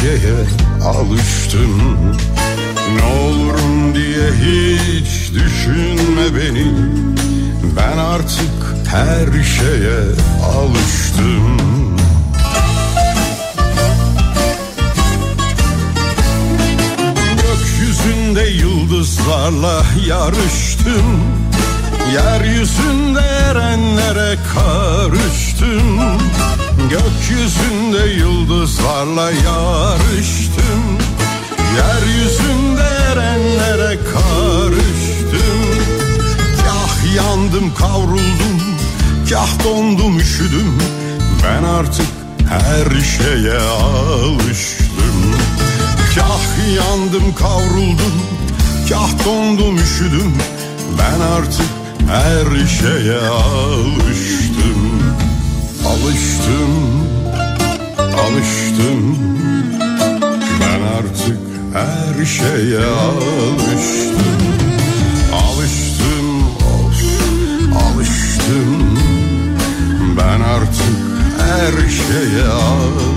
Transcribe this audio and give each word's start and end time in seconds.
Şeye 0.00 0.38
alıştım. 0.84 1.98
Ne 2.96 3.04
olurum 3.04 3.94
diye 3.94 4.30
hiç 4.30 5.32
düşünme 5.32 6.34
beni. 6.36 6.66
Ben 7.76 7.98
artık 7.98 8.86
her 8.88 9.42
şeye 9.42 10.00
alıştım. 10.56 11.58
Gökyüzünde 17.42 18.42
yıldızlarla 18.42 19.82
yarıştım. 20.06 21.20
Yeryüzünde 22.12 23.20
erenlere 23.20 24.38
karıştım. 24.54 26.00
Gökyüzünde 26.90 28.14
yıldızlarla 28.14 29.30
yarıştım 29.30 29.57
artık 41.78 42.06
her 42.48 43.00
şeye 43.00 43.58
alıştım. 43.58 45.34
Kah 46.14 46.74
yandım 46.76 47.34
kavruldum 47.34 48.22
Kah 48.88 49.24
dondum 49.24 49.76
üşüdüm. 49.76 50.34
Ben 50.98 51.20
artık 51.20 51.70
her 52.08 52.66
şeye 52.66 53.18
alıştım. 53.18 55.02
Alıştım 55.86 56.98
Alıştım. 57.98 59.18
Ben 60.60 60.80
artık 60.98 61.38
her 61.74 62.26
şeye 62.26 62.86
alıştım. 62.86 64.38
Alıştım 65.32 65.87
her 71.58 71.88
şeye 71.88 72.44
alıştım 72.48 73.07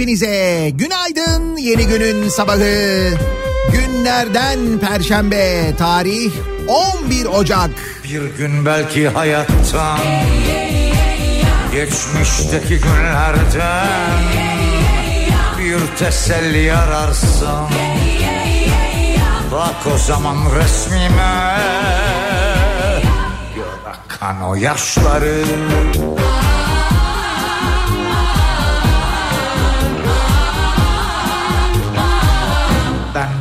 hepinize 0.00 0.70
günaydın. 0.70 1.56
Yeni 1.56 1.86
günün 1.86 2.28
sabahı. 2.28 3.10
Günlerden 3.72 4.58
Perşembe, 4.78 5.76
tarih 5.78 6.32
11 6.68 7.26
Ocak. 7.26 7.70
Bir 8.04 8.22
gün 8.38 8.66
belki 8.66 9.08
hayattan, 9.08 9.98
geçmişteki 11.72 12.80
günlerden 12.80 14.22
bir 15.58 15.96
teselli 15.98 16.72
ararsın. 16.72 17.68
Bak 19.52 19.86
o 19.94 19.98
zaman 19.98 20.36
resmime 20.56 21.56
Gör 23.54 24.48
o 24.48 24.54
yaşları 24.54 25.44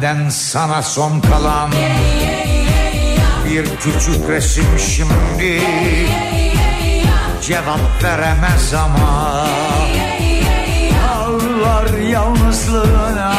Benden 0.01 0.30
sana 0.30 0.81
son 0.81 1.22
kalan 1.22 1.72
Bir 3.46 3.66
küçük 3.66 4.30
resim 4.30 4.66
şimdi. 4.80 5.62
Cevap 7.42 8.04
veremez 8.04 8.74
ama 8.74 9.46
Ağlar 11.10 11.98
yalnızlığına. 11.98 13.34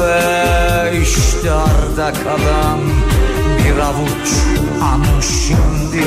Ve 0.00 0.98
işte 1.02 1.50
arda 1.52 2.12
kalan 2.24 2.80
Bir 3.58 3.78
avuç 3.78 4.30
an 4.82 5.04
şimdi. 5.20 6.06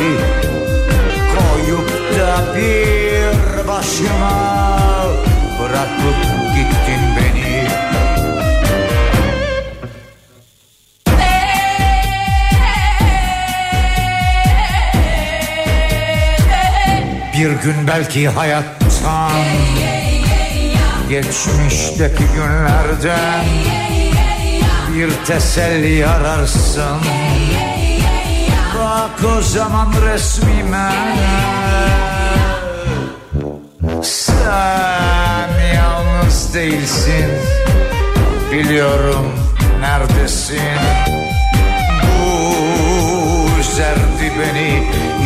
Koyup 1.34 2.20
da 2.20 2.56
bir 2.56 3.68
başıma 3.68 4.64
Bırakıp 5.60 6.33
Bir 17.44 17.50
gün 17.50 17.88
belki 17.88 18.30
hayattan 18.30 19.32
Geçmişteki 21.10 22.24
günlerden 22.36 23.46
Bir 24.94 25.26
teselli 25.26 26.08
ararsın. 26.08 26.98
Bak 28.80 29.36
o 29.38 29.42
zaman 29.42 29.94
resmime. 30.06 30.92
Sen 34.04 35.50
yalnız 35.76 36.54
değilsin. 36.54 37.30
Biliyorum 38.52 39.34
neredesin. 39.80 40.80
Bu 42.20 43.60
üzerdi 43.60 44.32
beni 44.40 44.84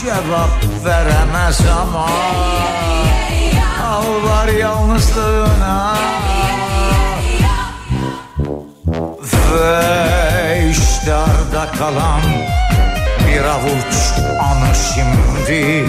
Cevap 0.00 0.84
veremez 0.84 1.60
ama 1.80 2.08
Ağlar 3.86 4.48
yalnızlığına 4.48 5.96
Ve 9.52 10.70
işte 10.70 11.14
arda 11.14 11.72
kalan 11.78 12.20
Bir 13.28 13.44
avuç 13.44 13.94
anı 14.40 14.74
şimdi 14.94 15.84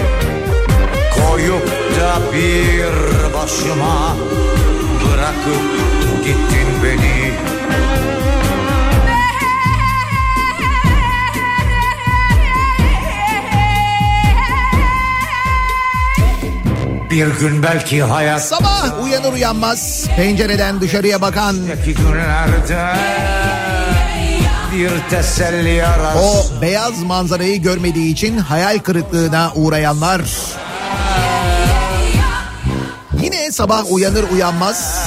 Koyup 1.13 1.67
da 1.99 2.33
bir 2.33 2.93
başıma 3.33 4.15
Bırakıp 5.03 6.25
gittin 6.25 6.67
beni 6.83 7.33
Bir 17.11 17.27
gün 17.27 17.63
belki 17.63 18.03
hayat 18.03 18.45
Sabah 18.45 19.03
uyanır 19.03 19.33
uyanmaz 19.33 20.07
pencereden 20.15 20.81
dışarıya 20.81 21.21
bakan 21.21 21.55
günlerde 21.85 22.93
bir 24.75 25.09
teselli 25.09 25.85
ararsın 25.85 26.19
o 26.19 26.61
beyaz 26.61 27.03
manzarayı 27.03 27.61
görmediği 27.61 28.13
için 28.13 28.37
hayal 28.37 28.79
kırıklığına 28.79 29.51
uğrayanlar. 29.55 30.21
Yine 33.21 33.51
sabah 33.51 33.91
uyanır 33.91 34.23
uyanmaz 34.33 34.99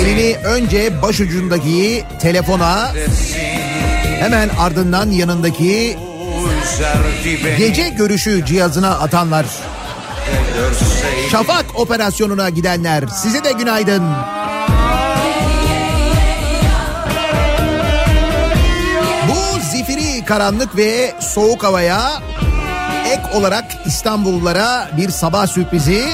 elini 0.00 0.36
önce 0.36 1.02
başucundaki 1.02 2.04
telefona 2.20 2.92
hemen 4.20 4.48
ardından 4.48 5.10
yanındaki 5.10 5.96
gece 7.58 7.88
görüşü 7.88 8.46
cihazına 8.46 8.90
atanlar. 8.90 9.46
Şafak 11.30 11.80
operasyonuna 11.80 12.48
gidenler 12.48 13.04
size 13.06 13.44
de 13.44 13.52
günaydın. 13.52 14.02
Bu 19.28 19.60
zifiri 19.60 20.24
karanlık 20.24 20.76
ve 20.76 21.14
soğuk 21.20 21.64
havaya 21.64 22.22
ek 23.06 23.22
olarak 23.34 23.64
İstanbullulara 23.86 24.90
bir 24.96 25.08
sabah 25.08 25.46
sürprizi 25.46 26.04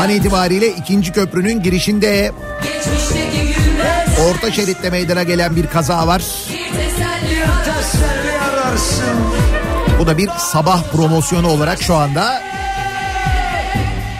an 0.00 0.10
itibariyle 0.10 0.68
ikinci 0.68 1.12
köprünün 1.12 1.62
girişinde 1.62 2.32
Geçmişteki 2.62 3.54
orta 4.28 4.52
şeritte 4.52 4.90
meydana 4.90 5.22
gelen 5.22 5.56
bir 5.56 5.66
kaza 5.66 6.06
var. 6.06 6.22
Bir 6.50 6.74
Bu 10.04 10.08
da 10.08 10.18
bir 10.18 10.28
sabah 10.38 10.82
promosyonu 10.92 11.48
olarak 11.48 11.82
şu 11.82 11.94
anda 11.94 12.42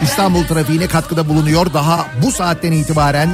İstanbul 0.03 0.43
trafiğine 0.43 0.87
katkıda 0.87 1.29
bulunuyor. 1.29 1.73
Daha 1.73 2.05
bu 2.23 2.31
saatten 2.31 2.71
itibaren 2.71 3.29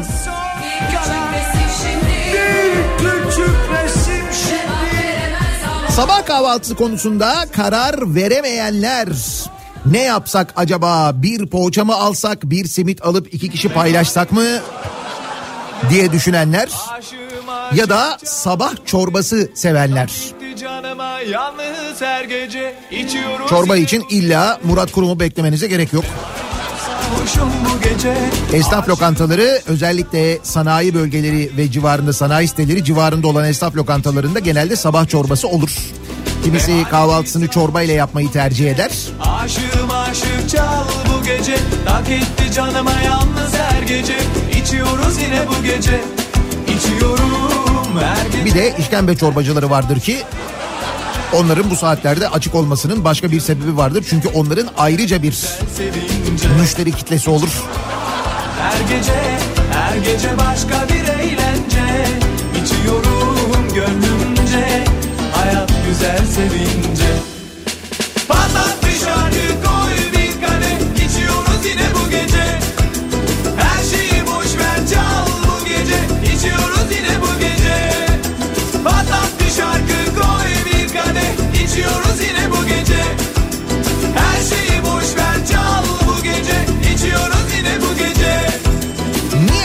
Sabah 5.90 6.26
kahvaltısı 6.26 6.76
konusunda 6.76 7.46
karar 7.52 8.16
veremeyenler. 8.16 9.08
Ne 9.86 10.02
yapsak 10.02 10.54
acaba? 10.56 11.12
Bir 11.16 11.46
poğaça 11.46 11.86
mı 11.86 11.96
alsak, 11.96 12.44
bir 12.44 12.68
simit 12.68 13.06
alıp 13.06 13.34
iki 13.34 13.50
kişi 13.50 13.70
paylaşsak 13.70 14.32
mı? 14.32 14.44
diye 15.90 16.12
düşünenler 16.12 16.70
ya 17.76 17.90
da 17.90 18.18
sabah 18.24 18.74
çorbası 18.86 19.50
sevenler. 19.56 20.12
Yalnız 21.30 22.02
her 22.02 22.24
gece 22.24 22.76
içiyoruz 22.92 23.50
Çorba 23.50 23.78
için 23.78 24.06
illa 24.10 24.60
Murat 24.64 24.92
Kurum'u 24.92 25.20
beklemenize 25.20 25.68
gerek 25.68 25.94
yok. 25.94 26.06
Esnaf 28.54 28.90
lokantaları 28.90 29.62
özellikle 29.68 30.40
sanayi 30.44 30.94
bölgeleri 30.94 31.52
ve 31.58 31.72
civarında 31.72 32.14
sanayi 32.14 32.48
siteleri 32.48 32.84
civarında 32.84 33.28
olan 33.28 33.46
esnaf 33.46 33.76
lokantalarında 33.76 34.40
genelde 34.40 34.76
sabah 34.76 35.08
çorbası 35.08 35.48
olur. 35.48 35.78
Kimisi 36.44 36.84
kahvaltısını 36.90 37.48
çorba 37.48 37.82
ile 37.82 37.94
yapmayı 37.94 38.32
tercih 38.32 38.72
eder. 38.72 38.92
Aşığım 39.22 39.92
aşık 39.92 40.50
çal 40.50 40.84
bu 41.10 41.24
gece 41.24 41.58
Tak 41.86 42.10
etti 42.10 42.54
canıma 42.56 42.94
yalnız 43.06 43.54
her 43.54 43.82
gece 43.82 44.18
İçiyoruz 44.62 45.18
yine 45.22 45.48
bu 45.48 45.64
gece 45.64 46.02
İçiyorum 46.78 48.00
her 48.00 48.26
gece 48.32 48.46
Bir 48.46 48.54
de 48.54 48.74
işkembe 48.80 49.18
çorbacıları 49.18 49.70
vardır 49.70 50.00
ki 50.00 50.18
onların 51.34 51.70
bu 51.70 51.76
saatlerde 51.76 52.30
açık 52.30 52.56
olmasının 52.56 53.04
başka 53.04 53.32
bir 53.32 53.40
sebebi 53.40 53.78
vardır. 53.78 54.06
Çünkü 54.10 54.28
onların 54.28 54.68
ayrıca 54.78 55.24
bir 55.24 55.38
müşteri 56.60 56.92
kitlesi 56.92 57.30
olur. 57.30 57.50
Her 58.60 58.98
gece 58.98 59.14
her 59.74 59.98
gece 59.98 60.38
başka 60.38 60.88
bir 60.90 61.20
eğlence 61.24 62.06
İçiyorum 62.64 63.74
gönlümce 63.76 64.84
Hayat 65.34 65.72
güzel 65.88 66.26
sevince 66.26 67.31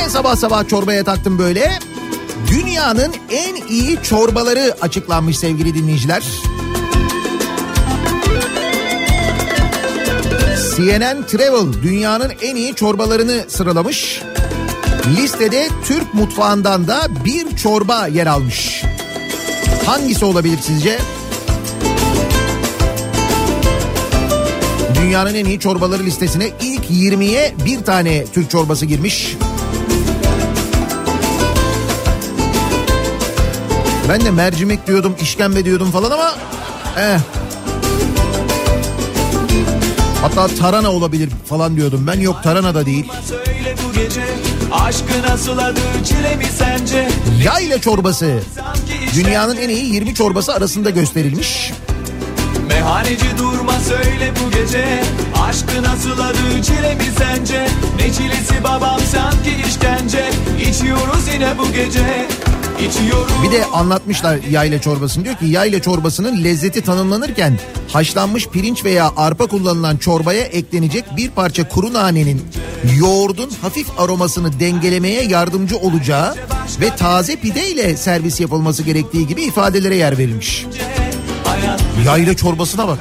sabah 0.09 0.37
sabah 0.37 0.69
çorbaya 0.69 1.05
taktım 1.05 1.39
böyle? 1.39 1.79
Dünyanın 2.51 3.13
en 3.31 3.57
iyi 3.69 3.99
çorbaları 4.03 4.75
açıklanmış 4.81 5.39
sevgili 5.39 5.75
dinleyiciler. 5.75 6.23
CNN 10.77 11.27
Travel 11.27 11.83
dünyanın 11.83 12.33
en 12.43 12.57
iyi 12.57 12.75
çorbalarını 12.75 13.45
sıralamış. 13.49 14.23
Listede 15.17 15.69
Türk 15.85 16.15
mutfağından 16.15 16.89
da 16.89 17.09
bir 17.25 17.57
çorba 17.57 18.07
yer 18.07 18.27
almış. 18.27 18.83
Hangisi 19.87 20.25
olabilir 20.25 20.59
sizce? 20.63 20.99
Dünyanın 24.95 25.35
en 25.35 25.45
iyi 25.45 25.61
çorbaları 25.61 26.05
listesine 26.05 26.51
ilk 26.61 26.91
20'ye 26.91 27.55
bir 27.65 27.85
tane 27.85 28.25
Türk 28.25 28.51
çorbası 28.51 28.87
girmiş. 28.87 29.37
Ben 34.09 34.21
de 34.21 34.31
mercimek 34.31 34.87
diyordum, 34.87 35.17
işkembe 35.21 35.65
diyordum 35.65 35.91
falan 35.91 36.11
ama... 36.11 36.35
Eh. 36.99 37.19
Hatta 40.23 40.49
tarana 40.49 40.91
olabilir 40.93 41.31
falan 41.49 41.77
diyordum 41.77 42.07
ben. 42.07 42.21
Yok 42.21 42.43
tarana 42.43 42.75
da 42.75 42.87
değil. 42.87 43.13
Yayla 47.45 47.81
çorbası. 47.81 48.39
Dünyanın 49.15 49.57
en 49.57 49.69
iyi 49.69 49.95
20 49.95 50.15
çorbası 50.15 50.55
arasında 50.55 50.91
gösterilmiş. 50.91 51.73
Meyhaneci 52.69 53.39
durma 53.39 53.81
söyle 53.81 54.33
bu 54.45 54.51
gece 54.51 55.03
Aşkı 55.49 55.83
nasıl 55.83 56.21
adı 56.21 56.63
çile 56.63 56.95
mi 56.95 57.05
sence 57.19 57.69
Ne 57.97 58.13
çilesi 58.13 58.65
babam 58.65 59.01
sanki 59.13 59.51
işkence 59.69 60.31
İçiyoruz 60.71 61.29
yine 61.35 61.59
bu 61.59 61.73
gece 61.73 62.27
Bir 63.43 63.52
de 63.52 63.64
anlatmışlar 63.64 64.38
yayla 64.50 64.81
çorbasını. 64.81 65.25
Diyor 65.25 65.37
ki 65.37 65.47
yayla 65.47 65.83
çorbasının 65.83 66.45
lezzeti 66.45 66.81
tanımlanırken 66.81 67.59
haşlanmış 67.93 68.49
pirinç 68.49 68.85
veya 68.85 69.12
arpa 69.16 69.47
kullanılan 69.47 69.97
çorbaya 69.97 70.45
eklenecek 70.45 71.05
bir 71.16 71.31
parça 71.31 71.69
kuru 71.69 71.93
nanenin 71.93 72.43
yoğurdun 72.99 73.50
hafif 73.62 74.00
aromasını 74.00 74.61
dengelemeye 74.61 75.23
yardımcı 75.23 75.76
olacağı 75.78 76.35
ve 76.81 76.97
taze 76.97 77.37
pide 77.37 77.71
ile 77.71 77.97
servis 77.97 78.40
yapılması 78.40 78.83
gerektiği 78.83 79.26
gibi 79.26 79.43
ifadelere 79.43 79.97
yer 79.97 80.19
verilmiş. 80.19 80.66
Yayla 82.07 82.37
çorbasına 82.37 82.88
bak. 82.88 82.99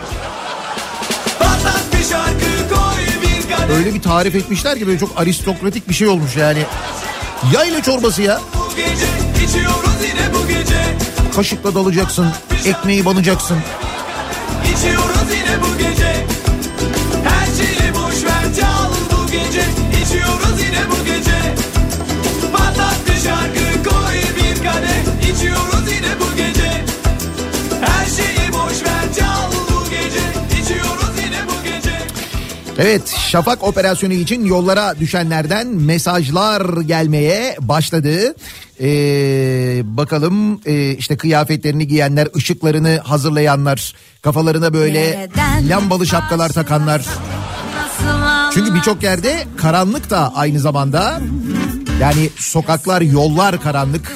Öyle 3.77 3.93
bir 3.93 4.01
tarif 4.01 4.35
etmişler 4.35 4.79
ki 4.79 4.87
böyle 4.87 4.99
çok 4.99 5.19
aristokratik 5.19 5.89
bir 5.89 5.93
şey 5.93 6.07
olmuş 6.07 6.35
yani. 6.35 6.59
Yayla 7.53 7.81
çorbası 7.81 8.21
ya. 8.21 8.41
Gece 8.75 9.45
içiyoruz 9.45 9.95
yine 10.03 10.33
bu 10.33 10.47
gece. 10.47 10.83
Kaşıkla 11.35 11.75
dalacaksın, 11.75 12.27
ekmeği 12.65 13.05
banacaksın. 13.05 13.57
İçiyoruz 14.63 15.29
yine 15.37 15.61
bu 15.61 15.77
gece. 15.77 16.25
Her 17.23 17.45
şeyi 17.57 17.93
boş 17.93 18.23
ver 18.23 18.55
çal 18.61 18.89
bu 19.11 19.31
gece. 19.31 19.63
İçiyoruz 20.03 20.61
yine 20.61 20.81
bu 20.91 21.05
gece. 21.05 21.55
Patlat 22.53 22.97
bir 23.07 23.21
şarkı 23.27 23.89
koy 23.89 24.15
bir 24.37 24.63
kadeh 24.63 25.31
İçiyoruz 25.33 25.74
Evet 32.77 33.15
şafak 33.29 33.63
operasyonu 33.63 34.13
için 34.13 34.45
yollara 34.45 34.99
düşenlerden 34.99 35.67
mesajlar 35.67 36.81
gelmeye 36.81 37.57
başladı. 37.61 38.35
Ee, 38.81 39.81
bakalım 39.83 40.61
e, 40.65 40.91
işte 40.91 41.17
kıyafetlerini 41.17 41.87
giyenler, 41.87 42.27
ışıklarını 42.35 42.99
hazırlayanlar, 43.03 43.95
kafalarına 44.21 44.73
böyle 44.73 45.29
lambalı 45.69 46.07
şapkalar 46.07 46.49
takanlar. 46.49 47.05
Çünkü 48.53 48.73
birçok 48.75 49.03
yerde 49.03 49.43
karanlık 49.57 50.09
da 50.09 50.35
aynı 50.35 50.59
zamanda. 50.59 51.21
Yani 52.01 52.29
sokaklar, 52.37 53.01
yollar 53.01 53.61
karanlık. 53.61 54.11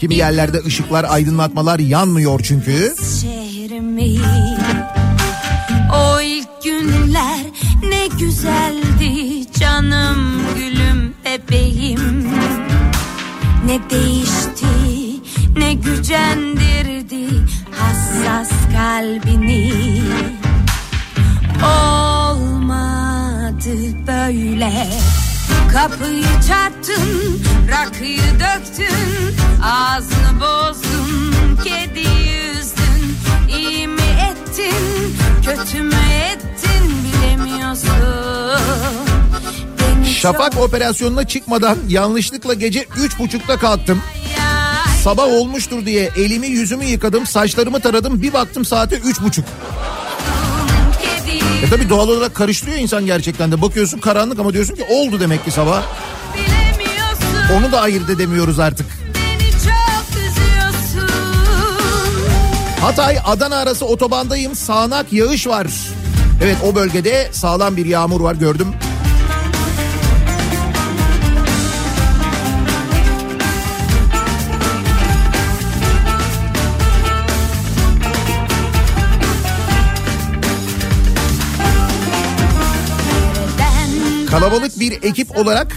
Kimi 0.00 0.14
yerlerde 0.14 0.58
ışıklar, 0.66 1.06
aydınlatmalar 1.08 1.78
yanmıyor 1.78 2.40
çünkü. 2.44 2.94
şehrimi 3.20 4.18
ilk 6.38 6.62
günler 6.64 7.40
ne 7.82 8.06
güzeldi 8.06 9.44
canım 9.60 10.42
gülüm 10.56 11.14
bebeğim. 11.24 12.30
Ne 13.66 13.90
değişti 13.90 14.66
ne 15.56 15.74
gücendirdi 15.74 17.26
hassas 17.78 18.50
kalbini. 18.76 19.72
Olmadı 21.64 22.86
böyle. 24.06 24.88
Kapıyı 25.72 26.40
çarptın, 26.48 27.42
rakıyı 27.70 28.22
döktün 28.40 29.36
Ağzını 29.62 30.40
bozdun, 30.40 31.34
kediyi 31.64 32.50
üzdün 32.50 33.16
İyi 33.58 33.88
mi 33.88 34.02
ettin, 34.30 35.16
kötü 35.56 35.82
mü 35.82 35.94
ettin 36.32 36.92
bilemiyorsun 37.04 37.90
Beni 39.80 40.06
Şafak 40.06 40.56
operasyonuna 40.60 41.26
çıkmadan 41.26 41.78
yanlışlıkla 41.88 42.54
gece 42.54 42.86
üç 42.96 43.18
buçukta 43.18 43.56
kalktım. 43.56 44.02
Sabah 45.04 45.24
olmuştur 45.24 45.86
diye 45.86 46.10
elimi 46.16 46.46
yüzümü 46.46 46.84
yıkadım, 46.84 47.26
saçlarımı 47.26 47.80
taradım. 47.80 48.22
Bir 48.22 48.32
baktım 48.32 48.64
saate 48.64 48.96
üç 48.96 49.20
buçuk. 49.20 49.44
E 51.62 51.70
tabi 51.70 51.88
doğal 51.88 52.08
olarak 52.08 52.34
karıştırıyor 52.34 52.78
insan 52.78 53.06
gerçekten 53.06 53.52
de. 53.52 53.62
Bakıyorsun 53.62 53.98
karanlık 53.98 54.38
ama 54.38 54.52
diyorsun 54.52 54.74
ki 54.74 54.84
oldu 54.90 55.20
demek 55.20 55.44
ki 55.44 55.50
sabah. 55.50 55.82
Onu 57.56 57.72
da 57.72 57.80
ayırt 57.80 58.10
edemiyoruz 58.10 58.58
artık. 58.58 58.86
Hatay 62.88 63.18
Adana 63.24 63.56
arası 63.56 63.86
otobandayım. 63.86 64.54
Sağanak 64.54 65.12
yağış 65.12 65.46
var. 65.46 65.66
Evet 66.42 66.56
o 66.66 66.74
bölgede 66.74 67.28
sağlam 67.32 67.76
bir 67.76 67.86
yağmur 67.86 68.20
var 68.20 68.34
gördüm. 68.34 68.74
Kalabalık 84.30 84.80
bir 84.80 85.02
ekip 85.02 85.38
olarak 85.38 85.76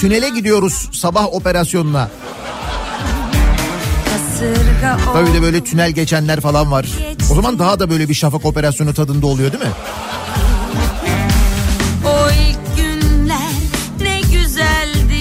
tünele 0.00 0.28
gidiyoruz 0.28 0.88
sabah 0.92 1.34
operasyonuna. 1.34 2.08
Tabii 5.12 5.34
de 5.34 5.42
böyle 5.42 5.64
tünel 5.64 5.90
geçenler 5.90 6.40
falan 6.40 6.70
var. 6.70 6.86
O 7.32 7.34
zaman 7.34 7.58
daha 7.58 7.80
da 7.80 7.90
böyle 7.90 8.08
bir 8.08 8.14
şafak 8.14 8.44
operasyonu 8.46 8.94
tadında 8.94 9.26
oluyor 9.26 9.52
değil 9.52 9.64
mi? 9.64 9.70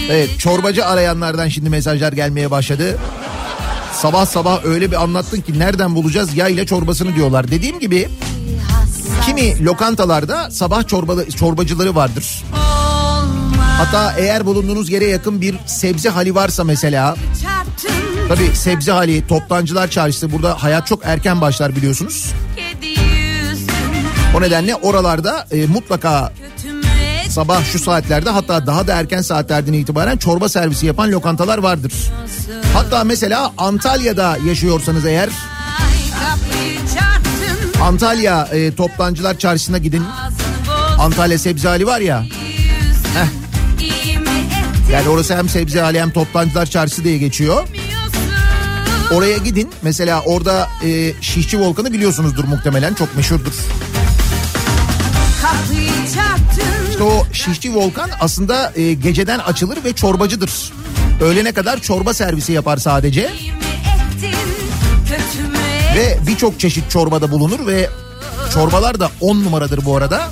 Evet 0.09 0.39
çorbacı 0.39 0.85
arayanlardan 0.85 1.47
şimdi 1.47 1.69
mesajlar 1.69 2.13
gelmeye 2.13 2.51
başladı. 2.51 2.97
Sabah 3.93 4.25
sabah 4.25 4.65
öyle 4.65 4.91
bir 4.91 5.03
anlattın 5.03 5.41
ki 5.41 5.59
nereden 5.59 5.95
bulacağız 5.95 6.35
yayla 6.37 6.65
çorbasını 6.65 7.15
diyorlar. 7.15 7.51
Dediğim 7.51 7.79
gibi 7.79 8.09
kimi 9.25 9.65
lokantalarda 9.65 10.51
sabah 10.51 10.87
çorbalı, 10.87 11.31
çorbacıları 11.31 11.95
vardır. 11.95 12.43
Hatta 13.77 14.13
eğer 14.17 14.45
bulunduğunuz 14.45 14.89
yere 14.89 15.05
yakın 15.05 15.41
bir 15.41 15.55
sebze 15.65 16.09
hali 16.09 16.35
varsa 16.35 16.63
mesela 16.63 17.15
tabii 18.29 18.55
sebze 18.55 18.91
hali 18.91 19.27
toptancılar 19.27 19.87
çarşısı 19.87 20.31
burada 20.31 20.63
hayat 20.63 20.87
çok 20.87 21.05
erken 21.05 21.41
başlar 21.41 21.75
biliyorsunuz. 21.75 22.33
O 24.37 24.41
nedenle 24.41 24.75
oralarda 24.75 25.47
e, 25.51 25.65
mutlaka 25.65 26.33
sabah 27.29 27.63
şu 27.65 27.79
saatlerde 27.79 28.29
hatta 28.29 28.67
daha 28.67 28.87
da 28.87 28.93
erken 28.93 29.21
saatlerden 29.21 29.73
itibaren 29.73 30.17
çorba 30.17 30.49
servisi 30.49 30.85
yapan 30.85 31.11
lokantalar 31.11 31.57
vardır. 31.57 31.93
Hatta 32.73 33.03
mesela 33.03 33.53
Antalya'da 33.57 34.37
yaşıyorsanız 34.47 35.05
eğer 35.05 35.29
Antalya 37.81 38.47
e, 38.51 38.75
toptancılar 38.75 39.37
çarşısına 39.37 39.77
gidin. 39.77 40.03
Antalya 40.99 41.37
sebze 41.39 41.67
hali 41.67 41.85
var 41.87 41.99
ya. 41.99 42.25
Heh. 43.13 43.27
Yani 44.93 45.09
orası 45.09 45.37
hem 45.37 45.49
sebze 45.49 45.81
hali 45.81 46.01
hem 46.01 46.11
toptancılar 46.11 46.65
çarşısı 46.65 47.03
diye 47.03 47.17
geçiyor. 47.17 47.67
Oraya 49.11 49.37
gidin. 49.37 49.71
Mesela 49.81 50.21
orada 50.21 50.67
e, 50.83 51.13
Şişçi 51.21 51.59
Volkan'ı 51.59 51.93
biliyorsunuzdur 51.93 52.43
muhtemelen. 52.43 52.93
Çok 52.93 53.15
meşhurdur. 53.15 53.53
İşte 56.89 57.03
o 57.03 57.25
şişçi 57.33 57.75
volkan 57.75 58.09
aslında 58.19 58.73
e, 58.75 58.93
geceden 58.93 59.39
açılır 59.39 59.83
ve 59.83 59.93
çorbacıdır. 59.93 60.71
Öğlene 61.21 61.51
kadar 61.51 61.79
çorba 61.79 62.13
servisi 62.13 62.51
yapar 62.51 62.77
sadece. 62.77 63.21
Ettin 63.21 64.33
Ve 65.95 66.17
birçok 66.27 66.59
çeşit 66.59 66.91
çorbada 66.91 67.31
bulunur 67.31 67.67
ve 67.67 67.89
çorbalar 68.53 68.99
da 68.99 69.11
10 69.21 69.43
numaradır 69.43 69.85
bu 69.85 69.97
arada. 69.97 70.29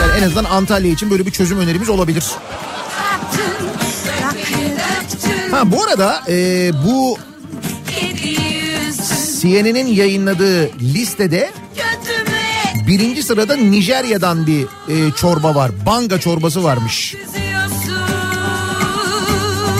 Yani 0.00 0.12
en 0.18 0.22
azından 0.22 0.44
Antalya 0.44 0.92
için 0.92 1.10
böyle 1.10 1.26
bir 1.26 1.30
çözüm 1.30 1.58
önerimiz 1.58 1.88
olabilir. 1.88 2.24
Ha 5.50 5.72
bu 5.72 5.84
arada 5.84 6.22
e, 6.28 6.70
bu 6.86 7.18
CNN'in 9.40 9.86
yayınladığı 9.86 10.78
listede 10.78 11.50
birinci 12.86 13.22
sırada 13.22 13.56
Nijerya'dan 13.56 14.46
bir 14.46 14.62
e, 14.62 15.12
çorba 15.16 15.54
var. 15.54 15.70
Banga 15.86 16.20
çorbası 16.20 16.64
varmış. 16.64 17.14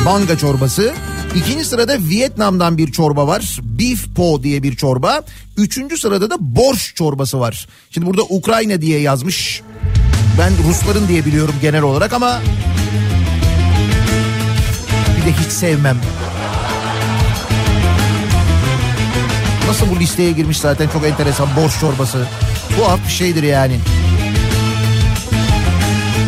Banga 0.07 0.39
çorbası. 0.39 0.95
İkinci 1.37 1.65
sırada 1.65 1.99
Vietnam'dan 1.99 2.79
bir 2.79 2.93
çorba 2.93 3.27
var. 3.27 3.59
Beef 3.63 4.15
po 4.17 4.43
diye 4.43 4.63
bir 4.63 4.77
çorba. 4.77 5.23
Üçüncü 5.57 5.99
sırada 5.99 6.31
da 6.31 6.37
borş 6.41 6.95
çorbası 6.95 7.41
var. 7.41 7.69
Şimdi 7.91 8.07
burada 8.07 8.23
Ukrayna 8.23 8.81
diye 8.81 9.01
yazmış. 9.01 9.63
Ben 10.39 10.53
Rusların 10.69 11.09
diye 11.09 11.25
biliyorum 11.25 11.55
genel 11.63 11.83
olarak 11.83 12.13
ama 12.13 12.41
de 15.27 15.33
hiç 15.33 15.53
sevmem. 15.53 15.97
Nasıl 19.69 19.91
bu 19.91 20.01
listeye 20.01 20.33
girmiş 20.33 20.59
zaten 20.59 20.89
çok 20.89 21.05
enteresan 21.07 21.49
borş 21.57 21.81
çorbası. 21.81 22.27
Tuhaf 22.77 23.01
bir 23.07 23.13
şeydir 23.13 23.43
yani. 23.43 23.81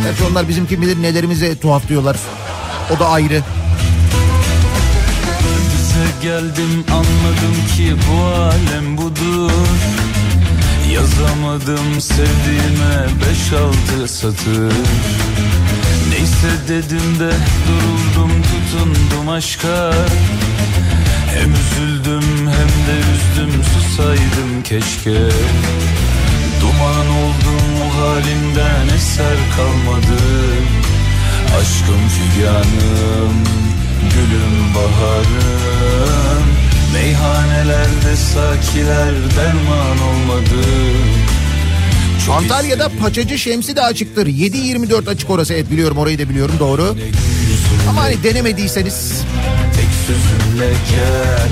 Gerçi 0.04 0.24
onlar 0.24 0.48
bizim 0.48 0.66
kim 0.66 0.82
bilir 0.82 1.02
nelerimize 1.02 1.58
tuhaf 1.58 1.88
diyorlar. 1.88 2.16
O 2.96 2.98
da 2.98 3.08
ayrı. 3.08 3.42
Bize 5.72 6.28
geldim 6.28 6.84
anladım 6.90 7.56
ki 7.76 7.94
bu 8.10 8.24
alem 8.24 8.96
budur 8.96 9.52
Yazamadım 10.92 12.00
sevdiğime 12.00 13.06
beş 13.20 13.52
altı 13.52 14.14
satır 14.14 14.72
Neyse 16.42 16.68
dedim 16.68 17.20
de 17.20 17.30
duruldum 17.68 18.42
tutundum 18.42 19.28
aşka. 19.28 19.92
Hem 21.34 21.52
üzüldüm 21.52 22.22
hem 22.38 22.68
de 22.86 22.98
üzdüm 23.14 23.62
susaydım 23.64 24.62
keşke. 24.64 25.18
Duman 26.60 27.06
oldum 27.08 27.66
o 27.82 28.00
halimden 28.00 28.94
eser 28.96 29.36
kalmadı. 29.56 30.22
Aşkım 31.60 32.08
figanım, 32.08 33.34
gülüm 34.00 34.74
baharım. 34.74 36.44
Meyhanelerde 36.92 38.16
sakiler 38.16 39.14
derman 39.36 39.98
olmadı 40.08 40.66
Antalya'da 42.32 42.88
Paçacı 43.00 43.38
Şemsi 43.38 43.76
de 43.76 43.82
açıktır. 43.82 44.26
7-24 44.26 45.10
açık 45.10 45.30
orası. 45.30 45.54
Evet 45.54 45.70
biliyorum 45.70 45.98
orayı 45.98 46.18
da 46.18 46.28
biliyorum 46.28 46.54
doğru. 46.58 46.96
Ama 47.88 48.02
hani 48.02 48.22
denemediyseniz 48.22 49.22
tek 49.76 49.88
sözünle 50.06 50.68
gel 50.90 51.48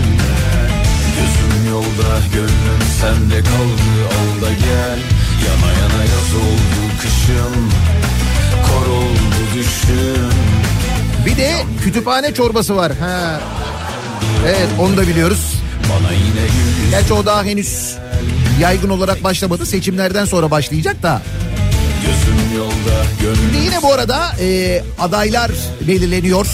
Gözüm 1.17 1.71
yolda, 1.71 2.19
gönlüm 2.35 2.83
sende 3.01 3.41
kaldı 3.41 4.07
al 4.07 4.43
da 4.43 4.53
gel 4.53 4.99
Yana 5.47 5.73
yana 5.73 6.03
yaz 6.03 6.35
oldu 6.35 6.93
kışım 7.01 7.71
Kor 8.67 8.87
oldu 8.87 9.37
düşüm 9.55 10.31
bir 11.27 11.37
de 11.37 11.53
kütüphane 11.85 12.35
çorbası 12.35 12.77
var. 12.77 12.93
Ha. 13.01 13.41
Evet 14.47 14.69
onu 14.81 14.97
da 14.97 15.03
biliyoruz. 15.03 15.55
Bana 15.91 16.12
yine 16.12 16.49
Gerçi 16.91 17.12
o 17.12 17.27
daha 17.27 17.45
henüz 17.45 17.97
yaygın 18.61 18.88
olarak 18.88 19.25
başlamadı. 19.25 19.66
Seçimlerden 19.66 20.25
sonra 20.25 20.51
başlayacak 20.51 21.03
da. 21.03 21.23
Yolda, 22.57 23.59
yine 23.64 23.83
bu 23.83 23.92
arada 23.92 24.33
e, 24.40 24.83
adaylar 24.99 25.51
belirleniyor. 25.88 26.47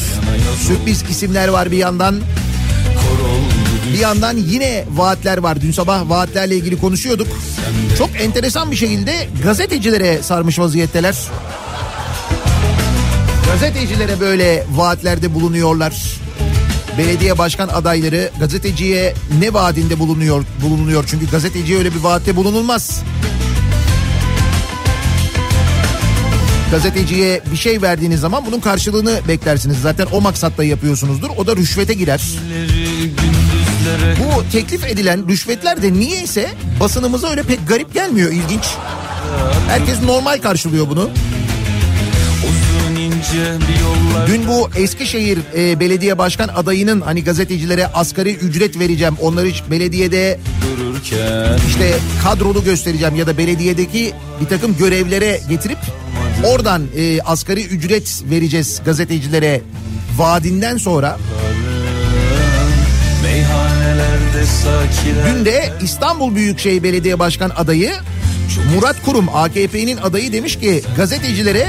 Sürpriz 0.67 1.03
isimler 1.11 1.49
var 1.49 1.71
bir 1.71 1.77
yandan. 1.77 2.21
Bir 3.95 3.99
yandan 3.99 4.37
yine 4.37 4.85
vaatler 4.91 5.38
var. 5.38 5.61
Dün 5.61 5.73
sabah 5.73 6.09
vaatlerle 6.09 6.57
ilgili 6.57 6.81
konuşuyorduk. 6.81 7.29
Çok 7.99 8.11
enteresan 8.21 8.71
bir 8.71 8.77
şekilde 8.77 9.29
gazetecilere 9.45 10.23
sarmış 10.23 10.59
vaziyetteler. 10.59 11.17
Gazetecilere 13.47 14.21
böyle 14.21 14.67
vaatlerde 14.75 15.35
bulunuyorlar. 15.35 15.93
Belediye 16.99 17.39
başkan 17.39 17.69
adayları 17.69 18.31
gazeteciye 18.41 19.15
ne 19.41 19.55
vaadinde 19.55 19.99
bulunuyor 19.99 20.45
bulunuyor 20.63 21.05
çünkü 21.07 21.31
gazeteciye 21.31 21.79
öyle 21.79 21.95
bir 21.95 22.01
vaatte 22.01 22.37
bulunulmaz. 22.37 23.03
Gazeteciye 26.71 27.43
bir 27.53 27.57
şey 27.57 27.83
verdiğiniz 27.83 28.21
zaman 28.21 28.47
bunun 28.47 28.61
karşılığını 28.61 29.21
beklersiniz. 29.29 29.81
Zaten 29.83 30.07
o 30.13 30.21
maksatla 30.21 30.65
yapıyorsunuzdur. 30.65 31.31
O 31.37 31.47
da 31.47 31.57
rüşvete 31.57 31.95
girer. 31.95 32.23
Bu 34.19 34.51
teklif 34.53 34.85
edilen 34.85 35.29
rüşvetler 35.29 35.83
de 35.83 35.93
niyeyse 35.93 36.51
basınımıza 36.81 37.29
öyle 37.29 37.43
pek 37.43 37.69
garip 37.69 37.95
gelmiyor 37.95 38.31
ilginç. 38.33 38.65
Herkes 39.69 40.03
normal 40.03 40.39
karşılıyor 40.39 40.89
bunu. 40.89 41.11
Dün 44.27 44.49
bu 44.49 44.71
Eskişehir 44.77 45.39
e, 45.57 45.81
belediye 45.81 46.19
başkan 46.19 46.49
adayının 46.49 47.01
hani 47.01 47.25
gazetecilere 47.25 47.87
asgari 47.87 48.35
ücret 48.35 48.79
vereceğim. 48.79 49.15
Onları 49.21 49.47
hiç 49.47 49.63
belediyede 49.71 50.39
dururken 50.63 51.59
işte 51.69 51.95
kadrolu 52.23 52.65
göstereceğim 52.65 53.15
ya 53.15 53.27
da 53.27 53.39
belediyedeki 53.39 54.13
bir 54.41 54.47
takım 54.47 54.77
görevlere 54.77 55.41
getirip 55.49 55.79
oradan 56.45 56.83
e, 56.97 57.21
asgari 57.21 57.65
ücret 57.65 58.23
vereceğiz 58.31 58.81
gazetecilere 58.85 59.63
vaadinden 60.17 60.77
sonra 60.77 61.19
Dün 65.27 65.45
de 65.45 65.73
İstanbul 65.83 66.35
Büyükşehir 66.35 66.83
Belediye 66.83 67.19
Başkan 67.19 67.51
adayı 67.51 67.93
Murat 68.75 69.03
Kurum 69.05 69.29
AKP'nin 69.35 69.97
adayı 69.97 70.33
demiş 70.33 70.59
ki 70.59 70.83
gazetecilere 70.97 71.69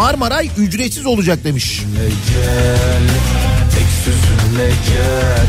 Marmaray 0.00 0.50
ücretsiz 0.58 1.06
olacak 1.06 1.44
demiş. 1.44 1.82
gel 2.28 3.02
gel 4.88 5.46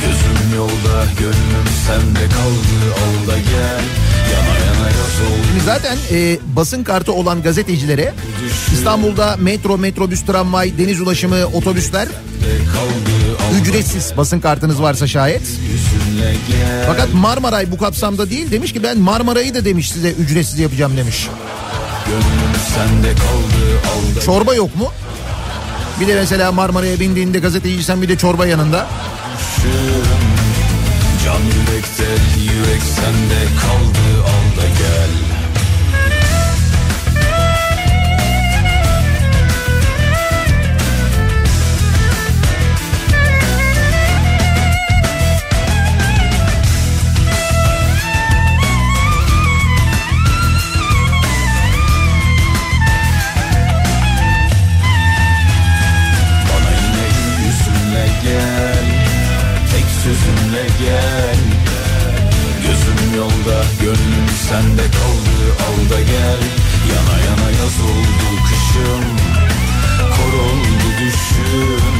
Gözüm 0.00 0.56
yolda 0.56 1.04
gönlüm 1.18 1.66
sende 1.86 2.28
kaldı 2.34 2.94
al 2.94 3.36
gel 3.36 3.84
Şimdi 5.48 5.64
zaten 5.64 5.96
e, 6.12 6.38
basın 6.56 6.84
kartı 6.84 7.12
olan 7.12 7.42
gazetecilere 7.42 8.14
İstanbul'da 8.72 9.36
metro, 9.36 9.78
metrobüs, 9.78 10.22
tramvay, 10.22 10.78
deniz 10.78 11.00
ulaşımı, 11.00 11.46
otobüsler 11.46 12.08
ücretsiz 13.60 14.12
basın 14.16 14.40
kartınız 14.40 14.82
varsa 14.82 15.06
şayet. 15.06 15.42
Fakat 16.86 17.14
Marmaray 17.14 17.72
bu 17.72 17.78
kapsamda 17.78 18.30
değil 18.30 18.50
demiş 18.50 18.72
ki 18.72 18.82
ben 18.82 18.98
Marmaray'ı 18.98 19.54
da 19.54 19.64
demiş 19.64 19.90
size 19.90 20.10
ücretsiz 20.10 20.58
yapacağım 20.58 20.96
demiş. 20.96 21.28
Gönlüm 22.06 22.55
sende 22.76 23.14
kaldı 23.14 23.80
al 23.94 24.16
da 24.16 24.20
Çorba 24.20 24.54
yok 24.54 24.76
mu? 24.76 24.92
Bir 26.00 26.08
de 26.08 26.14
mesela 26.14 26.52
Marmaray'a 26.52 27.00
bindiğinde 27.00 27.38
gazeteciysen 27.38 28.02
bir 28.02 28.08
de 28.08 28.18
çorba 28.18 28.46
yanında. 28.46 28.86
Can 31.24 31.40
yürekte 31.40 32.04
yürek 32.40 32.82
sende 32.82 33.40
kaldı 33.60 34.22
al 34.24 34.62
da 34.62 34.66
gel 34.66 35.35
gönlüm 63.86 64.28
sende 64.48 64.82
kaldı 64.82 65.36
al 65.66 65.90
da 65.90 66.00
gel. 66.00 66.40
Yana 66.90 67.18
yana 67.26 67.50
yaz 67.50 67.80
oldu 67.80 68.42
kışım 68.48 69.04
Kor 69.98 70.38
oldu 70.38 70.88
düşüm 71.00 71.94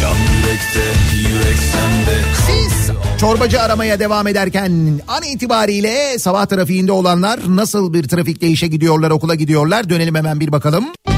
Can 0.00 0.16
yürekte 0.16 0.84
yürek 1.28 1.58
sende 1.72 2.20
Siz 2.46 2.90
Çorbacı 3.20 3.62
aramaya 3.62 4.00
devam 4.00 4.26
ederken 4.26 5.00
an 5.08 5.22
itibariyle 5.22 6.18
sabah 6.18 6.46
trafiğinde 6.46 6.92
olanlar 6.92 7.40
nasıl 7.48 7.92
bir 7.92 8.08
trafikte 8.08 8.48
işe 8.48 8.66
gidiyorlar 8.66 9.10
okula 9.10 9.34
gidiyorlar? 9.34 9.90
Dönelim 9.90 10.14
hemen 10.14 10.40
bir 10.40 10.52
bakalım. 10.52 10.84
Kafa 11.04 11.17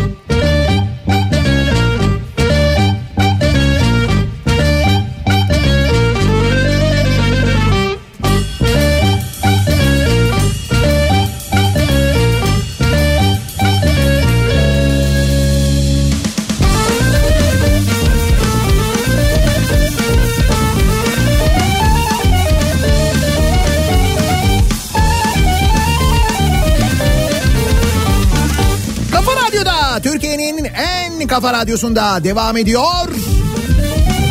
kafa 31.41 31.53
radyosunda 31.53 32.25
devam 32.25 32.57
ediyor. 32.57 33.09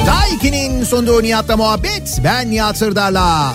Daiki'nin 0.07 0.83
sunduğu 0.83 1.23
Nihat'la 1.23 1.57
muhabbet. 1.57 2.21
Ben 2.23 2.51
Nihat 2.51 2.77
Sırdar'la. 2.77 3.53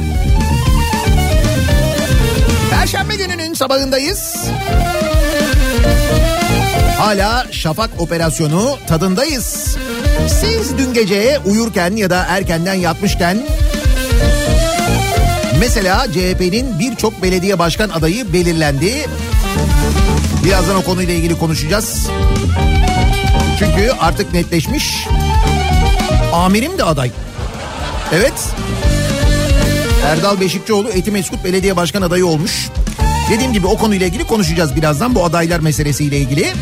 Perşembe 2.71 3.17
gününün 3.17 3.55
sabahındayız. 3.55 4.37
Hala 6.99 7.47
şafak 7.51 7.91
operasyonu 7.99 8.79
tadındayız. 8.87 9.77
Siz 10.29 10.79
dün 10.79 10.95
gece 10.95 11.39
uyurken 11.45 11.97
ya 11.97 12.11
da 12.11 12.27
erkenden 12.29 12.75
yatmışken 12.75 13.39
mesela 15.61 16.07
CHP'nin 16.13 16.79
birçok 16.79 17.23
belediye 17.23 17.59
başkan 17.59 17.89
adayı 17.89 18.33
belirlendi. 18.33 19.07
Birazdan 20.45 20.77
o 20.77 20.83
konuyla 20.83 21.15
ilgili 21.15 21.39
konuşacağız. 21.39 22.09
Çünkü 23.59 23.91
artık 24.01 24.33
netleşmiş. 24.33 25.07
Amirim 26.33 26.79
de 26.79 26.85
aday. 26.85 27.11
Evet. 28.13 28.33
Erdal 30.07 30.41
Beşikçioğlu 30.41 30.89
Etimeskut 30.89 31.45
Belediye 31.45 31.77
Başkan 31.77 32.03
adayı 32.03 32.27
olmuş. 32.27 32.69
Dediğim 33.31 33.53
gibi 33.53 33.67
o 33.67 33.77
konuyla 33.77 34.07
ilgili 34.07 34.27
konuşacağız 34.27 34.77
birazdan 34.77 35.15
bu 35.15 35.25
adaylar 35.25 35.61
meselesiyle 35.61 36.19
ilgili. 36.19 36.53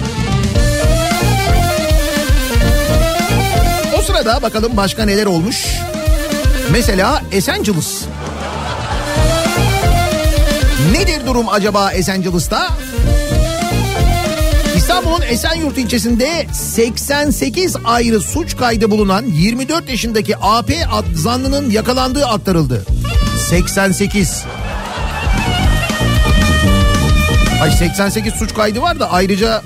O 3.98 4.02
sırada 4.02 4.42
bakalım 4.42 4.76
başka 4.76 5.05
neler 5.05 5.26
olmuş. 5.26 5.66
Mesela 6.70 7.22
Esenciles. 7.33 8.02
Nedir 10.92 11.26
durum 11.26 11.48
acaba 11.48 11.92
Esenciles'ta? 11.92 12.68
İstanbul'un 14.83 15.23
Esenyurt 15.23 15.79
ilçesinde 15.79 16.47
88 16.53 17.77
ayrı 17.85 18.21
suç 18.21 18.57
kaydı 18.57 18.90
bulunan 18.90 19.25
24 19.27 19.88
yaşındaki 19.90 20.37
AP 20.37 20.71
ad- 20.92 21.14
zanlının 21.14 21.71
yakalandığı 21.71 22.27
aktarıldı. 22.27 22.85
88. 23.49 24.45
Ay 27.62 27.71
88 27.73 28.35
suç 28.35 28.55
kaydı 28.55 28.81
var 28.83 29.01
da 29.01 29.11
ayrıca 29.11 29.62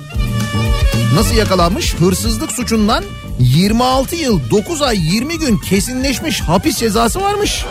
nasıl 1.15 1.35
yakalanmış? 1.35 1.95
Hırsızlık 1.95 2.51
suçundan 2.51 3.03
26 3.39 4.15
yıl 4.15 4.49
9 4.51 4.81
ay 4.81 4.97
20 5.15 5.39
gün 5.39 5.57
kesinleşmiş 5.57 6.41
hapis 6.41 6.77
cezası 6.77 7.21
varmış. 7.21 7.65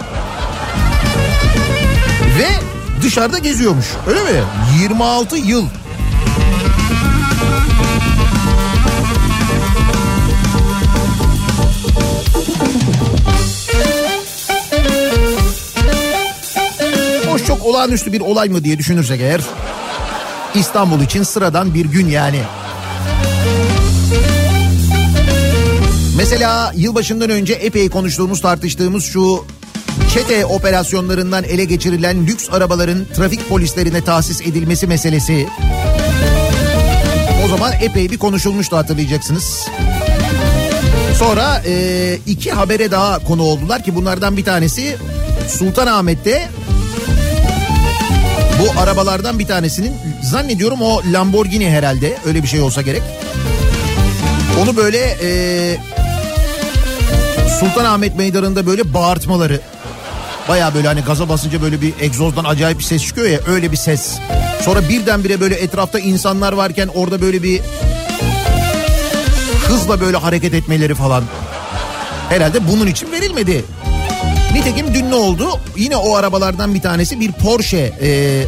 Ve 2.39 2.49
dışarıda 3.03 3.39
geziyormuş. 3.39 3.87
Öyle 4.07 4.21
mi? 4.23 4.45
26 4.83 5.37
yıl. 5.37 5.65
Çok 17.47 17.67
olağanüstü 17.67 18.13
bir 18.13 18.21
olay 18.21 18.49
mı 18.49 18.65
diye 18.65 18.79
düşünürsek 18.79 19.21
eğer 19.21 19.41
İstanbul 20.55 21.01
için 21.01 21.23
sıradan 21.23 21.75
bir 21.75 21.85
gün 21.85 22.09
yani. 22.09 22.41
Mesela 26.17 26.73
yılbaşından 26.77 27.31
önce 27.31 27.53
epey 27.53 27.89
konuştuğumuz 27.89 28.41
tartıştığımız 28.41 29.05
şu 29.05 29.45
çete 30.15 30.47
operasyonlarından 30.47 31.45
ele 31.45 31.65
geçirilen 31.65 32.27
lüks 32.27 32.49
arabaların 32.51 32.99
trafik 33.17 33.49
polislerine 33.49 34.05
tahsis 34.05 34.41
edilmesi 34.41 34.87
meselesi. 34.87 35.47
O 37.45 37.49
zaman 37.49 37.73
epey 37.81 38.11
bir 38.11 38.19
konuşulmuştu 38.19 38.77
hatırlayacaksınız. 38.77 39.67
Sonra 41.19 41.63
e, 41.67 42.19
iki 42.27 42.53
habere 42.53 42.91
daha 42.91 43.19
konu 43.19 43.43
oldular 43.43 43.83
ki 43.83 43.95
bunlardan 43.95 44.37
bir 44.37 44.45
tanesi 44.45 44.97
Sultanahmet'te 45.49 46.49
bu 48.61 48.81
arabalardan 48.81 49.39
bir 49.39 49.47
tanesinin 49.47 49.95
zannediyorum 50.23 50.83
o 50.83 51.03
Lamborghini 51.13 51.71
herhalde 51.71 52.17
öyle 52.27 52.43
bir 52.43 52.49
şey 52.49 52.61
olsa 52.61 52.83
gerek. 52.83 53.03
Onu 54.63 54.77
böyle 54.77 55.17
e, 55.23 55.29
Sultanahmet 57.61 58.17
Meydanı'nda 58.17 58.67
böyle 58.67 58.95
bağırtmaları 58.95 59.61
baya 60.49 60.75
böyle 60.75 60.89
hani 60.89 61.01
gaza 61.01 61.29
basınca 61.29 61.63
böyle 61.63 61.81
bir 61.81 61.93
egzozdan 62.01 62.45
acayip 62.45 62.79
bir 62.79 62.85
ses 62.85 63.03
çıkıyor 63.03 63.29
ya 63.29 63.41
öyle 63.47 63.73
bir 63.73 63.77
ses. 63.77 64.19
Sonra 64.65 64.89
birdenbire 64.89 65.41
böyle 65.41 65.55
etrafta 65.55 65.99
insanlar 65.99 66.53
varken 66.53 66.89
orada 66.95 67.21
böyle 67.21 67.43
bir 67.43 67.61
hızla 69.69 70.01
böyle 70.01 70.17
hareket 70.17 70.55
etmeleri 70.55 70.95
falan. 70.95 71.25
Herhalde 72.29 72.69
bunun 72.69 72.87
için 72.87 73.13
verilmedi. 73.13 73.65
Nitekim 74.57 74.95
dün 74.95 75.11
ne 75.11 75.15
oldu? 75.15 75.61
Yine 75.77 75.97
o 75.97 76.17
arabalardan 76.17 76.75
bir 76.75 76.81
tanesi 76.81 77.21
bir 77.21 77.33
Porsche 77.33 77.93
e, 78.01 78.43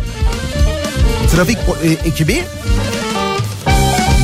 trafik 1.31 1.59
e, 1.83 2.09
ekibi 2.09 2.45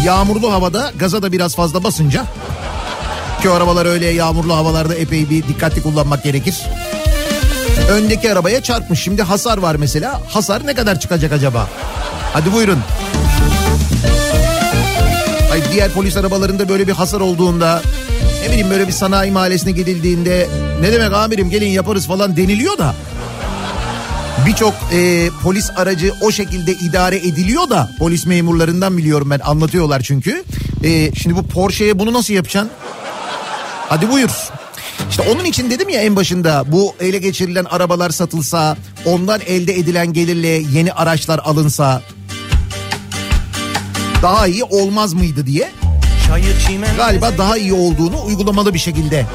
yağmurlu 0.05 0.53
havada 0.53 0.92
gaza 0.99 1.23
da 1.23 1.33
biraz 1.33 1.57
fazla 1.57 1.85
basınca 1.85 2.25
ki 3.42 3.51
arabalar 3.51 3.87
öyle 3.87 4.07
yağmurlu 4.07 4.57
havalarda 4.57 4.94
epey 4.94 5.31
bir 5.31 5.49
dikkatli 5.49 5.83
kullanmak 5.83 6.25
gerekir. 6.25 6.62
Öndeki 7.90 8.33
arabaya 8.33 8.62
çarpmış. 8.62 9.01
Şimdi 9.03 9.23
hasar 9.23 9.59
var 9.59 9.75
mesela. 9.75 10.20
Hasar 10.29 10.66
ne 10.66 10.75
kadar 10.75 11.01
çıkacak 11.01 11.33
acaba? 11.33 11.68
Hadi 12.33 12.53
buyurun. 12.53 12.79
Ay 15.53 15.62
diğer 15.73 15.90
polis 15.90 16.16
arabalarında 16.16 16.68
böyle 16.68 16.87
bir 16.87 16.92
hasar 16.92 17.20
olduğunda 17.20 17.83
ne 18.42 18.49
bileyim 18.49 18.70
böyle 18.70 18.87
bir 18.87 18.92
sanayi 18.92 19.33
mahallesine 19.33 19.73
gidildiğinde 19.73 20.49
ne 20.81 20.93
demek 20.93 21.13
amirim 21.13 21.51
gelin 21.51 21.69
yaparız 21.69 22.07
falan 22.07 22.37
deniliyor 22.37 22.79
da 22.79 22.95
birçok 24.47 24.75
e, 24.93 25.31
polis 25.43 25.71
aracı 25.77 26.13
o 26.21 26.31
şekilde 26.31 26.73
idare 26.73 27.17
ediliyor 27.17 27.71
da 27.71 27.91
polis 27.99 28.27
memurlarından 28.27 28.97
biliyorum 28.99 29.31
ben 29.31 29.41
anlatıyorlar 29.41 30.01
çünkü. 30.01 30.45
E, 30.85 31.15
şimdi 31.15 31.37
bu 31.37 31.47
Porsche'ye 31.47 31.99
bunu 31.99 32.13
nasıl 32.13 32.35
yapacaksın? 32.35 32.71
Hadi 33.89 34.11
buyur. 34.11 34.31
İşte 35.11 35.23
onun 35.23 35.45
için 35.45 35.71
dedim 35.71 35.89
ya 35.89 36.01
en 36.01 36.17
başında 36.17 36.65
bu 36.67 36.95
ele 37.01 37.19
geçirilen 37.19 37.65
arabalar 37.65 38.11
satılsa, 38.11 38.77
ondan 39.07 39.41
elde 39.47 39.75
edilen 39.75 40.13
gelirle 40.13 40.49
yeni 40.49 40.93
araçlar 40.93 41.41
alınsa 41.45 42.03
daha 44.23 44.47
iyi 44.47 44.65
olmaz 44.65 45.15
mıydı 45.15 45.47
diye. 45.47 45.71
Galiba 46.97 47.39
daha 47.39 47.57
iyi 47.57 47.73
olduğunu 47.73 48.25
uygulamalı 48.25 48.75
bir 48.75 48.79
şekilde 48.79 49.27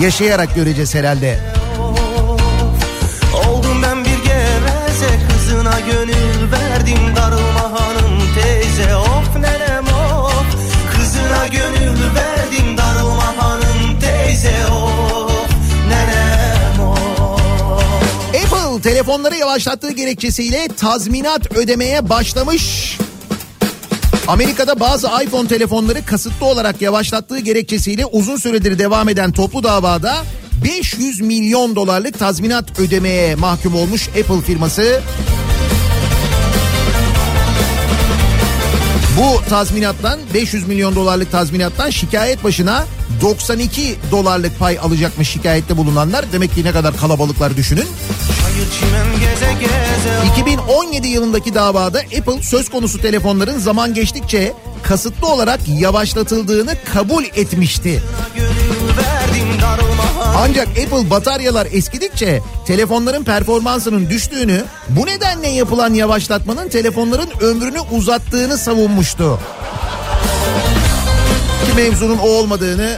yaşayarak 0.00 0.54
göreceğiz 0.54 0.94
herhalde. 0.94 1.38
Oldum 3.46 3.82
ben 3.82 4.04
bir 4.04 4.24
geveze 4.24 5.20
kızına 5.28 5.80
gönül 5.80 6.52
verdim 6.52 7.16
darılma 7.16 7.80
hanım 7.80 8.20
teyze 8.34 8.96
of 8.96 9.36
nenem 9.36 9.84
of 9.84 10.44
Kızına 10.96 11.46
gönül 11.46 12.14
verdim 12.14 12.76
darılma 12.76 13.36
hanım 13.36 14.00
teyze 14.00 14.66
of 14.66 15.50
nenem 15.88 16.88
of 16.88 17.40
Apple 18.44 18.82
telefonları 18.82 19.36
yavaşlattığı 19.36 19.92
gerekçesiyle 19.92 20.68
tazminat 20.76 21.56
ödemeye 21.56 22.08
başlamış. 22.08 22.98
Amerika'da 24.28 24.80
bazı 24.80 25.06
iPhone 25.24 25.48
telefonları 25.48 26.04
kasıtlı 26.04 26.46
olarak 26.46 26.82
yavaşlattığı 26.82 27.38
gerekçesiyle 27.38 28.06
uzun 28.06 28.36
süredir 28.36 28.78
devam 28.78 29.08
eden 29.08 29.32
toplu 29.32 29.62
davada 29.62 30.16
500 30.64 31.20
milyon 31.20 31.76
dolarlık 31.76 32.18
tazminat 32.18 32.78
ödemeye 32.78 33.34
mahkum 33.34 33.74
olmuş 33.74 34.08
Apple 34.08 34.40
firması. 34.46 35.00
Bu 39.18 39.48
tazminattan 39.48 40.20
500 40.34 40.68
milyon 40.68 40.96
dolarlık 40.96 41.32
tazminattan 41.32 41.90
şikayet 41.90 42.44
başına 42.44 42.84
92 43.22 43.96
dolarlık 44.10 44.58
pay 44.58 44.78
alacakmış 44.78 45.28
şikayette 45.28 45.76
bulunanlar. 45.76 46.24
Demek 46.32 46.54
ki 46.54 46.64
ne 46.64 46.72
kadar 46.72 46.96
kalabalıklar 46.96 47.56
düşünün. 47.56 47.86
Çayır 48.52 48.70
çimen 48.70 49.06
geze 49.20 49.52
geze 49.60 50.32
2017 50.32 51.08
yılındaki 51.08 51.54
davada 51.54 51.98
Apple 51.98 52.42
söz 52.42 52.68
konusu 52.68 53.00
telefonların 53.00 53.58
zaman 53.58 53.94
geçtikçe 53.94 54.52
kasıtlı 54.82 55.28
olarak 55.28 55.60
yavaşlatıldığını 55.68 56.74
kabul 56.94 57.24
etmişti. 57.24 58.02
Ancak 60.36 60.68
Apple 60.68 61.10
bataryalar 61.10 61.68
eskidikçe 61.72 62.42
telefonların 62.66 63.24
performansının 63.24 64.10
düştüğünü, 64.10 64.64
bu 64.88 65.06
nedenle 65.06 65.48
yapılan 65.48 65.94
yavaşlatmanın 65.94 66.68
telefonların 66.68 67.30
ömrünü 67.40 67.80
uzattığını 67.80 68.58
savunmuştu. 68.58 69.38
Ki 71.66 71.76
mevzunun 71.76 72.18
o 72.18 72.26
olmadığını, 72.28 72.96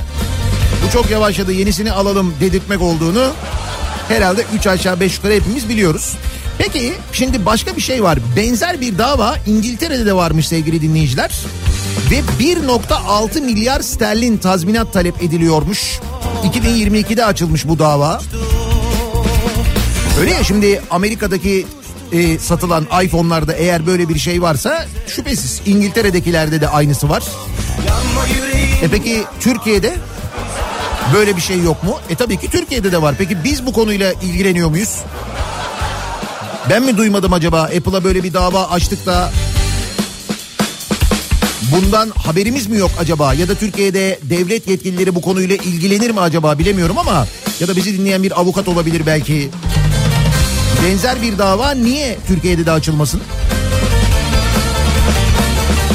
bu 0.87 0.93
çok 0.93 1.11
yavaşladı 1.11 1.53
yenisini 1.53 1.93
alalım 1.93 2.35
dedirtmek 2.41 2.83
olduğunu 2.83 3.33
herhalde 4.09 4.45
3 4.59 4.67
aşağı 4.67 5.01
5 5.01 5.17
yukarı 5.17 5.33
hepimiz 5.33 5.69
biliyoruz. 5.69 6.17
Peki 6.59 6.93
şimdi 7.13 7.47
başka 7.47 7.77
bir 7.77 7.81
şey 7.81 8.03
var. 8.03 8.19
Benzer 8.37 8.81
bir 8.81 8.99
dava 8.99 9.37
İngiltere'de 9.47 10.07
de 10.07 10.15
varmış 10.15 10.49
sevgili 10.49 10.83
dinleyiciler. 10.83 11.35
Ve 12.11 12.21
1.6 12.41 13.41
milyar 13.41 13.81
sterlin 13.81 14.37
tazminat 14.37 14.93
talep 14.93 15.23
ediliyormuş. 15.23 16.01
2022'de 16.45 17.25
açılmış 17.25 17.69
bu 17.69 17.79
dava. 17.79 18.21
Öyle 20.21 20.31
ya 20.31 20.45
şimdi 20.45 20.83
Amerika'daki 20.91 21.67
e, 22.13 22.39
satılan 22.39 22.87
iPhone'larda 23.05 23.53
eğer 23.53 23.87
böyle 23.87 24.09
bir 24.09 24.19
şey 24.19 24.43
varsa 24.43 24.87
şüphesiz 25.07 25.61
İngiltere'dekilerde 25.67 26.61
de 26.61 26.69
aynısı 26.69 27.09
var. 27.09 27.23
E 28.83 28.89
peki 28.89 29.25
Türkiye'de 29.41 29.97
böyle 31.13 31.37
bir 31.37 31.41
şey 31.41 31.63
yok 31.63 31.83
mu? 31.85 31.99
E 32.11 32.15
tabii 32.15 32.37
ki 32.37 32.51
Türkiye'de 32.51 32.93
de 32.93 33.03
var. 33.03 33.15
Peki 33.19 33.45
biz 33.45 33.67
bu 33.67 33.73
konuyla 33.73 34.13
ilgileniyor 34.13 34.69
muyuz? 34.69 34.99
Ben 36.71 36.83
mi 36.83 36.97
duymadım 36.97 37.33
acaba 37.33 37.63
Apple'a 37.63 38.05
böyle 38.05 38.23
bir 38.23 38.33
dava 38.35 38.69
açtık 38.69 39.07
da 39.07 39.33
bundan 41.73 42.11
haberimiz 42.11 42.67
mi 42.67 42.79
yok 42.79 42.91
acaba? 43.01 43.35
Ya 43.35 43.49
da 43.49 43.55
Türkiye'de 43.55 44.19
devlet 44.23 44.69
yetkilileri 44.69 45.15
bu 45.15 45.21
konuyla 45.21 45.57
ilgilenir 45.57 46.11
mi 46.11 46.21
acaba 46.21 46.59
bilemiyorum 46.59 46.99
ama 46.99 47.27
ya 47.61 47.69
da 47.69 47.77
bizi 47.77 47.99
dinleyen 47.99 48.23
bir 48.23 48.41
avukat 48.41 48.69
olabilir 48.69 49.03
belki. 49.07 49.51
Benzer 50.85 51.23
bir 51.23 51.39
dava 51.39 51.71
niye 51.71 52.19
Türkiye'de 52.27 52.67
de 52.67 52.71
açılmasın? 52.71 53.21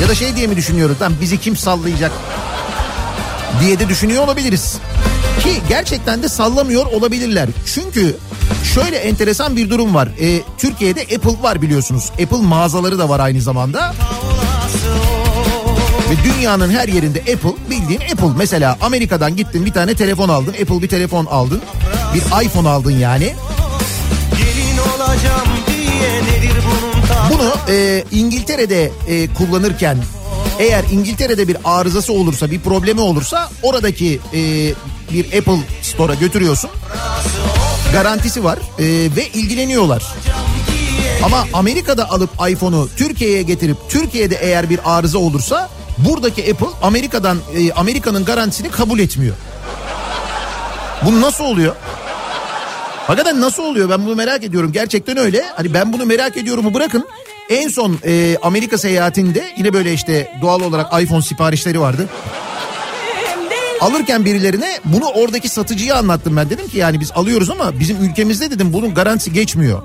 Ya 0.02 0.10
da 0.10 0.16
şey 0.16 0.36
diye 0.36 0.48
mi 0.48 0.56
düşünüyoruz? 0.56 1.02
Lan 1.02 1.14
bizi 1.22 1.38
kim 1.38 1.58
sallayacak? 1.58 2.12
Diye 3.62 3.80
de 3.80 3.90
düşünüyor 3.90 4.24
olabiliriz. 4.24 4.78
Ki 5.44 5.62
gerçekten 5.70 6.24
de 6.24 6.30
sallamıyor 6.30 6.86
olabilirler. 6.86 7.50
Çünkü 7.66 8.18
şöyle 8.74 8.98
enteresan 8.98 9.56
bir 9.56 9.70
durum 9.70 9.96
var. 9.96 10.10
Ee, 10.22 10.42
Türkiye'de 10.58 11.02
Apple 11.02 11.44
var 11.44 11.62
biliyorsunuz. 11.62 12.12
Apple 12.12 12.42
mağazaları 12.42 13.00
da 13.00 13.10
var 13.10 13.20
aynı 13.20 13.42
zamanda. 13.42 13.94
Ve 16.10 16.24
dünyanın 16.24 16.70
her 16.70 16.88
yerinde 16.88 17.20
Apple 17.20 17.70
bildiğin 17.70 18.02
Apple. 18.02 18.38
Mesela 18.38 18.78
Amerika'dan 18.82 19.36
gittin 19.36 19.66
bir 19.66 19.74
tane 19.74 19.96
telefon 19.96 20.30
aldın. 20.30 20.52
Apple 20.52 20.82
bir 20.82 20.88
telefon 20.88 21.26
aldın. 21.26 21.62
Bir 22.14 22.46
iPhone 22.46 22.70
aldın 22.70 23.00
yani. 23.00 23.34
Bunu 27.32 27.54
e, 27.70 28.04
İngiltere'de 28.12 28.92
e, 29.08 29.34
kullanırken 29.34 29.98
eğer 30.60 30.84
İngiltere'de 30.92 31.48
bir 31.48 31.58
arızası 31.64 32.14
olursa 32.14 32.52
bir 32.52 32.60
problemi 32.60 33.02
olursa 33.02 33.50
oradaki 33.64 34.20
e, 34.34 34.40
bir 35.14 35.26
Apple 35.26 35.60
Store'a 35.82 36.16
götürüyorsun. 36.16 36.70
Garantisi 37.94 38.44
var 38.44 38.60
e, 38.80 38.84
ve 39.16 39.28
ilgileniyorlar. 39.34 40.04
Ama 41.24 41.46
Amerika'da 41.54 42.10
alıp 42.10 42.30
iPhone'u 42.50 42.90
Türkiye'ye 42.98 43.42
getirip 43.42 43.78
Türkiye'de 43.90 44.36
eğer 44.42 44.70
bir 44.70 44.80
arıza 44.86 45.18
olursa 45.18 45.70
buradaki 45.98 46.52
Apple 46.52 46.78
Amerika'dan 46.82 47.38
e, 47.56 47.72
Amerika'nın 47.72 48.26
garantisini 48.26 48.72
kabul 48.72 49.00
etmiyor. 49.00 49.36
Bu 51.06 51.22
nasıl 51.22 51.44
oluyor? 51.44 51.76
Hakikaten 53.08 53.42
nasıl 53.42 53.64
oluyor 53.64 53.90
ben 53.90 54.06
bunu 54.06 54.16
merak 54.16 54.44
ediyorum. 54.44 54.72
Gerçekten 54.72 55.18
öyle. 55.18 55.46
Hani 55.56 55.74
ben 55.74 55.94
bunu 55.94 56.06
merak 56.06 56.38
ediyorumu 56.38 56.74
bırakın. 56.74 57.08
En 57.50 57.68
son 57.70 57.98
e, 58.06 58.38
Amerika 58.42 58.78
seyahatinde 58.78 59.44
yine 59.58 59.74
böyle 59.74 59.94
işte 59.94 60.32
doğal 60.42 60.62
olarak 60.62 61.04
iPhone 61.04 61.22
siparişleri 61.22 61.80
vardı. 61.82 62.10
Alırken 63.82 64.26
birilerine 64.26 64.80
bunu 64.86 65.06
oradaki 65.06 65.50
satıcıya 65.50 65.96
anlattım 65.96 66.38
ben. 66.38 66.50
Dedim 66.50 66.68
ki 66.68 66.78
yani 66.78 67.00
biz 67.00 67.12
alıyoruz 67.12 67.50
ama 67.50 67.80
bizim 67.80 68.04
ülkemizde 68.04 68.52
dedim 68.52 68.74
bunun 68.74 68.94
garantisi 68.94 69.34
geçmiyor. 69.34 69.82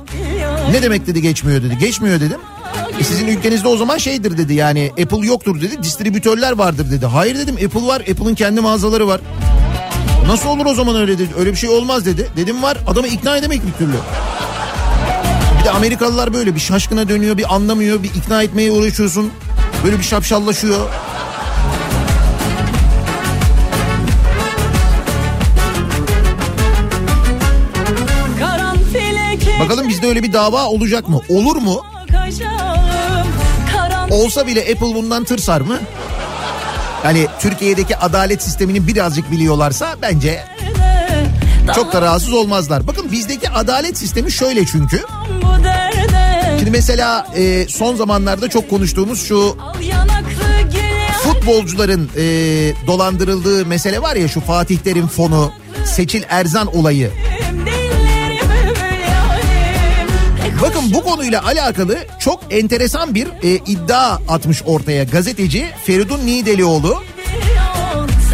Ne 0.71 0.83
demek 0.83 1.07
dedi 1.07 1.23
geçmiyor 1.23 1.63
dedi. 1.63 1.79
Geçmiyor 1.79 2.21
dedim. 2.21 2.41
E 3.01 3.05
sizin 3.05 3.27
ülkenizde 3.29 3.69
o 3.69 3.77
zaman 3.77 3.99
şeydir 3.99 4.39
dedi 4.39 4.55
yani 4.55 4.91
Apple 5.03 5.27
yoktur 5.27 5.61
dedi. 5.61 5.83
Distribütörler 5.83 6.53
vardır 6.53 6.91
dedi. 6.91 7.07
Hayır 7.07 7.39
dedim 7.39 7.55
Apple 7.55 7.87
var. 7.87 8.01
Apple'ın 8.01 8.35
kendi 8.35 8.61
mağazaları 8.61 9.07
var. 9.07 9.21
Nasıl 10.27 10.49
olur 10.49 10.67
o 10.67 10.75
zaman 10.75 10.97
öyle 10.97 11.19
dedi. 11.19 11.29
Öyle 11.39 11.51
bir 11.51 11.57
şey 11.57 11.71
olmaz 11.71 12.07
dedi. 12.07 12.29
Dedim 12.37 12.63
var 12.63 12.79
adamı 12.87 13.07
ikna 13.07 13.37
edemek 13.37 13.61
bir 13.67 13.73
türlü. 13.73 13.97
Bir 15.65 15.69
de 15.69 15.73
Amerikalılar 15.73 16.33
böyle 16.33 16.55
bir 16.55 16.61
şaşkına 16.61 17.09
dönüyor 17.09 17.39
bir 17.39 17.55
anlamıyor 17.55 18.03
bir 18.03 18.09
ikna 18.15 18.43
etmeye 18.43 18.71
uğraşıyorsun. 18.71 19.31
Böyle 19.85 19.99
bir 19.99 20.03
şapşallaşıyor. 20.03 20.91
Bakalım 29.61 29.89
bizde 29.89 30.07
öyle 30.07 30.23
bir 30.23 30.33
dava 30.33 30.67
olacak 30.67 31.09
mı? 31.09 31.21
Olur 31.29 31.57
mu? 31.57 31.85
Olsa 34.11 34.47
bile 34.47 34.61
Apple 34.61 34.95
bundan 34.95 35.25
tırsar 35.25 35.61
mı? 35.61 35.79
Yani 37.05 37.27
Türkiye'deki 37.41 37.97
adalet 37.97 38.43
sistemini 38.43 38.87
birazcık 38.87 39.31
biliyorlarsa 39.31 39.97
bence 40.03 40.54
çok 41.75 41.93
da 41.93 42.03
rahatsız 42.03 42.33
olmazlar. 42.33 42.87
Bakın 42.87 43.13
bizdeki 43.13 43.51
adalet 43.51 43.99
sistemi 43.99 44.33
şöyle 44.33 44.67
çünkü. 44.67 45.01
Şimdi 46.59 46.71
mesela 46.71 47.27
e, 47.37 47.69
son 47.69 47.97
zamanlarda 47.97 48.49
çok 48.49 48.71
konuştuğumuz 48.71 49.27
şu 49.27 49.57
futbolcuların 51.23 52.11
e, 52.17 52.23
dolandırıldığı 52.87 53.67
mesele 53.67 54.03
var 54.03 54.17
ya 54.17 54.29
şu 54.29 54.41
Fatih 54.41 54.79
Terim 54.79 55.07
fonu, 55.07 55.53
Seçil 55.85 56.23
Erzan 56.29 56.77
olayı. 56.77 57.11
Bakın 60.63 60.83
bu 60.95 61.03
konuyla 61.03 61.45
alakalı 61.45 61.99
çok 62.19 62.41
enteresan 62.51 63.15
bir 63.15 63.27
e, 63.27 63.57
iddia 63.67 64.19
atmış 64.29 64.63
ortaya 64.67 65.05
gazeteci 65.05 65.67
Feridun 65.85 66.27
Nidelioğlu. 66.27 67.03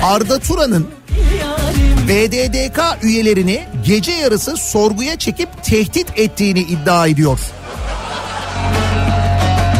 Arda 0.02 0.38
Turan'ın 0.38 0.86
BDDK 2.10 2.80
üyelerini 3.02 3.64
gece 3.86 4.12
yarısı 4.12 4.56
sorguya 4.56 5.18
çekip 5.18 5.64
tehdit 5.64 6.18
ettiğini 6.18 6.60
iddia 6.60 7.06
ediyor. 7.06 7.40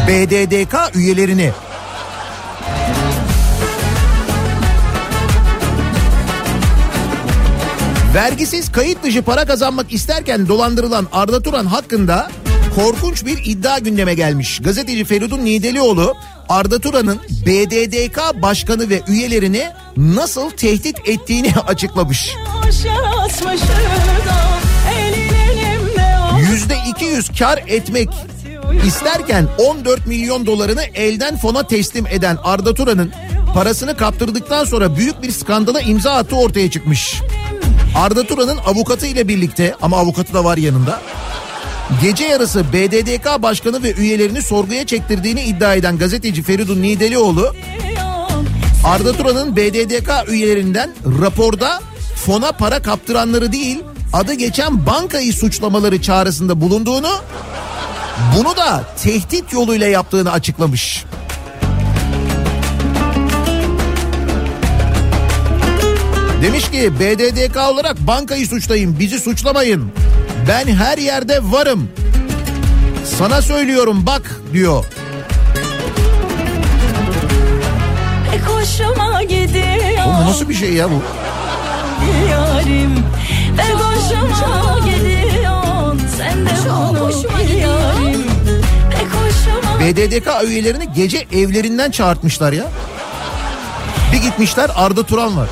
BDDK 0.07 0.95
üyelerini. 0.95 1.51
Vergisiz 8.13 8.71
kayıt 8.71 9.03
dışı 9.03 9.21
para 9.21 9.45
kazanmak 9.45 9.93
isterken 9.93 10.47
dolandırılan 10.47 11.07
Arda 11.11 11.41
Turan 11.41 11.65
hakkında 11.65 12.31
korkunç 12.75 13.25
bir 13.25 13.45
iddia 13.45 13.79
gündeme 13.79 14.13
gelmiş. 14.13 14.59
Gazeteci 14.61 15.05
Feridun 15.05 15.45
Nidelioğlu 15.45 16.15
Arda 16.49 16.79
Turan'ın 16.79 17.19
BDDK 17.45 18.41
başkanı 18.41 18.89
ve 18.89 19.01
üyelerini 19.07 19.63
nasıl 19.97 20.49
tehdit 20.51 21.09
ettiğini 21.09 21.53
açıklamış. 21.67 22.35
Yüzde 26.51 26.75
200 26.89 27.29
kar 27.39 27.63
etmek 27.67 28.09
isterken 28.85 29.47
14 29.57 30.07
milyon 30.07 30.45
dolarını 30.45 30.83
elden 30.83 31.37
fona 31.37 31.67
teslim 31.67 32.07
eden 32.07 32.37
Arda 32.43 32.73
Turan'ın 32.73 33.11
parasını 33.53 33.97
kaptırdıktan 33.97 34.65
sonra 34.65 34.95
büyük 34.95 35.23
bir 35.23 35.31
skandala 35.31 35.81
imza 35.81 36.11
attığı 36.11 36.35
ortaya 36.35 36.71
çıkmış. 36.71 37.21
Arda 37.95 38.23
Turan'ın 38.27 38.57
avukatı 38.57 39.07
ile 39.07 39.27
birlikte 39.27 39.75
ama 39.81 39.97
avukatı 39.97 40.33
da 40.33 40.43
var 40.43 40.57
yanında. 40.57 41.01
Gece 42.01 42.23
yarısı 42.23 42.73
BDDK 42.73 43.41
başkanı 43.41 43.83
ve 43.83 43.93
üyelerini 43.93 44.41
sorguya 44.41 44.85
çektirdiğini 44.85 45.43
iddia 45.43 45.75
eden 45.75 45.97
gazeteci 45.97 46.43
Feridun 46.43 46.81
Nidelioğlu 46.81 47.55
Arda 48.85 49.13
Turan'ın 49.13 49.55
BDDK 49.55 50.09
üyelerinden 50.27 50.95
raporda 51.21 51.81
fona 52.15 52.51
para 52.51 52.81
kaptıranları 52.81 53.51
değil 53.51 53.83
adı 54.13 54.33
geçen 54.33 54.85
bankayı 54.85 55.33
suçlamaları 55.33 56.01
çağrısında 56.01 56.61
bulunduğunu 56.61 57.11
bunu 58.37 58.57
da 58.57 58.83
tehdit 59.03 59.53
yoluyla 59.53 59.87
yaptığını 59.87 60.31
Demiş 66.41 66.71
ki 66.71 66.99
BDDK 66.99 67.57
olarak 67.57 68.07
bankayı 68.07 68.47
suçlayın 68.47 68.99
bizi 68.99 69.19
suçlamayın. 69.19 69.91
Ben 70.47 70.67
her 70.67 70.97
yerde 70.97 71.39
varım. 71.43 71.89
Sana 73.05 73.41
söylüyorum 73.41 74.05
bak 74.05 74.35
diyor. 74.53 74.85
Pek 78.31 78.41
hoşuma 78.41 79.23
gidiyor. 79.23 80.05
Oğlum 80.05 80.15
bu 80.25 80.29
nasıl 80.29 80.49
bir 80.49 80.53
şey 80.53 80.73
ya 80.73 80.87
bu? 80.89 81.01
Yarim 82.31 82.95
Pek 83.57 83.75
hoşuma 83.75 84.79
gidiyor. 84.79 85.95
Sen 86.17 86.45
de 86.45 86.49
bunu 86.69 87.09
bil 87.09 87.55
yarim. 87.57 88.25
Pek 88.91 89.07
hoşuma 89.07 89.79
BDDK 89.79 90.49
üyelerini 90.49 90.93
gece 90.93 91.27
evlerinden 91.33 91.91
çağırtmışlar 91.91 92.53
ya. 92.53 92.65
Bir 94.13 94.17
gitmişler 94.17 94.71
Arda 94.75 95.03
Turan 95.03 95.37
var. 95.37 95.49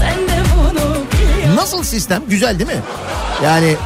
Sen 0.00 0.18
de 0.28 0.42
bunu 0.56 0.94
bil 0.94 1.56
Nasıl 1.56 1.82
sistem? 1.82 2.22
Güzel 2.28 2.58
değil 2.58 2.70
mi? 2.70 2.82
Yani 3.44 3.76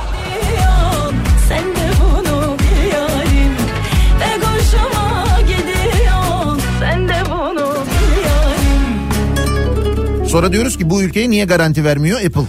sonra 10.31 10.53
diyoruz 10.53 10.79
ki 10.79 10.91
bu 10.91 11.03
ülkeye 11.03 11.31
niye 11.31 11.45
garanti 11.45 11.85
vermiyor 11.85 12.21
Apple? 12.21 12.43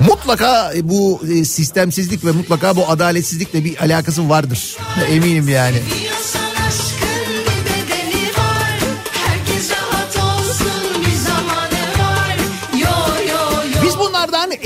Mutlaka 0.00 0.72
bu 0.82 1.20
e, 1.32 1.44
sistemsizlik 1.44 2.24
ve 2.24 2.32
mutlaka 2.32 2.76
bu 2.76 2.88
adaletsizlikle 2.88 3.64
bir 3.64 3.84
alakası 3.84 4.28
vardır. 4.28 4.76
Eminim 5.10 5.48
yani. 5.48 5.76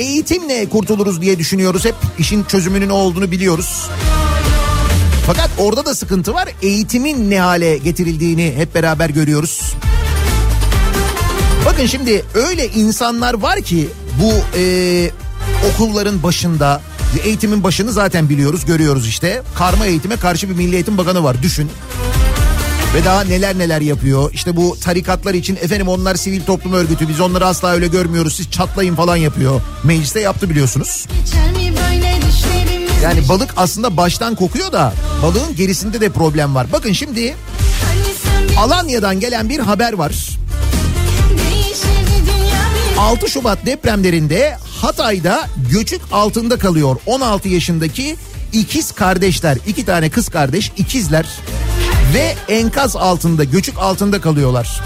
Eğitimle 0.01 0.69
kurtuluruz 0.69 1.21
diye 1.21 1.39
düşünüyoruz 1.39 1.85
hep. 1.85 1.95
İşin 2.19 2.45
çözümünün 2.45 2.89
o 2.89 2.95
olduğunu 2.95 3.31
biliyoruz. 3.31 3.89
Fakat 5.27 5.51
orada 5.59 5.85
da 5.85 5.95
sıkıntı 5.95 6.35
var. 6.35 6.49
Eğitimin 6.63 7.31
ne 7.31 7.41
hale 7.41 7.79
getirildiğini 7.79 8.53
hep 8.57 8.75
beraber 8.75 9.11
görüyoruz. 9.11 9.75
Bakın 11.67 11.87
şimdi 11.87 12.25
öyle 12.35 12.69
insanlar 12.69 13.35
var 13.35 13.61
ki 13.61 13.89
bu 14.23 14.59
e, 14.59 15.11
okulların 15.73 16.23
başında 16.23 16.81
eğitimin 17.25 17.63
başını 17.63 17.93
zaten 17.93 18.29
biliyoruz 18.29 18.65
görüyoruz 18.65 19.09
işte. 19.09 19.43
Karma 19.55 19.87
eğitime 19.87 20.17
karşı 20.17 20.49
bir 20.49 20.55
Milli 20.55 20.75
Eğitim 20.75 20.99
Bakanı 20.99 21.25
var 21.25 21.43
düşün. 21.43 21.71
Ve 22.95 23.05
daha 23.05 23.25
neler 23.25 23.59
neler 23.59 23.81
yapıyor. 23.81 24.33
İşte 24.33 24.57
bu 24.57 24.77
tarikatlar 24.81 25.35
için 25.35 25.57
efendim 25.57 25.89
onlar 25.89 26.15
sivil 26.15 26.41
toplum 26.45 26.73
örgütü 26.73 27.09
biz 27.09 27.21
onları 27.21 27.47
asla 27.47 27.69
öyle 27.71 27.87
görmüyoruz 27.87 28.37
siz 28.37 28.51
çatlayın 28.51 28.95
falan 28.95 29.17
yapıyor. 29.17 29.61
Mecliste 29.85 30.21
yaptı 30.21 30.51
biliyorsunuz. 30.51 31.07
Yani 33.03 33.29
balık 33.29 33.51
aslında 33.57 33.97
baştan 33.97 34.35
kokuyor 34.35 34.73
da 34.73 34.93
balığın 35.23 35.57
gerisinde 35.57 36.01
de 36.01 36.09
problem 36.09 36.55
var. 36.55 36.67
Bakın 36.73 36.93
şimdi 36.93 37.35
Hani 37.85 38.59
Alanya'dan 38.59 39.21
gelen 39.21 39.49
bir 39.49 39.59
haber 39.59 39.93
var. 39.93 40.13
değişir 41.39 42.27
dünya 42.27 42.61
bir 42.95 42.99
6 42.99 43.29
Şubat 43.29 43.67
depremlerinde 43.67 44.57
Hatay'da 44.83 45.49
göçük 45.71 46.01
altında 46.13 46.59
kalıyor 46.59 46.97
16 47.07 47.49
yaşındaki 47.49 48.17
ikiz 48.53 48.93
kardeşler. 48.93 49.59
iki 49.67 49.85
tane 49.85 50.11
kız 50.11 50.29
kardeş 50.29 50.73
ikizler 50.77 51.27
ve 52.15 52.35
enkaz 52.49 52.97
altında 52.97 53.45
göçük 53.45 53.79
altında 53.79 54.21
kalıyorlar. 54.21 54.81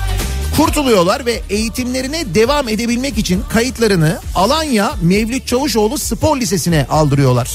Kurtuluyorlar 0.56 1.26
ve 1.26 1.40
eğitimlerine 1.50 2.34
devam 2.34 2.68
edebilmek 2.68 3.18
için 3.18 3.42
kayıtlarını 3.52 4.18
Alanya 4.34 4.94
Mevlüt 5.02 5.46
Çavuşoğlu 5.46 5.98
Spor 5.98 6.37
Lisesi'ne 6.37 6.87
aldırıyorlar. 6.90 7.50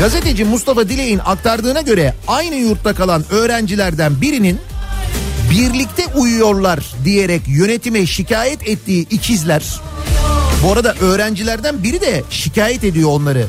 Gazeteci 0.00 0.44
Mustafa 0.44 0.88
Dilek'in 0.88 1.18
aktardığına 1.18 1.80
göre 1.80 2.14
aynı 2.28 2.54
yurtta 2.54 2.94
kalan 2.94 3.24
öğrencilerden 3.30 4.20
birinin 4.20 4.58
birlikte 5.50 6.06
uyuyorlar 6.06 6.94
diyerek 7.04 7.42
yönetime 7.48 8.06
şikayet 8.06 8.68
ettiği 8.68 9.08
ikizler. 9.08 9.80
Bu 10.64 10.72
arada 10.72 10.94
öğrencilerden 11.00 11.82
biri 11.82 12.00
de 12.00 12.22
şikayet 12.30 12.84
ediyor 12.84 13.10
onları. 13.10 13.46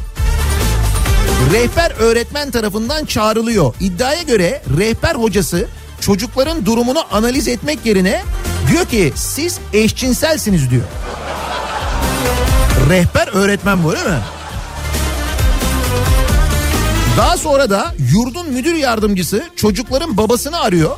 Rehber 1.54 1.92
öğretmen 2.00 2.52
tarafından 2.52 3.06
çağrılıyor. 3.06 3.74
İddiaya 3.80 4.22
göre 4.22 4.62
rehber 4.78 5.16
hocası 5.16 5.68
çocukların 6.02 6.66
durumunu 6.66 7.04
analiz 7.12 7.48
etmek 7.48 7.86
yerine 7.86 8.24
diyor 8.72 8.86
ki 8.86 9.14
siz 9.16 9.60
eşcinselsiniz 9.74 10.72
diyor. 10.72 10.84
Rehber 12.90 13.28
öğretmen 13.28 13.84
bu 13.84 13.92
öyle 13.92 14.04
mi? 14.04 14.20
Daha 17.18 17.38
sonra 17.38 17.70
da 17.70 17.94
yurdun 18.14 18.50
müdür 18.50 18.76
yardımcısı 18.76 19.44
çocukların 19.56 20.18
babasını 20.18 20.60
arıyor. 20.60 20.98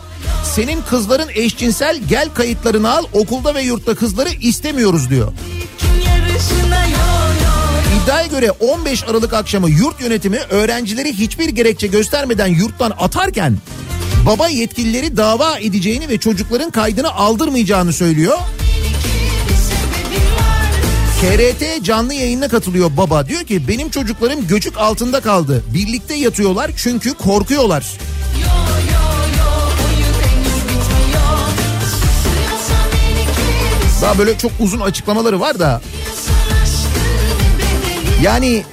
Senin 0.56 0.82
kızların 0.82 1.30
eşcinsel 1.36 1.98
gel 2.10 2.30
kayıtlarını 2.34 2.92
al 2.92 3.04
okulda 3.14 3.56
ve 3.56 3.62
yurtta 3.62 3.96
kızları 3.96 4.30
istemiyoruz 4.30 5.10
diyor. 5.10 5.34
İddiaya 8.10 8.28
göre 8.28 8.52
15 8.52 9.04
Aralık 9.04 9.34
akşamı 9.34 9.70
yurt 9.70 10.02
yönetimi 10.02 10.38
öğrencileri 10.38 11.14
hiçbir 11.14 11.50
gerekçe 11.50 11.88
göstermeden 11.88 12.48
yurttan 12.48 12.94
atarken 13.00 13.58
baba 14.26 14.48
yetkilileri 14.48 15.18
dava 15.18 15.58
edeceğini 15.60 16.10
ve 16.10 16.18
çocukların 16.18 16.72
kaydını 16.72 17.12
aldırmayacağını 17.12 17.94
söylüyor. 17.94 18.38
TRT 21.22 21.84
canlı 21.86 22.14
yayınına 22.14 22.48
katılıyor 22.48 22.92
baba. 22.98 23.28
Diyor 23.28 23.44
ki 23.44 23.68
benim 23.68 23.90
çocuklarım 23.90 24.48
göçük 24.48 24.78
altında 24.78 25.22
kaldı. 25.22 25.64
Birlikte 25.74 26.16
yatıyorlar 26.16 26.72
çünkü 26.76 27.14
korkuyorlar. 27.14 27.86
Daha 34.02 34.18
böyle 34.18 34.38
çok 34.38 34.52
uzun 34.60 34.80
açıklamaları 34.80 35.40
var 35.40 35.60
da 35.60 35.82
yani 38.24 38.64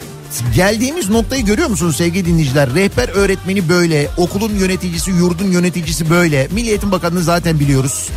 geldiğimiz 0.54 1.10
noktayı 1.10 1.44
görüyor 1.44 1.68
musunuz 1.68 1.96
sevgili 1.96 2.26
dinleyiciler? 2.26 2.74
Rehber 2.74 3.08
öğretmeni 3.08 3.68
böyle, 3.68 4.08
okulun 4.16 4.54
yöneticisi, 4.54 5.10
yurdun 5.10 5.50
yöneticisi 5.50 6.10
böyle. 6.10 6.48
Milli 6.50 6.92
Bakanı'nı 6.92 7.22
zaten 7.22 7.60
biliyoruz. 7.60 8.08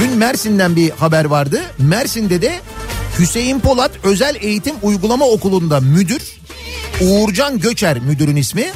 Dün 0.00 0.18
Mersin'den 0.18 0.76
bir 0.76 0.90
haber 0.90 1.24
vardı. 1.24 1.62
Mersin'de 1.78 2.42
de 2.42 2.60
Hüseyin 3.18 3.60
Polat 3.60 3.90
Özel 4.04 4.36
Eğitim 4.40 4.74
Uygulama 4.82 5.24
Okulu'nda 5.24 5.80
müdür 5.80 6.38
Uğurcan 7.00 7.58
Göçer 7.58 7.98
müdürün 7.98 8.36
ismi. 8.36 8.72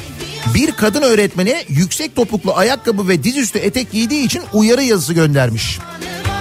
Bir 0.55 0.73
kadın 0.73 1.03
öğretmene 1.03 1.65
yüksek 1.69 2.17
topuklu 2.17 2.57
ayakkabı 2.57 3.09
ve 3.09 3.25
dizüstü 3.25 3.59
etek 3.59 3.93
giydiği 3.93 4.25
için 4.25 4.43
uyarı 4.53 4.83
yazısı 4.83 5.15
göndermiş. 5.15 5.79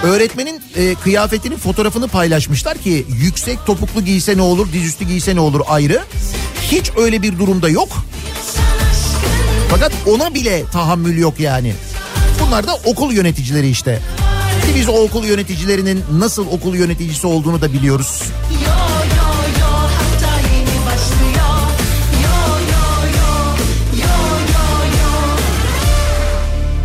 Öğretmenin 0.02 0.62
e, 0.76 0.94
kıyafetinin 0.94 1.56
fotoğrafını 1.56 2.08
paylaşmışlar 2.08 2.78
ki 2.78 3.06
yüksek 3.08 3.66
topuklu 3.66 4.04
giyse 4.04 4.36
ne 4.36 4.42
olur, 4.42 4.72
dizüstü 4.72 5.04
giyse 5.04 5.36
ne 5.36 5.40
olur 5.40 5.60
ayrı. 5.68 6.02
Hiç 6.62 6.90
öyle 6.96 7.22
bir 7.22 7.38
durumda 7.38 7.68
yok. 7.68 7.88
Fakat 9.70 9.92
ona 10.06 10.34
bile 10.34 10.64
tahammül 10.72 11.18
yok 11.18 11.40
yani. 11.40 11.74
Bunlar 12.40 12.66
da 12.66 12.74
okul 12.84 13.12
yöneticileri 13.12 13.68
işte. 13.68 14.00
Ki 14.66 14.74
biz 14.76 14.88
o 14.88 14.92
okul 14.92 15.24
yöneticilerinin 15.24 16.04
nasıl 16.12 16.46
okul 16.46 16.74
yöneticisi 16.74 17.26
olduğunu 17.26 17.60
da 17.60 17.72
biliyoruz. 17.72 18.22
Yo 18.64 18.81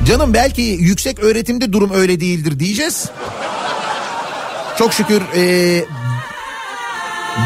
Canım 0.08 0.34
belki 0.34 0.62
yüksek 0.62 1.20
öğretimde 1.20 1.74
durum 1.74 1.92
öyle 1.94 2.20
değildir 2.20 2.60
diyeceğiz. 2.60 3.10
Çok 4.78 4.94
şükür 4.94 5.22
eee, 5.36 5.86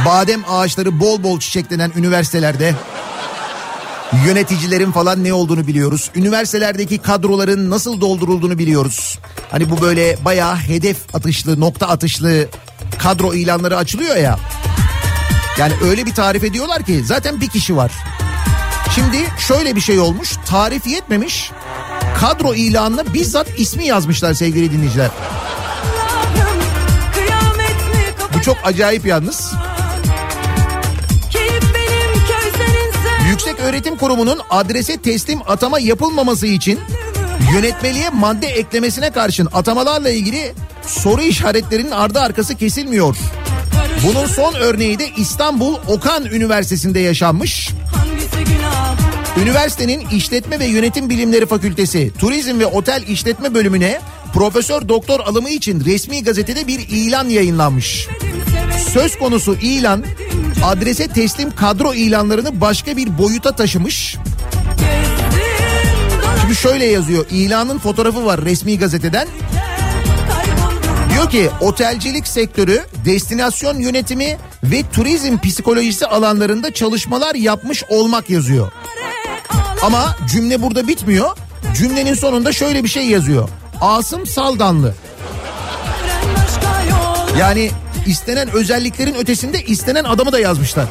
badem 0.06 0.44
ağaçları 0.50 1.00
bol 1.00 1.24
bol 1.24 1.40
çiçeklenen 1.40 1.92
üniversitelerde 1.96 2.76
yöneticilerin 4.26 4.92
falan 4.92 5.24
ne 5.24 5.34
olduğunu 5.34 5.68
biliyoruz. 5.68 6.12
Üniversitelerdeki 6.16 6.98
kadroların 6.98 7.70
nasıl 7.70 8.02
doldurulduğunu 8.02 8.58
biliyoruz. 8.58 9.20
Hani 9.52 9.70
bu 9.70 9.82
böyle 9.82 10.18
bayağı 10.26 10.56
hedef 10.56 10.98
atışlı, 11.16 11.60
nokta 11.60 11.88
atışlı 11.88 12.48
kadro 13.00 13.34
ilanları 13.34 13.78
açılıyor 13.78 14.16
ya. 14.16 14.40
Yani 15.60 15.74
öyle 15.84 16.06
bir 16.06 16.14
tarif 16.14 16.44
ediyorlar 16.44 16.84
ki 16.84 17.04
zaten 17.06 17.42
bir 17.42 17.50
kişi 17.50 17.76
var. 17.76 17.92
Şimdi 18.96 19.18
şöyle 19.48 19.76
bir 19.76 19.82
şey 19.82 20.00
olmuş. 20.00 20.30
Tarif 20.46 20.88
yetmemiş. 20.88 21.52
Kadro 22.22 22.54
ilanına 22.54 23.14
bizzat 23.14 23.60
ismi 23.60 23.86
yazmışlar 23.86 24.34
sevgili 24.34 24.72
dinleyiciler. 24.72 25.10
Bu 28.34 28.42
çok 28.42 28.58
acayip 28.64 29.06
yalnız. 29.06 29.54
Yüksek 33.30 33.60
Öğretim 33.60 33.98
Kurumu'nun 33.98 34.40
adrese 34.50 34.98
teslim 34.98 35.40
atama 35.48 35.80
yapılmaması 35.80 36.48
için 36.48 36.80
yönetmeliğe 37.54 38.10
madde 38.10 38.48
eklemesine 38.48 39.12
karşın 39.12 39.50
atamalarla 39.54 40.10
ilgili 40.10 40.54
soru 40.88 41.22
işaretlerinin 41.22 41.92
ardı 41.92 42.20
arkası 42.20 42.56
kesilmiyor. 42.56 43.18
Bunun 44.08 44.26
son 44.26 44.54
örneği 44.54 45.00
de 45.00 45.10
İstanbul 45.18 45.76
Okan 45.88 46.26
Üniversitesi'nde 46.26 47.00
yaşanmış. 47.00 47.70
Üniversitenin 49.38 50.08
İşletme 50.14 50.60
ve 50.60 50.66
Yönetim 50.66 51.10
Bilimleri 51.10 51.46
Fakültesi 51.46 52.12
Turizm 52.20 52.60
ve 52.60 52.66
Otel 52.66 53.04
İşletme 53.08 53.54
bölümüne 53.54 54.02
profesör 54.34 54.90
doktor 54.90 55.20
alımı 55.20 55.50
için 55.50 55.86
resmi 55.86 56.24
gazetede 56.24 56.68
bir 56.68 56.80
ilan 56.80 57.30
yayınlanmış. 57.30 58.08
Söz 58.94 59.20
konusu 59.20 59.56
ilan 59.56 60.06
adrese 60.64 61.08
teslim 61.08 61.52
kadro 61.52 61.94
ilanlarını 61.94 62.62
başka 62.62 62.98
bir 62.98 63.18
boyuta 63.18 63.52
taşımış. 63.52 64.18
Şimdi 66.42 66.56
şöyle 66.56 66.86
yazıyor 66.86 67.26
ilanın 67.32 67.80
fotoğrafı 67.80 68.26
var 68.26 68.46
resmi 68.46 68.80
gazeteden. 68.80 69.28
Diyor 71.14 71.30
ki 71.30 71.50
otelcilik 71.62 72.28
sektörü, 72.28 72.82
destinasyon 73.06 73.80
yönetimi 73.80 74.38
ve 74.64 74.84
turizm 74.94 75.38
psikolojisi 75.38 76.06
alanlarında 76.06 76.74
çalışmalar 76.74 77.36
yapmış 77.36 77.84
olmak 77.90 78.30
yazıyor. 78.30 78.72
Ama 79.84 80.16
cümle 80.32 80.62
burada 80.62 80.88
bitmiyor. 80.88 81.38
Cümlenin 81.76 82.14
sonunda 82.14 82.52
şöyle 82.54 82.84
bir 82.84 82.90
şey 82.90 83.06
yazıyor. 83.08 83.50
Asım 83.82 84.26
Saldanlı. 84.26 84.94
Yani 87.40 87.72
istenen 88.06 88.50
özelliklerin 88.52 89.14
ötesinde 89.16 89.64
istenen 89.64 90.04
adamı 90.04 90.32
da 90.32 90.40
yazmışlar. 90.40 90.86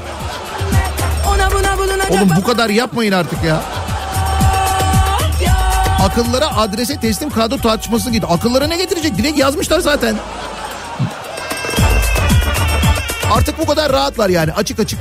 Oğlum 2.11 2.31
bu 2.37 2.45
kadar 2.45 2.71
yapmayın 2.71 3.13
artık 3.13 3.45
ya. 3.45 3.63
Akıllara 6.05 6.57
adrese 6.57 7.01
teslim 7.01 7.31
kadro 7.31 7.59
tartışması 7.59 8.11
gibi. 8.11 8.27
Akıllara 8.27 8.67
ne 8.67 8.77
getirecek? 8.77 9.19
Direkt 9.19 9.39
yazmışlar 9.39 9.81
zaten. 9.81 10.17
Artık 13.33 13.59
bu 13.59 13.67
kadar 13.67 13.93
rahatlar 13.93 14.29
yani 14.29 14.53
açık 14.53 14.81
açık. 14.81 14.99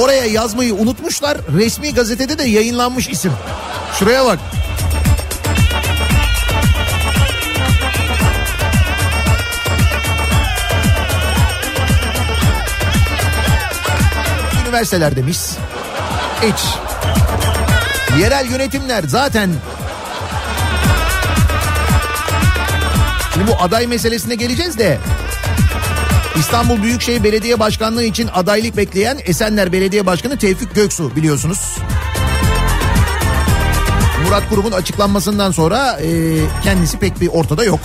Oraya 0.00 0.24
yazmayı 0.24 0.74
unutmuşlar. 0.74 1.38
Resmi 1.56 1.94
gazetede 1.94 2.38
de 2.38 2.44
yayınlanmış 2.44 3.08
isim. 3.08 3.32
Şuraya 3.98 4.24
bak. 4.24 4.38
Üniversitelerde 14.64 15.22
mis. 15.22 15.56
Hiç. 16.42 16.60
Yerel 18.20 18.50
yönetimler 18.50 19.04
zaten 19.06 19.50
Şimdi 23.34 23.46
bu 23.50 23.62
aday 23.62 23.86
meselesine 23.86 24.34
geleceğiz 24.34 24.78
de 24.78 24.98
İstanbul 26.40 26.82
Büyükşehir 26.82 27.24
Belediye 27.24 27.60
Başkanlığı 27.60 28.04
için 28.04 28.28
adaylık 28.34 28.76
bekleyen 28.76 29.18
Esenler 29.24 29.72
Belediye 29.72 30.06
Başkanı 30.06 30.38
Tevfik 30.38 30.74
Göksu 30.74 31.16
biliyorsunuz. 31.16 31.76
Murat 34.24 34.48
Kurum'un 34.48 34.72
açıklanmasından 34.72 35.50
sonra 35.50 36.00
e, 36.00 36.08
kendisi 36.62 36.98
pek 36.98 37.20
bir 37.20 37.28
ortada 37.28 37.64
yok. 37.64 37.80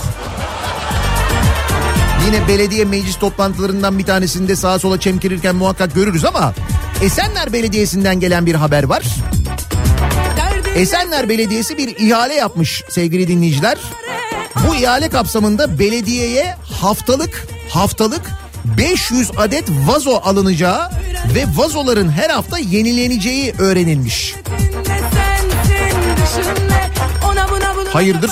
Yine 2.26 2.48
belediye 2.48 2.84
meclis 2.84 3.16
toplantılarından 3.16 3.98
bir 3.98 4.04
tanesinde 4.04 4.56
sağa 4.56 4.78
sola 4.78 5.00
çemkirirken 5.00 5.56
muhakkak 5.56 5.94
görürüz 5.94 6.24
ama 6.24 6.54
Esenler 7.02 7.52
Belediyesi'nden 7.52 8.20
gelen 8.20 8.46
bir 8.46 8.54
haber 8.54 8.84
var. 8.84 9.02
Esenler 10.74 11.28
Belediyesi 11.28 11.78
bir 11.78 11.96
ihale 11.98 12.34
yapmış 12.34 12.84
sevgili 12.88 13.28
dinleyiciler. 13.28 13.78
Bu 14.68 14.74
ihale 14.74 15.08
kapsamında 15.08 15.78
belediyeye 15.78 16.56
haftalık 16.80 17.46
haftalık 17.68 18.45
500 18.78 19.30
adet 19.36 19.64
vazo 19.86 20.20
alınacağı 20.24 20.90
ve 21.34 21.44
vazoların 21.56 22.10
her 22.10 22.30
hafta 22.30 22.58
yenileneceği 22.58 23.54
öğrenilmiş. 23.58 24.34
Hayırdır? 27.92 28.30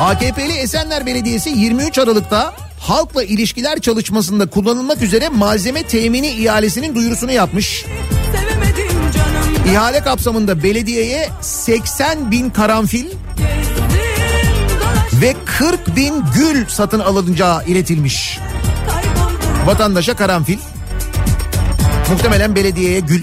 AKP'li 0.00 0.52
Esenler 0.52 1.06
Belediyesi 1.06 1.50
23 1.50 1.98
Aralık'ta 1.98 2.54
halkla 2.80 3.24
ilişkiler 3.24 3.80
çalışmasında 3.80 4.50
kullanılmak 4.50 5.02
üzere 5.02 5.28
malzeme 5.28 5.82
temini 5.82 6.28
ihalesinin 6.28 6.94
duyurusunu 6.94 7.32
yapmış. 7.32 7.84
İhale 9.70 10.00
kapsamında 10.00 10.62
belediyeye 10.62 11.28
80 11.40 12.30
bin 12.30 12.50
karanfil 12.50 13.06
ve 15.22 15.36
40 15.44 15.96
bin 15.96 16.24
gül 16.34 16.66
satın 16.68 17.00
alınacağı 17.00 17.64
iletilmiş. 17.64 18.38
Vatandaşa 19.66 20.16
karanfil, 20.16 20.58
muhtemelen 22.10 22.56
belediyeye 22.56 23.00
gül. 23.00 23.22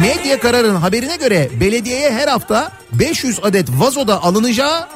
Medya 0.00 0.40
kararın 0.40 0.76
haberine 0.76 1.16
göre 1.16 1.50
belediyeye 1.60 2.12
her 2.12 2.28
hafta 2.28 2.72
500 2.92 3.40
adet 3.42 3.68
vazoda 3.70 4.22
alınacağı, 4.22 4.88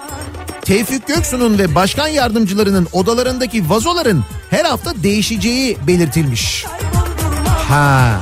Tevfik 0.61 1.07
Göksu'nun 1.07 1.59
ve 1.59 1.75
başkan 1.75 2.09
yardımcılarının 2.09 2.89
odalarındaki 2.93 3.71
vazoların 3.71 4.25
her 4.51 4.65
hafta 4.65 5.03
değişeceği 5.03 5.79
belirtilmiş. 5.87 6.65
Ha. 7.69 8.21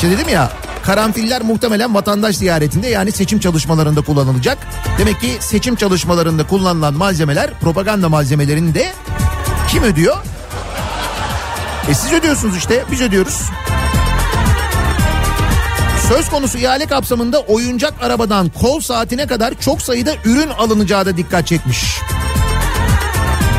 Şimdi 0.00 0.14
dedim 0.18 0.28
ya 0.28 0.50
karanfiller 0.86 1.42
muhtemelen 1.42 1.94
vatandaş 1.94 2.36
ziyaretinde 2.36 2.88
yani 2.88 3.12
seçim 3.12 3.40
çalışmalarında 3.40 4.00
kullanılacak. 4.00 4.58
Demek 4.98 5.20
ki 5.20 5.36
seçim 5.40 5.76
çalışmalarında 5.76 6.46
kullanılan 6.46 6.94
malzemeler 6.94 7.50
propaganda 7.60 8.08
malzemelerini 8.08 8.74
de 8.74 8.92
kim 9.70 9.82
ödüyor? 9.82 10.16
E 11.90 11.94
siz 11.94 12.12
ödüyorsunuz 12.12 12.56
işte 12.56 12.84
biz 12.90 13.00
ödüyoruz. 13.00 13.42
Söz 16.08 16.28
konusu 16.28 16.58
ihale 16.58 16.86
kapsamında 16.86 17.40
oyuncak 17.40 17.94
arabadan 18.02 18.48
kol 18.48 18.80
saatine 18.80 19.26
kadar 19.26 19.54
çok 19.60 19.82
sayıda 19.82 20.14
ürün 20.24 20.48
alınacağı 20.48 21.06
da 21.06 21.16
dikkat 21.16 21.46
çekmiş. 21.46 21.98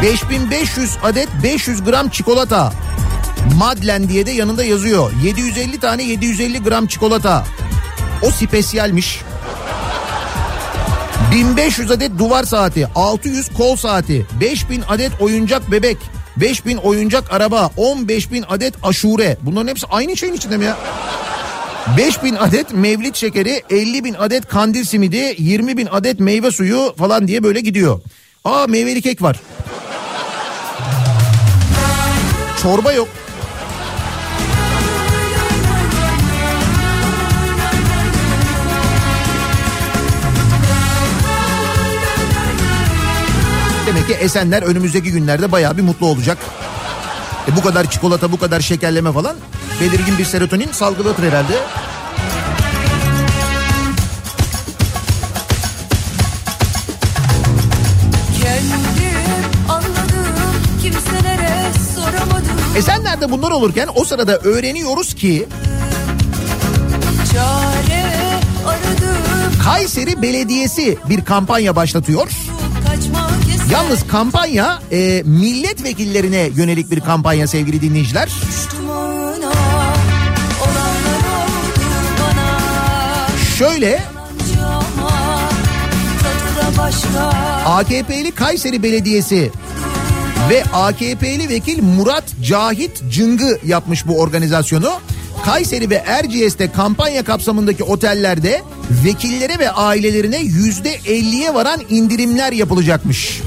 5500 0.01 0.97
adet 1.03 1.30
500 1.43 1.84
gram 1.84 2.09
çikolata. 2.09 2.73
Madlen 3.55 4.09
diye 4.09 4.25
de 4.25 4.31
yanında 4.31 4.63
yazıyor. 4.63 5.11
750 5.23 5.79
tane 5.79 6.03
750 6.03 6.63
gram 6.63 6.87
çikolata. 6.87 7.45
O 8.21 8.31
spesiyalmiş. 8.31 9.21
1500 11.31 11.91
adet 11.91 12.17
duvar 12.17 12.43
saati, 12.43 12.87
600 12.95 13.49
kol 13.53 13.75
saati, 13.75 14.25
5000 14.41 14.83
adet 14.89 15.21
oyuncak 15.21 15.71
bebek, 15.71 15.97
5000 16.37 16.77
oyuncak 16.77 17.33
araba, 17.33 17.71
15000 17.77 18.45
adet 18.49 18.73
aşure. 18.83 19.37
Bunların 19.41 19.67
hepsi 19.67 19.87
aynı 19.89 20.17
şeyin 20.17 20.33
içinde 20.33 20.57
mi 20.57 20.65
ya? 20.65 20.77
5000 21.97 22.35
adet 22.35 22.73
mevlit 22.73 23.15
şekeri, 23.15 23.63
50 23.69 24.03
bin 24.03 24.13
adet 24.13 24.47
kandil 24.47 24.83
simidi, 24.83 25.35
20 25.37 25.77
bin 25.77 25.87
adet 25.91 26.19
meyve 26.19 26.51
suyu 26.51 26.95
falan 26.97 27.27
diye 27.27 27.43
böyle 27.43 27.59
gidiyor. 27.59 27.99
Aa 28.45 28.67
meyveli 28.67 29.01
kek 29.01 29.21
var. 29.21 29.39
Çorba 32.61 32.91
yok. 32.93 33.07
Demek 43.88 44.07
ki 44.07 44.13
Esenler 44.13 44.61
önümüzdeki 44.61 45.11
günlerde 45.11 45.51
bayağı 45.51 45.77
bir 45.77 45.81
mutlu 45.81 46.07
olacak. 46.07 46.38
E 47.51 47.55
bu 47.55 47.61
kadar 47.61 47.91
çikolata, 47.91 48.31
bu 48.31 48.39
kadar 48.39 48.59
şekerleme 48.59 49.11
falan 49.11 49.35
belirgin 49.81 50.17
bir 50.17 50.25
serotonin 50.25 50.71
salgılatır 50.71 51.23
herhalde. 51.23 51.53
Esenler'de 62.75 63.31
bunlar 63.31 63.51
olurken 63.51 63.89
o 63.95 64.05
sırada 64.05 64.38
öğreniyoruz 64.38 65.13
ki 65.13 65.47
Kayseri 69.63 70.21
Belediyesi 70.21 70.97
bir 71.09 71.25
kampanya 71.25 71.75
başlatıyor. 71.75 72.31
Yalnız 73.72 74.07
kampanya 74.07 74.80
e, 74.91 75.24
milletvekillerine 75.26 76.49
yönelik 76.55 76.91
bir 76.91 76.99
kampanya 76.99 77.47
sevgili 77.47 77.82
dinleyiciler. 77.82 78.30
Şöyle 83.57 84.03
AKP'li 87.65 88.32
Kayseri 88.32 88.84
Belediyesi 88.84 89.51
ve 90.49 90.63
AKP'li 90.74 91.49
vekil 91.49 91.84
Murat 91.84 92.24
Cahit 92.43 93.03
Cıngı 93.11 93.59
yapmış 93.65 94.07
bu 94.07 94.20
organizasyonu. 94.20 94.91
Kayseri 95.47 95.89
ve 95.89 95.95
Erciyes'te 95.95 96.71
kampanya 96.71 97.23
kapsamındaki 97.23 97.83
otellerde 97.83 98.61
vekillere 99.05 99.59
ve 99.59 99.71
ailelerine 99.71 100.37
yüzde 100.37 100.95
50'ye 100.95 101.53
varan 101.53 101.81
indirimler 101.89 102.51
yapılacakmış. 102.51 103.41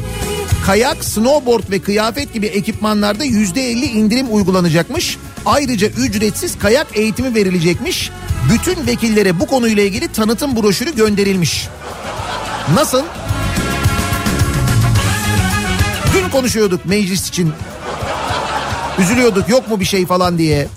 Kayak, 0.66 1.04
snowboard 1.04 1.70
ve 1.70 1.78
kıyafet 1.78 2.34
gibi 2.34 2.46
ekipmanlarda 2.46 3.24
yüzde 3.24 3.70
50 3.70 3.84
indirim 3.84 4.26
uygulanacakmış. 4.30 5.18
Ayrıca 5.46 5.88
ücretsiz 5.88 6.58
kayak 6.58 6.86
eğitimi 6.94 7.34
verilecekmiş. 7.34 8.10
Bütün 8.52 8.86
vekillere 8.86 9.40
bu 9.40 9.46
konuyla 9.46 9.82
ilgili 9.82 10.08
tanıtım 10.08 10.56
broşürü 10.56 10.96
gönderilmiş. 10.96 11.68
Nasıl? 12.74 13.02
Dün 16.14 16.30
konuşuyorduk 16.30 16.86
meclis 16.86 17.28
için. 17.28 17.52
Üzülüyorduk 18.98 19.48
yok 19.48 19.68
mu 19.68 19.80
bir 19.80 19.84
şey 19.84 20.06
falan 20.06 20.38
diye. 20.38 20.68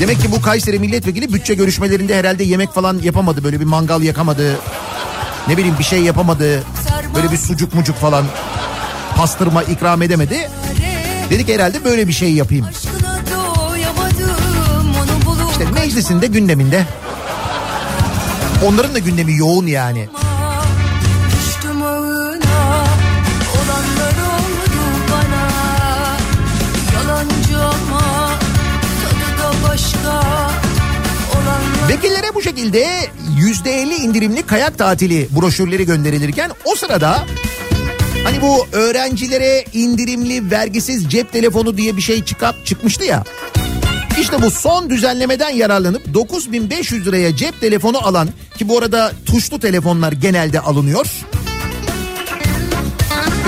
Demek 0.00 0.20
ki 0.20 0.32
bu 0.32 0.42
Kayseri 0.42 0.78
milletvekili 0.78 1.32
bütçe 1.32 1.54
görüşmelerinde 1.54 2.18
herhalde 2.18 2.44
yemek 2.44 2.72
falan 2.72 2.98
yapamadı. 3.02 3.44
Böyle 3.44 3.60
bir 3.60 3.64
mangal 3.64 4.02
yakamadı. 4.02 4.56
Ne 5.48 5.56
bileyim 5.56 5.76
bir 5.78 5.84
şey 5.84 6.02
yapamadı. 6.02 6.62
Böyle 7.14 7.30
bir 7.32 7.36
sucuk 7.36 7.74
mucuk 7.74 7.96
falan 7.96 8.24
pastırma 9.16 9.62
ikram 9.62 10.02
edemedi. 10.02 10.50
Dedik 11.30 11.48
herhalde 11.48 11.84
böyle 11.84 12.08
bir 12.08 12.12
şey 12.12 12.32
yapayım. 12.32 12.66
İşte 15.50 15.70
meclisin 15.70 16.22
de 16.22 16.26
gündeminde. 16.26 16.86
Onların 18.66 18.94
da 18.94 18.98
gündemi 18.98 19.36
yoğun 19.36 19.66
yani. 19.66 20.08
Vekillere 31.88 32.34
bu 32.34 32.42
şekilde 32.42 32.86
%50 33.40 33.94
indirimli 33.94 34.42
kayak 34.42 34.78
tatili 34.78 35.28
broşürleri 35.36 35.86
gönderilirken 35.86 36.50
o 36.64 36.74
sırada 36.74 37.26
hani 38.24 38.42
bu 38.42 38.66
öğrencilere 38.72 39.64
indirimli 39.72 40.50
vergisiz 40.50 41.10
cep 41.10 41.32
telefonu 41.32 41.76
diye 41.76 41.96
bir 41.96 42.02
şey 42.02 42.24
çıkıp 42.24 42.66
çıkmıştı 42.66 43.04
ya. 43.04 43.24
İşte 44.20 44.42
bu 44.42 44.50
son 44.50 44.90
düzenlemeden 44.90 45.50
yararlanıp 45.50 46.14
9500 46.14 47.06
liraya 47.06 47.36
cep 47.36 47.60
telefonu 47.60 48.06
alan 48.06 48.28
ki 48.58 48.68
bu 48.68 48.78
arada 48.78 49.12
tuşlu 49.26 49.60
telefonlar 49.60 50.12
genelde 50.12 50.60
alınıyor. 50.60 51.06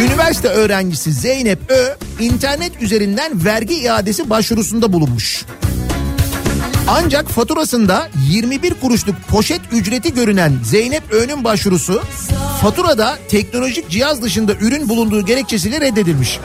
Üniversite 0.00 0.48
öğrencisi 0.48 1.12
Zeynep 1.12 1.58
Ö 1.70 1.94
internet 2.20 2.82
üzerinden 2.82 3.44
vergi 3.44 3.74
iadesi 3.74 4.30
başvurusunda 4.30 4.92
bulunmuş. 4.92 5.44
Ancak 6.92 7.28
faturasında 7.28 8.08
21 8.30 8.74
kuruşluk 8.74 9.14
poşet 9.28 9.60
ücreti 9.72 10.14
görünen 10.14 10.52
Zeynep 10.64 11.12
Ö'nün 11.12 11.44
başvurusu 11.44 12.02
faturada 12.62 13.18
teknolojik 13.28 13.90
cihaz 13.90 14.22
dışında 14.22 14.54
ürün 14.54 14.88
bulunduğu 14.88 15.26
gerekçesiyle 15.26 15.80
reddedilmiş. 15.80 16.38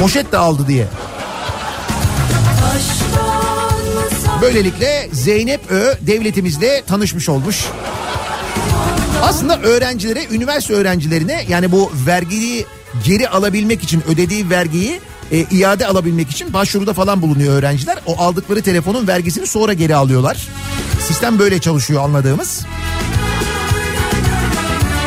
Poşet 0.00 0.32
de 0.32 0.38
aldı 0.38 0.68
diye. 0.68 0.86
Böylelikle 4.42 5.08
Zeynep 5.12 5.70
Ö 5.70 5.94
devletimizle 6.00 6.82
tanışmış 6.86 7.28
olmuş. 7.28 7.64
Aslında 9.22 9.60
öğrencilere, 9.60 10.24
üniversite 10.30 10.74
öğrencilerine 10.74 11.44
yani 11.48 11.72
bu 11.72 11.92
vergiyi 12.06 12.66
geri 13.04 13.28
alabilmek 13.28 13.82
için 13.82 14.02
ödediği 14.08 14.50
vergiyi 14.50 15.00
e, 15.32 15.38
iade 15.50 15.86
alabilmek 15.86 16.30
için 16.30 16.52
başvuruda 16.52 16.92
falan 16.92 17.22
bulunuyor 17.22 17.54
öğrenciler. 17.54 17.98
O 18.06 18.18
aldıkları 18.18 18.62
telefonun 18.62 19.08
vergisini 19.08 19.46
sonra 19.46 19.72
geri 19.72 19.96
alıyorlar. 19.96 20.48
Sistem 21.00 21.38
böyle 21.38 21.58
çalışıyor 21.58 22.04
anladığımız. 22.04 22.66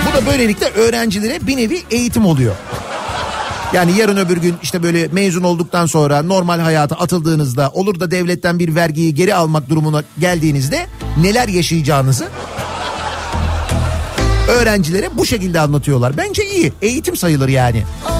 Bu 0.08 0.18
da 0.18 0.26
böylelikle 0.26 0.66
öğrencilere 0.66 1.48
bir 1.48 1.58
nevi 1.58 1.84
eğitim 1.92 2.26
oluyor. 2.26 2.56
Yani 3.74 3.98
yarın 3.98 4.18
öbür 4.18 4.38
gün 4.38 4.56
işte 4.64 4.84
böyle 4.84 5.08
mezun 5.08 5.44
olduktan 5.44 5.86
sonra 5.86 6.24
normal 6.24 6.60
hayata 6.60 6.96
atıldığınızda 6.96 7.70
olur 7.70 8.00
da 8.00 8.12
devletten 8.12 8.60
bir 8.60 8.76
vergiyi 8.76 9.16
geri 9.16 9.36
almak 9.36 9.70
durumuna 9.70 10.04
geldiğinizde 10.20 10.88
neler 11.18 11.48
yaşayacağınızı 11.48 12.28
öğrencilere 14.48 15.18
bu 15.18 15.26
şekilde 15.26 15.60
anlatıyorlar. 15.60 16.18
Bence 16.18 16.46
iyi. 16.46 16.74
Eğitim 16.82 17.16
sayılır 17.16 17.50
yani. 17.50 17.84
Al 18.06 18.13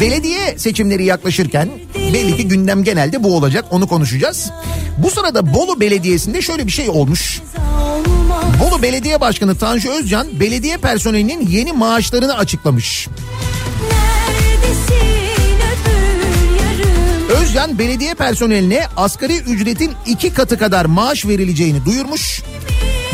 belediye 0.00 0.58
seçimleri 0.58 1.04
yaklaşırken 1.04 1.68
belli 1.94 2.36
ki 2.36 2.48
gündem 2.48 2.84
genelde 2.84 3.22
bu 3.22 3.36
olacak. 3.36 3.64
Onu 3.70 3.86
konuşacağız. 3.86 4.50
Bu 4.98 5.10
sırada 5.10 5.54
Bolu 5.54 5.80
Belediyesi'nde 5.80 6.42
şöyle 6.42 6.66
bir 6.66 6.72
şey 6.72 6.90
olmuş. 6.90 7.40
Bolu 8.60 8.82
Belediye 8.82 9.20
Başkanı 9.20 9.58
Tanju 9.58 9.90
Özcan 9.90 10.26
belediye 10.40 10.76
personelinin 10.76 11.46
yeni 11.46 11.72
maaşlarını 11.72 12.36
açıklamış. 12.36 13.08
Özcan 17.28 17.78
belediye 17.78 18.14
personeline 18.14 18.86
asgari 18.96 19.36
ücretin 19.36 19.92
iki 20.06 20.34
katı 20.34 20.58
kadar 20.58 20.84
maaş 20.84 21.26
verileceğini 21.26 21.84
duyurmuş. 21.84 22.42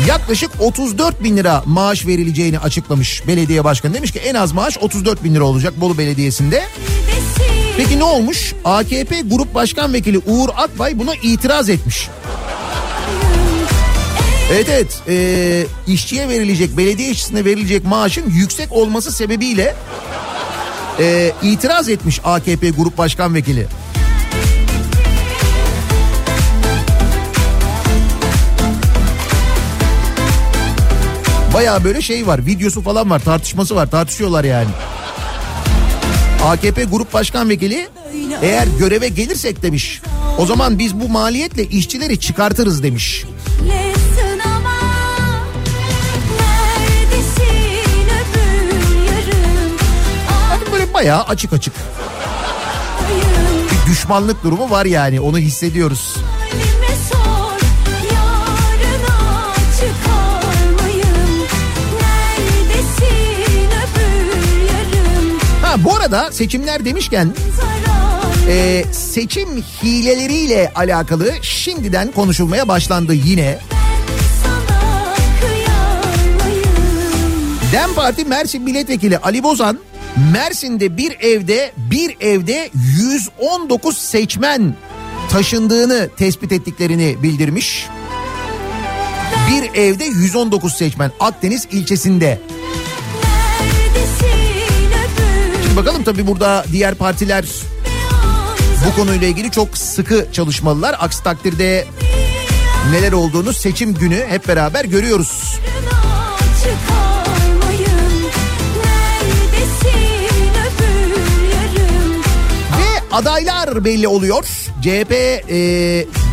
Yaklaşık 0.07 0.51
34 0.59 1.23
bin 1.23 1.37
lira 1.37 1.63
maaş 1.65 2.07
verileceğini 2.07 2.59
açıklamış 2.59 3.27
belediye 3.27 3.63
başkanı. 3.63 3.93
Demiş 3.93 4.11
ki 4.11 4.19
en 4.19 4.35
az 4.35 4.51
maaş 4.51 4.77
34 4.77 5.23
bin 5.23 5.35
lira 5.35 5.43
olacak 5.43 5.81
Bolu 5.81 5.97
Belediyesi'nde. 5.97 6.63
Peki 7.77 7.99
ne 7.99 8.03
olmuş? 8.03 8.53
AKP 8.65 9.21
Grup 9.21 9.55
Başkan 9.55 9.93
Vekili 9.93 10.19
Uğur 10.19 10.49
Akbay 10.57 10.99
buna 10.99 11.15
itiraz 11.15 11.69
etmiş. 11.69 12.09
Evet 14.53 14.67
evet 14.69 15.01
ee, 15.07 15.65
işçiye 15.87 16.29
verilecek 16.29 16.77
belediye 16.77 17.09
işçisine 17.09 17.45
verilecek 17.45 17.85
maaşın 17.85 18.29
yüksek 18.29 18.71
olması 18.71 19.11
sebebiyle 19.11 19.75
ee, 20.99 21.31
itiraz 21.43 21.89
etmiş 21.89 22.19
AKP 22.23 22.69
Grup 22.69 22.97
Başkan 22.97 23.35
Vekili. 23.35 23.67
Baya 31.53 31.83
böyle 31.83 32.01
şey 32.01 32.27
var 32.27 32.45
videosu 32.45 32.81
falan 32.81 33.09
var 33.09 33.19
tartışması 33.19 33.75
var 33.75 33.91
tartışıyorlar 33.91 34.43
yani. 34.43 34.69
AKP 36.45 36.83
Grup 36.83 37.13
Başkan 37.13 37.49
Vekili 37.49 37.87
eğer 38.41 38.67
göreve 38.79 39.07
gelirsek 39.07 39.61
demiş 39.63 40.01
o 40.37 40.45
zaman 40.45 40.79
biz 40.79 40.99
bu 40.99 41.09
maliyetle 41.09 41.63
işçileri 41.65 42.19
çıkartırız 42.19 42.83
demiş. 42.83 43.25
Bakın 50.51 50.73
böyle 50.73 50.93
bayağı 50.93 51.23
açık 51.23 51.53
açık 51.53 51.73
bir 53.71 53.91
düşmanlık 53.91 54.43
durumu 54.43 54.69
var 54.69 54.85
yani 54.85 55.19
onu 55.21 55.37
hissediyoruz. 55.37 56.15
Bu 65.77 65.95
arada 65.95 66.31
seçimler 66.31 66.85
demişken 66.85 67.33
e, 68.49 68.83
seçim 68.91 69.63
hileleriyle 69.83 70.71
alakalı 70.75 71.31
şimdiden 71.41 72.11
konuşulmaya 72.11 72.67
başlandı 72.67 73.13
yine. 73.13 73.59
DEM 77.71 77.93
Parti 77.93 78.25
Mersin 78.25 78.61
Milletvekili 78.61 79.17
Ali 79.17 79.43
Bozan 79.43 79.79
Mersin'de 80.33 80.97
bir 80.97 81.11
evde 81.19 81.71
bir 81.77 82.15
evde 82.21 82.69
119 82.99 83.97
seçmen 83.97 84.75
taşındığını 85.29 86.09
tespit 86.17 86.51
ettiklerini 86.51 87.17
bildirmiş. 87.23 87.87
Bir 89.51 89.79
evde 89.81 90.05
119 90.05 90.73
seçmen 90.73 91.11
Akdeniz 91.19 91.67
ilçesinde. 91.71 92.39
Şimdi 95.73 95.85
bakalım 95.85 96.03
tabii 96.03 96.27
burada 96.27 96.65
diğer 96.71 96.95
partiler 96.95 97.45
bu 98.85 98.95
konuyla 98.95 99.27
ilgili 99.27 99.51
çok 99.51 99.77
sıkı 99.77 100.27
çalışmalılar. 100.31 100.95
Aksi 100.99 101.23
takdirde 101.23 101.85
neler 102.91 103.11
olduğunu 103.11 103.53
seçim 103.53 103.93
günü 103.93 104.25
hep 104.29 104.47
beraber 104.47 104.85
görüyoruz. 104.85 105.59
Öbür 112.73 113.17
adaylar 113.17 113.85
belli 113.85 114.07
oluyor. 114.07 114.45
CHP 114.81 115.11
e, 115.11 115.55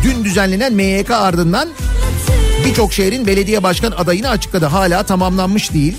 dün 0.03 0.23
düzenlenen 0.23 0.73
MYK 0.73 1.11
ardından 1.11 1.69
birçok 2.65 2.93
şehrin 2.93 3.27
belediye 3.27 3.63
başkan 3.63 3.91
adayını 3.91 4.29
açıkladı. 4.29 4.65
Hala 4.65 5.03
tamamlanmış 5.03 5.73
değil. 5.73 5.97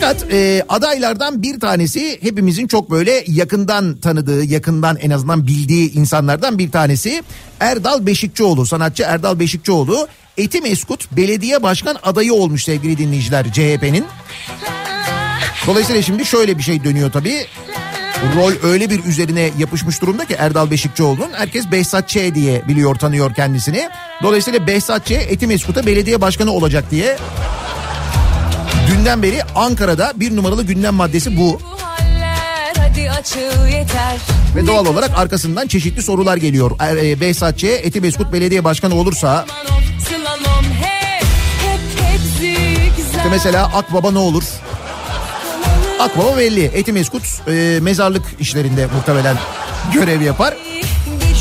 Fakat 0.00 0.32
e, 0.32 0.64
adaylardan 0.68 1.42
bir 1.42 1.60
tanesi 1.60 2.18
hepimizin 2.22 2.66
çok 2.66 2.90
böyle 2.90 3.24
yakından 3.26 3.96
tanıdığı, 3.96 4.44
yakından 4.44 4.96
en 4.96 5.10
azından 5.10 5.46
bildiği 5.46 5.92
insanlardan 5.92 6.58
bir 6.58 6.70
tanesi 6.70 7.22
Erdal 7.60 8.06
Beşikçioğlu. 8.06 8.66
Sanatçı 8.66 9.02
Erdal 9.02 9.38
Beşikçioğlu 9.38 10.08
Etimeskut 10.36 11.12
belediye 11.12 11.62
başkan 11.62 11.96
adayı 12.02 12.34
olmuş 12.34 12.64
sevgili 12.64 12.98
dinleyiciler 12.98 13.52
CHP'nin. 13.52 14.04
Dolayısıyla 15.66 16.02
şimdi 16.02 16.24
şöyle 16.24 16.58
bir 16.58 16.62
şey 16.62 16.84
dönüyor 16.84 17.12
tabii. 17.12 17.46
Rol 18.36 18.52
öyle 18.62 18.90
bir 18.90 19.04
üzerine 19.04 19.50
yapışmış 19.58 20.02
durumda 20.02 20.24
ki 20.24 20.34
Erdal 20.38 20.70
Beşikçioğlu'nun. 20.70 21.30
Herkes 21.32 21.72
Behzat 21.72 22.08
Ç. 22.08 22.16
diye 22.34 22.68
biliyor, 22.68 22.94
tanıyor 22.94 23.34
kendisini. 23.34 23.88
Dolayısıyla 24.22 24.66
Behzat 24.66 25.06
Ç. 25.06 25.10
Etimeskut'a 25.10 25.86
belediye 25.86 26.20
başkanı 26.20 26.52
olacak 26.52 26.84
diye 26.90 27.16
dünden 28.90 29.22
beri 29.22 29.42
Ankara'da 29.54 30.12
bir 30.16 30.36
numaralı 30.36 30.62
gündem 30.62 30.94
maddesi 30.94 31.36
bu. 31.36 31.60
Ve 34.56 34.66
doğal 34.66 34.86
olarak 34.86 35.10
arkasından 35.18 35.66
çeşitli 35.66 36.02
sorular 36.02 36.36
geliyor. 36.36 36.70
Er, 36.78 36.96
e, 36.96 37.20
Behzat 37.20 37.58
Ç. 37.58 37.64
Etimeskut 37.64 38.32
belediye 38.32 38.64
başkanı 38.64 38.94
olursa 38.94 39.46
işte 43.18 43.28
mesela 43.30 43.64
Akbaba 43.74 44.10
ne 44.10 44.18
olur? 44.18 44.44
Akbaba 46.00 46.36
belli. 46.38 46.64
Etimeskut 46.64 47.22
e, 47.48 47.78
mezarlık 47.82 48.22
işlerinde 48.40 48.86
muhtemelen 48.86 49.36
görev 49.94 50.20
yapar. 50.20 50.54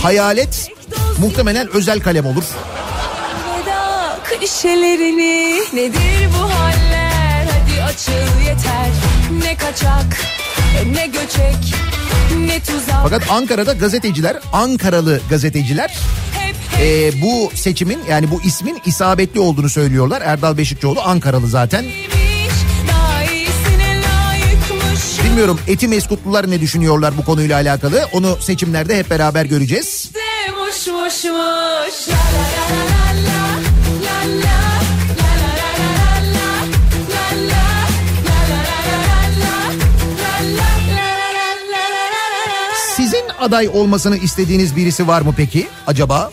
Hayalet 0.03 0.71
muhtemelen 1.19 1.67
özel 1.73 1.99
kalem 1.99 2.25
olur. 2.25 2.43
Veda 3.61 4.19
klişelerini 4.23 5.59
nedir 5.73 6.29
bu 6.39 6.49
hadi 6.59 6.86
açıl 7.97 8.39
yeter. 8.39 8.91
Ne 9.43 9.57
kaçak 9.57 10.05
ne 10.85 11.07
göçek 11.07 11.75
ne 12.37 12.59
tuzak. 12.59 12.95
Fakat 13.03 13.31
Ankara'da 13.31 13.73
gazeteciler, 13.73 14.37
Ankaralı 14.53 15.21
gazeteciler 15.29 15.97
e, 16.81 17.11
bu 17.21 17.51
seçimin 17.53 17.99
yani 18.09 18.31
bu 18.31 18.41
ismin 18.41 18.81
isabetli 18.85 19.39
olduğunu 19.39 19.69
söylüyorlar. 19.69 20.21
Erdal 20.21 20.57
Beşikçioğlu 20.57 21.01
Ankaralı 21.01 21.47
zaten. 21.47 21.85
Bilmiyorum 25.23 25.59
Etimeskutlular 25.67 26.51
ne 26.51 26.61
düşünüyorlar 26.61 27.17
bu 27.17 27.25
konuyla 27.25 27.55
alakalı. 27.55 28.05
Onu 28.13 28.37
seçimlerde 28.41 28.97
hep 28.97 29.09
beraber 29.09 29.45
göreceğiz. 29.45 30.11
Muş. 30.57 30.87
La 30.87 30.93
la 30.93 31.03
la 31.03 31.07
la 31.07 32.87
la 32.87 32.91
la 32.91 32.96
aday 43.39 43.69
olmasını 43.73 44.17
istediğiniz 44.17 44.75
birisi 44.75 45.07
var 45.07 45.21
mı 45.21 45.33
peki 45.37 45.67
acaba? 45.87 46.31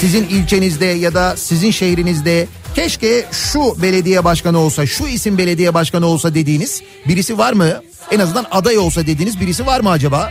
Sizin 0.00 0.24
ilçenizde 0.28 0.86
ya 0.86 1.14
da 1.14 1.36
sizin 1.36 1.70
şehrinizde 1.70 2.46
keşke 2.74 3.26
şu 3.32 3.82
belediye 3.82 4.24
başkanı 4.24 4.58
olsa, 4.58 4.86
şu 4.86 5.06
isim 5.06 5.38
belediye 5.38 5.74
başkanı 5.74 6.06
olsa 6.06 6.34
dediğiniz 6.34 6.82
birisi 7.08 7.38
var 7.38 7.52
mı? 7.52 7.82
En 8.10 8.18
azından 8.18 8.46
aday 8.50 8.78
olsa 8.78 9.06
dediğiniz 9.06 9.40
birisi 9.40 9.66
var 9.66 9.80
mı 9.80 9.90
acaba? 9.90 10.30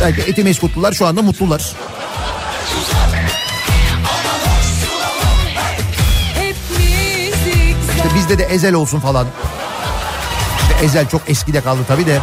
Belki 0.00 0.20
Etimeskutlular 0.20 0.92
şu 0.92 1.06
anda 1.06 1.22
mutlular. 1.22 1.72
İşte 7.96 8.14
bizde 8.14 8.38
de 8.38 8.44
Ezel 8.44 8.74
olsun 8.74 9.00
falan. 9.00 9.26
İşte 10.60 10.84
Ezel 10.84 11.08
çok 11.08 11.22
eskide 11.30 11.60
kaldı 11.60 11.80
tabii 11.88 12.06
de. 12.06 12.20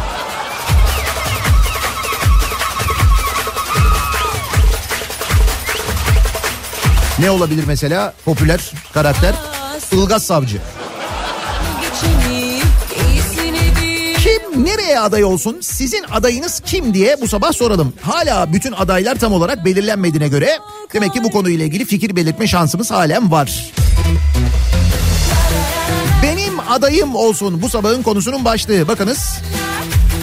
Ne 7.20 7.30
olabilir 7.30 7.64
mesela 7.66 8.14
popüler 8.24 8.72
karakter? 8.94 9.34
Ilgaz 9.92 10.22
Savcı. 10.22 10.56
Kim 14.18 14.64
nereye 14.64 15.00
aday 15.00 15.24
olsun? 15.24 15.58
Sizin 15.60 16.04
adayınız 16.10 16.62
kim 16.66 16.94
diye 16.94 17.16
bu 17.20 17.28
sabah 17.28 17.52
soralım. 17.52 17.92
Hala 18.02 18.52
bütün 18.52 18.72
adaylar 18.72 19.14
tam 19.14 19.32
olarak 19.32 19.64
belirlenmediğine 19.64 20.28
göre 20.28 20.58
demek 20.94 21.12
ki 21.12 21.24
bu 21.24 21.30
konuyla 21.30 21.64
ilgili 21.64 21.84
fikir 21.84 22.16
belirtme 22.16 22.46
şansımız 22.46 22.90
halen 22.90 23.30
var. 23.30 23.72
Benim 26.22 26.60
adayım 26.70 27.14
olsun 27.14 27.62
bu 27.62 27.68
sabahın 27.68 28.02
konusunun 28.02 28.44
başlığı. 28.44 28.88
Bakınız 28.88 29.38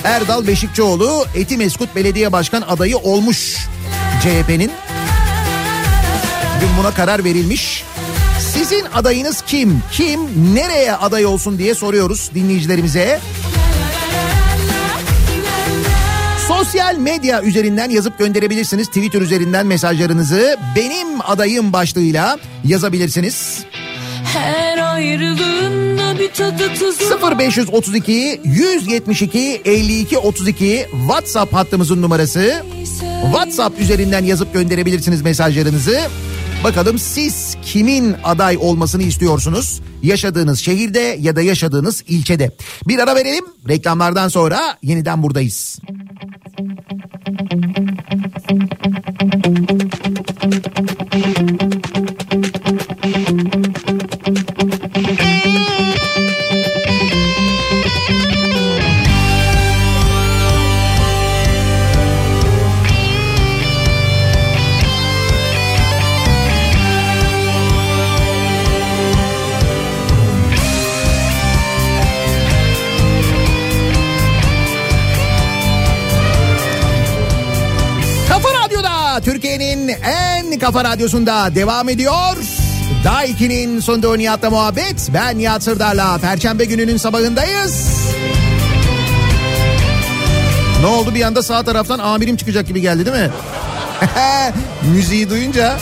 Erdal 0.04 0.48
Beşikçioğlu 0.48 1.26
Etimeskut 1.36 1.96
Belediye 1.96 2.32
Başkan 2.32 2.62
adayı 2.62 2.98
olmuş 2.98 3.58
CHP'nin. 4.24 4.72
Dün 6.62 6.70
buna 6.80 6.94
karar 6.94 7.24
verilmiş. 7.24 7.84
Sizin 8.40 8.86
adayınız 8.94 9.42
kim? 9.48 9.84
Kim 9.92 10.20
nereye 10.56 10.94
aday 10.94 11.26
olsun 11.26 11.58
diye 11.58 11.76
soruyoruz 11.76 12.32
dinleyicilerimize. 12.36 13.20
Sosyal 16.48 16.98
medya 16.98 17.42
üzerinden 17.42 17.90
yazıp 17.90 18.20
gönderebilirsiniz. 18.20 18.88
Twitter 18.88 19.22
üzerinden 19.22 19.68
mesajlarınızı 19.68 20.58
benim 20.76 21.08
adayım 21.24 21.74
başlığıyla 21.74 22.38
yazabilirsiniz. 22.66 23.64
Her 24.24 24.94
ayrılığında 24.94 26.20
bir 26.20 26.32
tadı 26.32 26.74
tuzu 26.74 27.40
0532 27.40 28.42
172 28.44 29.62
52 29.66 30.18
32 30.18 30.88
WhatsApp 30.92 31.54
hattımızın 31.54 32.02
numarası. 32.02 32.64
WhatsApp 33.24 33.80
üzerinden 33.80 34.24
yazıp 34.24 34.54
gönderebilirsiniz 34.54 35.22
mesajlarınızı. 35.22 36.00
Bakalım 36.64 37.00
siz 37.00 37.58
kimin 37.62 38.16
aday 38.24 38.58
olmasını 38.58 39.04
istiyorsunuz? 39.04 39.82
Yaşadığınız 40.04 40.60
şehirde 40.60 41.18
ya 41.20 41.36
da 41.36 41.42
yaşadığınız 41.42 42.04
ilçede. 42.08 42.52
Bir 42.88 43.00
ara 43.00 43.16
verelim. 43.16 43.46
Reklamlardan 43.70 44.28
sonra 44.28 44.78
yeniden 44.84 45.24
buradayız. 45.24 45.80
Kafa 80.68 80.84
radyosunda 80.84 81.56
devam 81.56 81.90
ediyor. 81.90 82.38
Daiki'nin 83.04 83.80
sonunda 83.80 84.16
Nihat'la 84.16 84.50
muhabbet. 84.50 85.10
Ben 85.14 85.38
Nihat 85.38 85.64
Sırdar'la 85.64 86.18
Perşembe 86.18 86.66
gününün 86.66 86.98
sabahındayız. 86.98 88.00
Ne 90.82 90.86
oldu 90.86 91.16
bir 91.16 91.22
anda 91.22 91.44
sağ 91.44 91.64
taraftan 91.64 92.00
amirim 92.00 92.36
çıkacak 92.36 92.68
gibi 92.68 92.82
geldi 92.82 93.06
değil 93.06 93.18
mi? 93.18 93.32
Müziği 94.94 95.30
duyunca. 95.30 95.78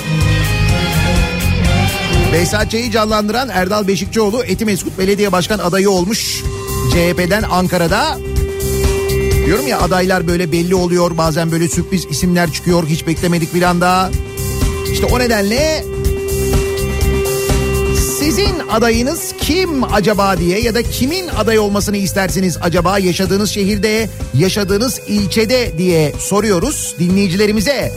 Behzat 2.33 2.71
Ç'yi 2.71 2.91
canlandıran 2.91 3.49
Erdal 3.49 3.87
Beşikçioğlu 3.87 4.43
Etimeskut 4.43 4.97
Belediye 4.97 5.31
Başkan 5.31 5.59
adayı 5.59 5.89
olmuş. 5.89 6.43
CHP'den 6.91 7.43
Ankara'da 7.43 8.17
Diyorum 9.45 9.67
ya 9.67 9.81
adaylar 9.81 10.27
böyle 10.27 10.51
belli 10.51 10.75
oluyor 10.75 11.17
bazen 11.17 11.51
böyle 11.51 11.69
sürpriz 11.69 12.05
isimler 12.05 12.51
çıkıyor 12.51 12.87
hiç 12.87 13.07
beklemedik 13.07 13.53
bir 13.53 13.61
anda. 13.61 14.09
İşte 14.91 15.05
o 15.05 15.19
nedenle 15.19 15.85
sizin 18.19 18.59
adayınız 18.71 19.33
kim 19.41 19.83
acaba 19.93 20.37
diye 20.37 20.59
ya 20.59 20.75
da 20.75 20.83
kimin 20.83 21.27
aday 21.27 21.59
olmasını 21.59 21.97
istersiniz 21.97 22.57
acaba 22.61 22.99
yaşadığınız 22.99 23.49
şehirde, 23.49 24.09
yaşadığınız 24.33 24.99
ilçede 25.07 25.77
diye 25.77 26.13
soruyoruz 26.19 26.95
dinleyicilerimize. 26.99 27.91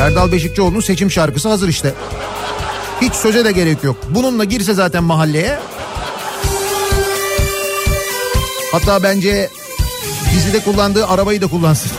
Erdal 0.00 0.32
Beşikçioğlu'nun 0.32 0.80
seçim 0.80 1.10
şarkısı 1.10 1.48
hazır 1.48 1.68
işte. 1.68 1.94
Hiç 3.00 3.14
söze 3.14 3.44
de 3.44 3.52
gerek 3.52 3.84
yok. 3.84 3.96
Bununla 4.10 4.44
girse 4.44 4.74
zaten 4.74 5.04
mahalleye. 5.04 5.58
Hatta 8.72 9.02
bence 9.02 9.50
dizide 10.34 10.58
kullandığı 10.58 11.06
arabayı 11.06 11.40
da 11.40 11.46
kullansın. 11.46 11.90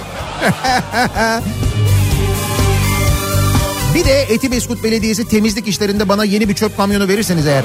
bir 3.96 4.06
de 4.06 4.22
Etibeskut 4.22 4.84
Belediyesi 4.84 5.28
temizlik 5.28 5.68
işlerinde 5.68 6.10
bana 6.10 6.26
yeni 6.26 6.50
bir 6.50 6.56
çöp 6.56 6.78
kamyonu 6.78 7.08
verirseniz 7.08 7.48
eğer. 7.48 7.64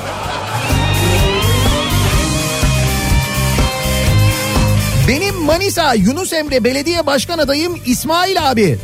Benim 5.08 5.34
Manisa 5.34 5.94
Yunus 5.94 6.32
Emre 6.32 6.64
Belediye 6.64 7.06
Başkan 7.06 7.38
adayım 7.38 7.78
İsmail 7.86 8.50
abi. 8.50 8.78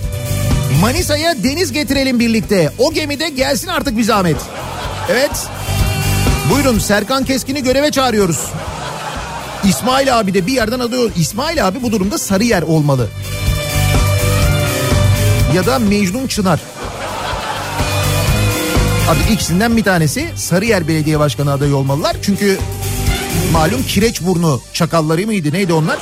Manisa'ya 0.81 1.43
deniz 1.45 1.73
getirelim 1.73 2.21
birlikte. 2.21 2.73
O 2.79 2.93
gemide 2.93 3.29
gelsin 3.29 3.69
artık 3.69 3.97
bir 3.97 4.03
zahmet. 4.03 4.37
Evet. 5.09 5.31
Buyurun 6.53 6.79
Serkan 6.79 7.25
Keskin'i 7.25 7.63
göreve 7.63 7.91
çağırıyoruz. 7.91 8.47
İsmail 9.65 10.19
abi 10.21 10.35
de 10.35 10.47
bir 10.47 10.53
yerden 10.53 10.81
alıyor. 10.81 11.11
İsmail 11.17 11.69
abi 11.69 11.83
bu 11.83 11.93
durumda 11.93 12.19
Sarıyer 12.19 12.63
olmalı. 12.63 13.09
Ya 15.55 15.67
da 15.67 15.79
Mecnun 15.79 16.27
Çınar. 16.27 16.61
Abi 19.09 19.33
ikisinden 19.33 19.77
bir 19.77 19.85
tanesi 19.85 20.29
Sarıyer 20.37 20.89
Belediye 20.89 21.19
Başkanı 21.19 21.53
adayı 21.53 21.77
olmalılar. 21.77 22.17
Çünkü 22.23 22.59
malum 23.53 23.83
Kireçburnu 23.83 24.61
çakalları 24.73 25.27
mıydı 25.27 25.53
neydi 25.53 25.73
onlar? 25.73 25.99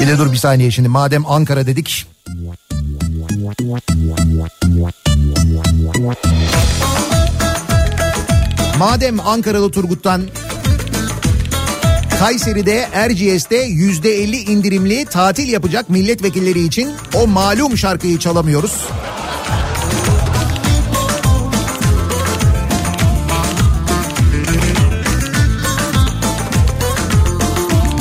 Bir 0.00 0.08
de 0.08 0.18
dur 0.18 0.32
bir 0.32 0.36
saniye 0.36 0.70
şimdi 0.70 0.88
madem 0.88 1.26
Ankara 1.26 1.66
dedik. 1.66 2.06
Madem 8.82 9.20
Ankaralı 9.20 9.70
Turgut'tan 9.70 10.22
Kayseri'de 12.18 12.88
Erciyes'te 12.92 13.56
yüzde 13.56 14.14
elli 14.14 14.36
indirimli 14.36 15.04
tatil 15.04 15.48
yapacak 15.48 15.90
milletvekilleri 15.90 16.64
için 16.64 16.92
o 17.14 17.26
malum 17.26 17.78
şarkıyı 17.78 18.18
çalamıyoruz. 18.18 18.72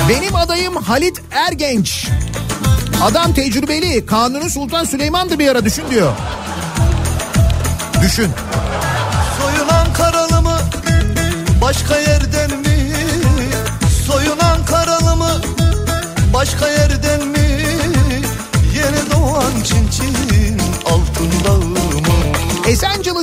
Benim 0.10 0.36
adayım 0.36 0.76
Halit 0.76 1.22
Ergenç. 1.32 2.08
Adam 3.04 3.34
tecrübeli. 3.34 4.06
Kanuni 4.06 4.50
Sultan 4.50 4.84
Süleyman'dı 4.84 5.40
bir 5.40 5.48
ara 5.48 5.66
düşün 5.66 5.84
diyor. 5.92 6.12
Düşün. 8.02 8.32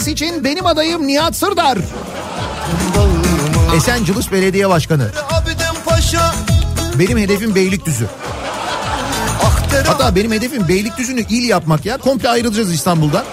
Esenciles 0.09 0.33
için 0.33 0.45
benim 0.45 0.67
adayım 0.67 1.07
Nihat 1.07 1.37
Sırdar. 1.37 1.79
Esenciles 3.77 4.33
Belediye 4.33 4.69
Başkanı. 4.69 5.11
Benim 6.99 7.19
hedefim 7.19 7.55
Beylikdüzü. 7.55 8.07
Hatta 9.87 10.17
benim 10.17 10.33
hedefim 10.33 10.69
Beylikdüzü'nü 10.69 11.21
il 11.21 11.49
yapmak 11.49 11.87
ya. 11.87 11.97
Komple 11.99 12.29
ayrılacağız 12.29 12.73
İstanbul'dan. 12.73 13.25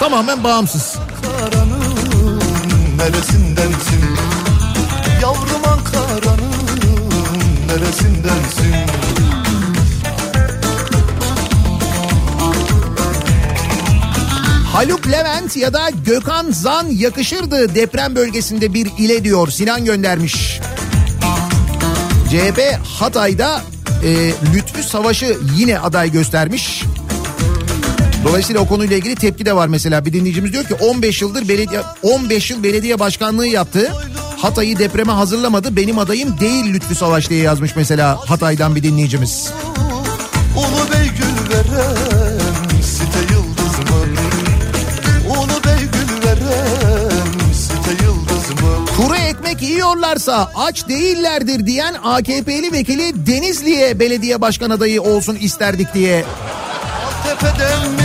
Tamamen 0.00 0.44
bağımsız. 0.44 0.96
Ankara'nın 0.96 2.40
neresindensin? 2.98 4.16
Yavrum 5.22 5.62
Ankara'nın 5.66 6.80
neresindensin? 7.66 8.74
Haluk 14.80 15.06
Levent 15.06 15.56
ya 15.56 15.72
da 15.72 15.90
Gökhan 16.06 16.50
Zan 16.50 16.86
yakışırdı 16.86 17.74
deprem 17.74 18.16
bölgesinde 18.16 18.74
bir 18.74 18.90
ile 18.98 19.24
diyor 19.24 19.48
Sinan 19.48 19.84
göndermiş. 19.84 20.60
CHP 22.30 22.60
Hatay'da 22.98 23.62
e, 24.04 24.32
Lütfü 24.54 24.82
Savaş'ı 24.82 25.38
yine 25.56 25.78
aday 25.78 26.12
göstermiş. 26.12 26.82
Dolayısıyla 28.24 28.60
o 28.60 28.66
konuyla 28.68 28.96
ilgili 28.96 29.14
tepki 29.14 29.46
de 29.46 29.56
var 29.56 29.68
mesela. 29.68 30.04
Bir 30.04 30.12
dinleyicimiz 30.12 30.52
diyor 30.52 30.64
ki 30.64 30.74
15 30.74 31.22
yıldır 31.22 31.48
belediye 31.48 31.80
15 32.02 32.50
yıl 32.50 32.62
belediye 32.62 32.98
başkanlığı 32.98 33.46
yaptı. 33.46 33.92
Hatay'ı 34.36 34.78
depreme 34.78 35.12
hazırlamadı. 35.12 35.76
Benim 35.76 35.98
adayım 35.98 36.40
değil 36.40 36.72
Lütfü 36.72 36.94
Savaş 36.94 37.30
diye 37.30 37.42
yazmış 37.42 37.76
mesela 37.76 38.18
Hatay'dan 38.26 38.76
bir 38.76 38.82
dinleyicimiz. 38.82 39.50
Ulu 40.56 40.92
Bey 40.92 41.10
veren 41.50 42.09
Ekmek 49.60 49.72
yiyorlarsa 49.76 50.50
aç 50.56 50.88
değillerdir 50.88 51.66
diyen 51.66 51.94
AKP'li 52.04 52.72
vekili 52.72 53.26
Denizli'ye 53.26 54.00
belediye 54.00 54.40
başkan 54.40 54.70
adayı 54.70 55.02
olsun 55.02 55.36
isterdik 55.36 55.94
diye 55.94 56.24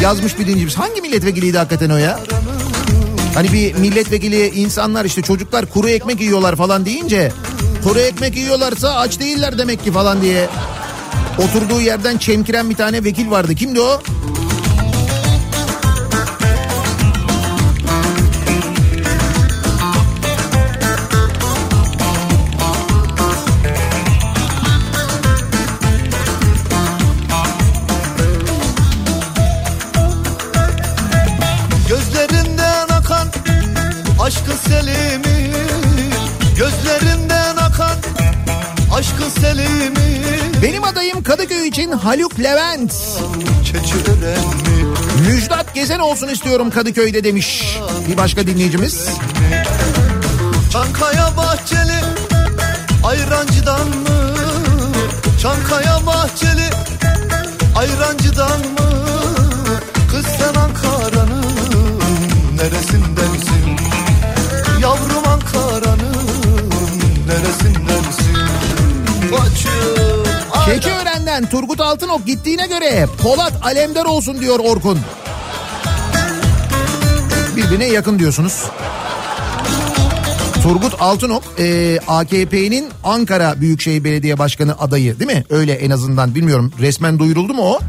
yazmış 0.02 0.40
bir 0.40 0.44
dinleyicimiz. 0.44 0.78
Hangi 0.78 1.02
milletvekiliydi 1.02 1.58
hakikaten 1.58 1.90
o 1.90 1.98
ya? 1.98 2.20
Hani 3.34 3.54
bir 3.54 3.74
milletvekili 3.74 4.48
insanlar 4.48 5.06
işte 5.06 5.22
çocuklar 5.22 5.66
kuru 5.66 5.90
ekmek 5.90 6.22
yiyorlar 6.22 6.56
falan 6.56 6.86
deyince 6.86 7.32
kuru 7.84 8.00
ekmek 8.00 8.38
yiyorlarsa 8.38 8.96
aç 8.96 9.20
değiller 9.20 9.58
demek 9.58 9.84
ki 9.84 9.92
falan 9.92 10.22
diye 10.22 10.50
oturduğu 11.38 11.82
yerden 11.82 12.18
çemkiren 12.18 12.70
bir 12.70 12.76
tane 12.76 13.04
vekil 13.04 13.32
vardı. 13.32 13.56
Kimdi 13.56 13.82
o? 13.82 14.02
Kadıköy 41.56 41.68
için 41.68 41.92
Haluk 41.92 42.40
Levent. 42.40 42.94
Müjdat 45.28 45.76
Gezen 45.76 46.00
olsun 46.00 46.28
istiyorum 46.28 46.70
Kadıköy'de 46.70 47.24
demiş 47.24 47.78
bir 48.10 48.18
başka 48.18 48.48
dinleyicimiz. 48.48 49.10
Çankaya 50.72 51.38
Bahçeli 51.38 52.00
ayrancıdan 53.04 53.88
mı? 53.88 54.36
Çankaya 55.42 56.06
Bahçeli 56.06 56.70
ayrancıdan 57.76 58.60
mı? 58.60 58.92
Kız 60.12 60.26
sen 60.26 60.62
Ankara'nın 60.62 61.46
neresindensin? 62.56 63.78
Yavrum 64.82 65.28
Ankara'nın 65.28 66.16
neresindensin? 67.28 68.38
Bacım 69.32 69.76
Keçiören'den 71.36 71.50
Turgut 71.50 71.82
Altınok 71.82 72.26
gittiğine 72.26 72.68
göre 72.68 73.08
Polat 73.24 73.54
Alemdar 73.64 74.06
olsun 74.06 74.40
diyor 74.42 74.60
Orkun. 74.60 75.00
Birbirine 77.56 77.86
yakın 77.86 78.20
diyorsunuz. 78.20 78.64
Turgut 80.64 81.02
Altınok 81.02 81.44
e, 81.60 82.00
AKP'nin 82.08 82.90
Ankara 83.04 83.62
Büyükşehir 83.62 84.04
Belediye 84.04 84.40
Başkanı 84.40 84.80
adayı 84.80 85.20
değil 85.20 85.32
mi? 85.32 85.44
Öyle 85.50 85.74
en 85.74 85.90
azından 85.90 86.36
bilmiyorum 86.36 86.74
resmen 86.80 87.20
duyuruldu 87.20 87.54
mu 87.54 87.62
o? 87.62 87.80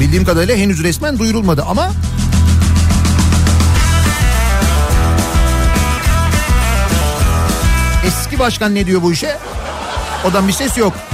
Bildiğim 0.00 0.24
kadarıyla 0.24 0.56
henüz 0.56 0.82
resmen 0.82 1.18
duyurulmadı 1.18 1.62
ama 1.68 1.90
eski 8.06 8.38
başkan 8.38 8.74
ne 8.74 8.86
diyor 8.86 9.02
bu 9.02 9.12
işe? 9.12 9.36
Odan 10.24 10.48
bir 10.48 10.52
ses 10.52 10.78
yok. 10.78 11.09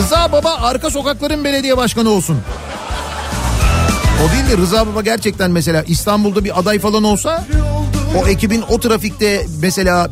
Rıza 0.00 0.32
Baba 0.32 0.54
arka 0.54 0.90
sokakların 0.90 1.44
belediye 1.44 1.76
başkanı 1.76 2.10
olsun. 2.10 2.38
O 4.24 4.32
değil 4.32 4.48
de 4.50 4.56
Rıza 4.56 4.86
Baba 4.86 5.02
gerçekten 5.02 5.50
mesela 5.50 5.82
İstanbul'da 5.82 6.44
bir 6.44 6.58
aday 6.58 6.78
falan 6.78 7.04
olsa 7.04 7.44
o 8.18 8.26
ekibin 8.28 8.64
o 8.68 8.80
trafikte 8.80 9.46
mesela 9.62 10.10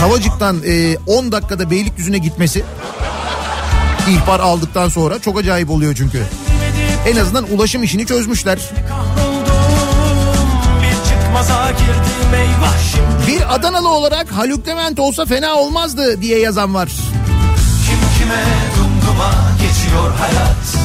Kavacık'tan 0.00 0.62
e, 0.66 0.96
10 1.06 1.32
dakikada 1.32 1.70
Beylikdüzü'ne 1.70 2.18
gitmesi 2.18 2.64
ihbar 4.10 4.40
aldıktan 4.40 4.88
sonra 4.88 5.18
çok 5.18 5.38
acayip 5.38 5.70
oluyor 5.70 5.94
çünkü. 5.94 6.22
En 7.06 7.16
azından 7.16 7.44
ulaşım 7.52 7.82
işini 7.82 8.06
çözmüşler. 8.06 8.58
Bir 13.26 13.54
Adanalı 13.54 13.88
olarak 13.88 14.32
Haluk 14.32 14.68
Levent 14.68 14.98
olsa 14.98 15.24
fena 15.24 15.54
olmazdı 15.54 16.22
diye 16.22 16.38
yazan 16.38 16.74
var. 16.74 16.88
Kime 18.26 18.44
dumduma 18.76 19.30
geçiyor 19.60 20.12
hayat. 20.18 20.76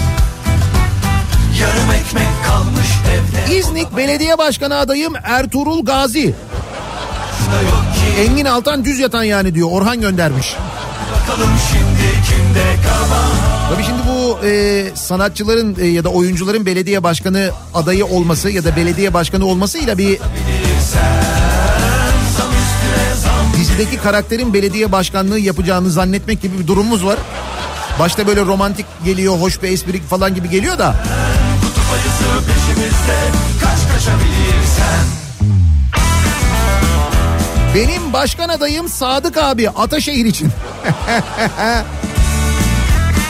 Yarım 1.60 1.92
ekmek 1.92 2.28
kalmış 2.48 2.88
evde. 3.12 3.56
İznik 3.58 3.98
Belediye 3.98 4.38
Başkanı 4.38 4.78
adayım 4.78 5.14
Ertuğrul 5.24 5.86
Gazi. 5.86 6.36
Engin 8.20 8.46
Altan 8.46 8.86
düz 8.86 9.00
yatan 9.00 9.24
yani 9.24 9.56
diyor 9.56 9.68
Orhan 9.72 10.02
göndermiş. 10.02 10.56
bakalım 11.12 11.50
şimdi 11.72 12.12
kimde 12.30 12.64
kabahat 12.88 13.74
Tabii 13.74 13.84
şimdi 13.84 14.02
bu 14.10 14.46
e, 14.48 14.84
sanatçıların 14.96 15.76
e, 15.80 15.88
ya 15.88 16.04
da 16.04 16.10
oyuncuların 16.10 16.66
belediye 16.66 17.04
başkanı 17.04 17.50
adayı 17.74 18.06
olması 18.06 18.50
ya 18.50 18.64
da 18.64 18.76
belediye 18.76 19.14
başkanı 19.14 19.46
olmasıyla 19.46 19.98
bir 19.98 20.20
dizideki 23.62 23.98
karakterin 23.98 24.54
belediye 24.54 24.92
başkanlığı 24.92 25.40
yapacağını 25.40 25.92
zannetmek 25.92 26.42
gibi 26.42 26.60
bir 26.60 26.68
durumumuz 26.68 27.06
var. 27.06 27.18
Başta 28.00 28.28
böyle 28.28 28.42
romantik 28.42 28.86
geliyor, 29.06 29.38
hoş 29.40 29.64
bir 29.64 29.72
espri 29.72 30.02
falan 30.02 30.36
gibi 30.36 30.50
geliyor 30.50 30.80
da 30.80 30.96
Kutup 31.62 31.84
ayısı 31.94 32.46
peşimizde 32.48 33.18
kaç 33.62 33.80
kaçabilirsen 33.94 35.06
benim 37.76 38.14
başkan 38.14 38.50
adayım 38.50 38.90
Sadık 38.90 39.38
abi 39.38 39.70
Ataşehir 39.70 40.26
için. 40.26 40.48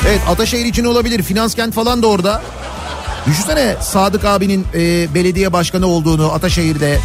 evet 0.08 0.22
Ataşehir 0.30 0.66
için 0.66 0.86
olabilir. 0.86 1.24
Finans 1.24 1.56
kent 1.56 1.74
falan 1.74 2.04
da 2.04 2.08
orada. 2.08 2.42
Düşünsene 3.28 3.76
Sadık 3.82 4.26
abinin 4.26 4.68
e, 4.74 5.14
belediye 5.14 5.54
başkanı 5.54 5.88
olduğunu 5.88 6.32
Ataşehir'de. 6.32 7.00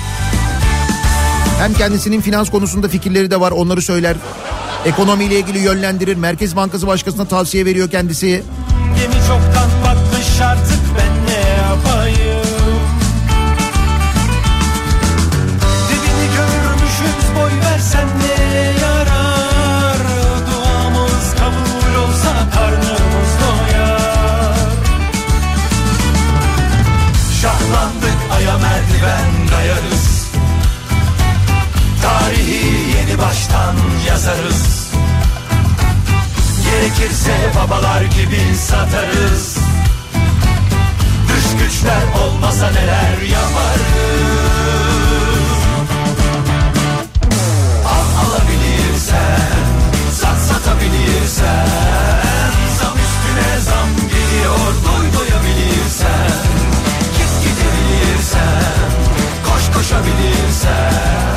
Hem 1.59 1.75
kendisinin 1.75 2.21
finans 2.21 2.51
konusunda 2.51 2.89
fikirleri 2.89 3.31
de 3.31 3.41
var 3.41 3.51
onları 3.51 3.83
söyler. 3.83 4.17
Ekonomiyle 4.85 5.39
ilgili 5.39 5.59
yönlendirir. 5.59 6.17
Merkez 6.17 6.57
Bankası 6.57 6.87
Başkanı'na 6.87 7.25
tavsiye 7.25 7.65
veriyor 7.65 7.91
kendisi. 7.91 8.43
Gemi 8.97 9.15
çoktan 9.15 9.76
yazarız 34.27 34.91
Gerekirse 36.65 37.33
babalar 37.57 38.03
gibi 38.03 38.57
satarız. 38.57 39.59
Dış 41.29 41.63
güçler 41.63 42.03
olmasa 42.23 42.71
neler 42.71 43.23
yaparız 43.31 44.36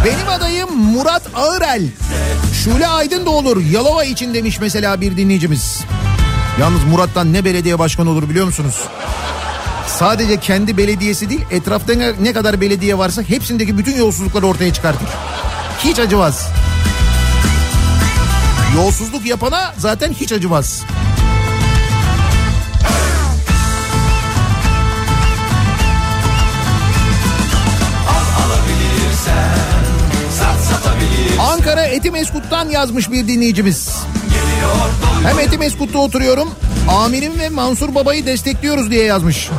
Benim 0.05 0.27
adayım 0.29 0.69
Murat 0.77 1.21
Ağırel. 1.35 1.83
Şule 2.63 2.87
Aydın 2.87 3.25
da 3.25 3.29
olur. 3.29 3.61
Yalova 3.71 4.03
için 4.03 4.33
demiş 4.33 4.59
mesela 4.61 5.01
bir 5.01 5.17
dinleyicimiz. 5.17 5.79
Yalnız 6.59 6.83
Murat'tan 6.83 7.33
ne 7.33 7.45
belediye 7.45 7.79
başkanı 7.79 8.09
olur 8.09 8.29
biliyor 8.29 8.45
musunuz? 8.45 8.75
Sadece 9.87 10.37
kendi 10.39 10.77
belediyesi 10.77 11.29
değil 11.29 11.41
etrafta 11.51 11.93
ne- 12.21 12.33
kadar 12.33 12.61
belediye 12.61 12.97
varsa 12.97 13.21
hepsindeki 13.21 13.77
bütün 13.77 13.97
yolsuzlukları 13.97 14.45
ortaya 14.47 14.73
çıkartır. 14.73 15.07
Hiç 15.83 15.99
acımaz. 15.99 16.47
Yolsuzluk 18.75 19.25
yapana 19.25 19.73
zaten 19.77 20.13
hiç 20.13 20.31
acımaz. 20.31 20.83
Satabilirsen 31.69 31.79
Ankara 31.79 31.85
Etimeskut'tan 31.85 32.69
yazmış 32.69 33.11
bir 33.11 33.27
dinleyicimiz. 33.27 33.89
Hem 35.23 35.39
Etimeskut'ta 35.39 35.99
oturuyorum. 35.99 36.49
Amirim 36.89 37.39
ve 37.39 37.49
Mansur 37.49 37.95
Baba'yı 37.95 38.25
destekliyoruz 38.25 38.91
diye 38.91 39.03
yazmış. 39.03 39.49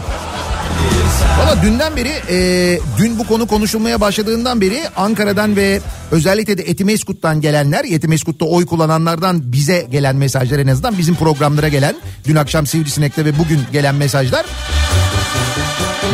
Valla 1.39 1.63
dünden 1.63 1.97
beri 1.97 2.13
e, 2.31 2.79
dün 2.99 3.19
bu 3.19 3.27
konu 3.27 3.47
konuşulmaya 3.47 4.01
başladığından 4.01 4.61
beri 4.61 4.81
Ankara'dan 4.97 5.57
ve 5.57 5.81
özellikle 6.11 6.59
de 6.59 6.63
Etimeskut'tan 6.63 7.41
gelenler 7.41 7.85
Etimeskut'ta 7.85 8.45
oy 8.45 8.67
kullananlardan 8.67 9.53
bize 9.53 9.87
gelen 9.91 10.17
mesajlar 10.17 10.59
en 10.59 10.67
azından 10.67 10.99
bizim 10.99 11.15
programlara 11.15 11.69
gelen 11.69 11.97
dün 12.27 12.37
akşam 12.37 12.67
Sivrisinek'te 12.67 13.25
ve 13.25 13.39
bugün 13.39 13.61
gelen 13.73 13.95
mesajlar 13.95 14.47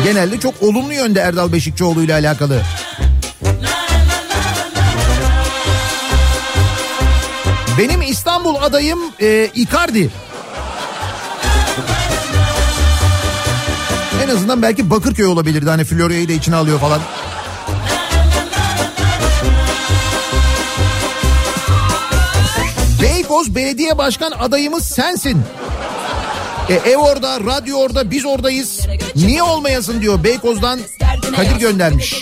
genelde 0.03 0.39
çok 0.39 0.63
olumlu 0.63 0.93
yönde 0.93 1.19
Erdal 1.19 1.51
Beşikçioğlu 1.51 2.03
ile 2.03 2.13
alakalı. 2.13 2.61
Benim 7.77 8.01
İstanbul 8.01 8.55
adayım 8.55 8.99
e, 9.21 9.49
Icardi. 9.55 10.09
En 14.23 14.27
azından 14.29 14.61
belki 14.61 14.89
Bakırköy 14.89 15.25
olabilirdi. 15.25 15.69
Hani 15.69 15.83
Florya'yı 15.83 16.29
da 16.29 16.33
içine 16.33 16.55
alıyor 16.55 16.79
falan. 16.79 17.01
Beykoz 23.01 23.55
Belediye 23.55 23.97
Başkan 23.97 24.31
adayımız 24.31 24.83
sensin. 24.85 25.41
E, 26.69 26.73
ev 26.73 26.97
orada, 26.97 27.39
radyo 27.39 27.77
orada, 27.77 28.11
biz 28.11 28.25
oradayız. 28.25 28.87
Niye 29.15 29.43
olmayasın 29.43 30.01
diyor 30.01 30.23
Beykoz'dan 30.23 30.79
Kadir 31.35 31.55
göndermiş. 31.55 32.15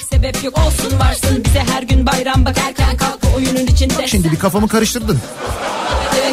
Şimdi 4.06 4.32
bir 4.32 4.39
kafamı 4.39 4.68
karıştırdın. 4.68 5.20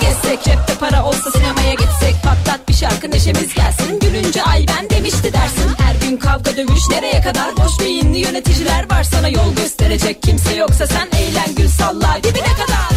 Gezsek 0.01 0.45
cepte 0.45 0.75
para 0.81 1.05
olsa 1.05 1.31
sinemaya 1.31 1.73
gitsek 1.73 2.15
patlat 2.23 2.69
bir 2.69 2.75
şarkı 2.75 3.11
neşemiz 3.11 3.55
gelsin 3.55 4.01
gülünce 4.01 4.43
ay 4.43 4.67
ben 4.69 4.91
demişti 4.91 5.33
dersin 5.33 5.71
her 5.79 6.09
gün 6.09 6.17
kavga 6.17 6.57
dövüş 6.57 6.89
nereye 6.91 7.21
kadar 7.21 7.57
boş 7.57 7.81
beyinli 7.81 8.19
yöneticiler 8.19 8.91
var 8.91 9.05
sana 9.05 9.29
yol 9.29 9.55
gösterecek 9.57 10.23
kimse 10.23 10.55
yoksa 10.55 10.87
sen 10.87 11.09
eğlen 11.19 11.55
gül 11.57 11.69
salla 11.69 12.19
dibine 12.25 12.43
kadar 12.43 12.89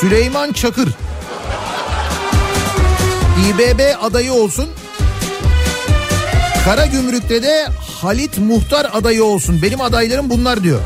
Süleyman 0.00 0.52
Çakır. 0.52 0.88
İBB 3.50 3.80
adayı 4.00 4.32
olsun. 4.32 4.68
Karagümrük'te 6.64 7.42
de 7.42 7.66
Halit 8.00 8.38
Muhtar 8.38 8.90
adayı 8.92 9.24
olsun. 9.24 9.62
Benim 9.62 9.80
adaylarım 9.80 10.30
bunlar 10.30 10.62
diyor. 10.62 10.80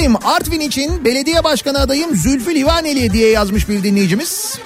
Adayım 0.00 0.26
Artvin 0.26 0.60
için 0.60 1.04
belediye 1.04 1.44
başkanı 1.44 1.78
adayım 1.78 2.16
Zülfü 2.16 2.54
Livaneli 2.54 3.12
diye 3.12 3.30
yazmış 3.30 3.68
bir 3.68 3.82
dinleyicimiz. 3.82 4.58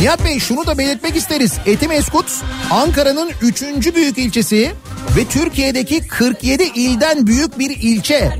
Nihat 0.00 0.24
Bey 0.24 0.38
şunu 0.38 0.66
da 0.66 0.78
belirtmek 0.78 1.16
isteriz. 1.16 1.52
Etimeskut 1.66 2.26
Ankara'nın 2.70 3.30
üçüncü 3.42 3.94
büyük 3.94 4.18
ilçesi. 4.18 4.72
ve 5.16 5.24
Türkiye'deki 5.24 6.08
47 6.08 6.62
ilden 6.62 7.26
büyük 7.26 7.58
bir 7.58 7.70
ilçe. 7.70 8.30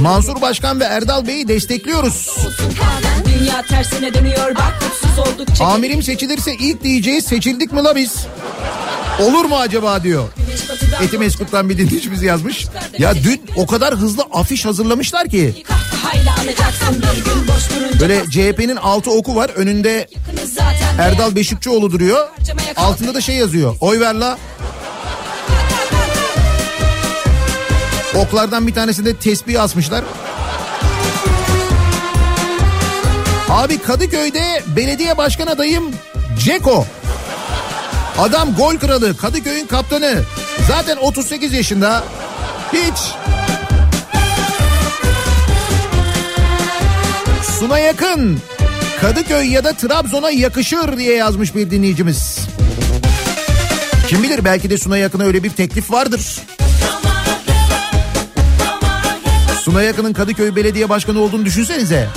Mansur 0.00 0.40
Başkan 0.40 0.80
ve 0.80 0.84
Erdal 0.84 1.26
Bey'i 1.26 1.48
destekliyoruz. 1.48 2.36
Amirim 5.60 6.02
seçilirse 6.02 6.54
ilk 6.54 6.84
diyeceğiz 6.84 7.24
seçildik 7.24 7.72
mi 7.72 7.84
la 7.84 7.96
biz? 7.96 8.26
Olur 9.20 9.44
mu 9.44 9.56
acaba 9.56 10.02
diyor. 10.02 10.28
Güneş 10.92 11.00
batıdan 11.00 11.04
Eti 11.04 11.18
Meskut'tan 11.18 11.68
bir 11.68 11.78
dinleyicimiz 11.78 12.22
yazmış. 12.22 12.66
Ya 12.98 13.14
dün 13.14 13.42
o 13.56 13.66
kadar 13.66 13.94
hızlı 13.94 14.22
afiş 14.32 14.64
hazırlamışlar 14.64 15.28
ki. 15.28 15.64
Böyle 18.00 18.24
CHP'nin 18.30 18.76
altı 18.76 19.10
oku 19.10 19.36
var. 19.36 19.50
Önünde. 19.50 20.08
Erdal 20.98 21.36
Beşikçioğlu 21.36 21.92
duruyor. 21.92 22.28
Altında 22.76 23.14
da 23.14 23.20
şey 23.20 23.36
yazıyor. 23.36 23.76
Oy 23.80 24.00
ver 24.00 24.14
la. 24.14 24.38
Oklardan 28.14 28.66
bir 28.66 28.74
tanesinde 28.74 29.16
tesbih 29.16 29.62
asmışlar. 29.62 30.04
Abi 33.48 33.78
Kadıköy'de 33.78 34.62
belediye 34.76 35.16
başkan 35.16 35.46
adayım 35.46 35.84
Ceko. 36.44 36.86
Adam 38.18 38.54
gol 38.54 38.76
kralı, 38.76 39.16
Kadıköy'ün 39.16 39.66
kaptanı. 39.66 40.22
Zaten 40.68 40.96
38 40.96 41.52
yaşında. 41.52 42.04
Hiç. 42.72 42.98
Suna 47.58 47.78
yakın. 47.78 48.40
Kadıköy 49.00 49.52
ya 49.52 49.64
da 49.64 49.72
Trabzon'a 49.72 50.30
yakışır 50.30 50.96
diye 50.98 51.16
yazmış 51.16 51.54
bir 51.54 51.70
dinleyicimiz. 51.70 52.38
Kim 54.08 54.22
bilir 54.22 54.44
belki 54.44 54.70
de 54.70 54.78
Suna 54.78 54.96
Yakın'a 54.98 55.24
öyle 55.24 55.42
bir 55.42 55.50
teklif 55.50 55.90
vardır. 55.90 56.40
Suna 59.62 59.82
Yakın'ın 59.82 60.12
Kadıköy 60.12 60.56
Belediye 60.56 60.88
Başkanı 60.88 61.20
olduğunu 61.20 61.44
düşünsenize. 61.44 62.08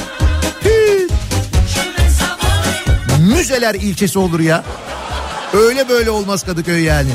Müzeler 3.19 3.75
ilçesi 3.75 4.19
olur 4.19 4.39
ya. 4.39 4.63
Öyle 5.53 5.89
böyle 5.89 6.09
olmaz 6.09 6.43
Kadıköy 6.43 6.83
yani. 6.83 7.09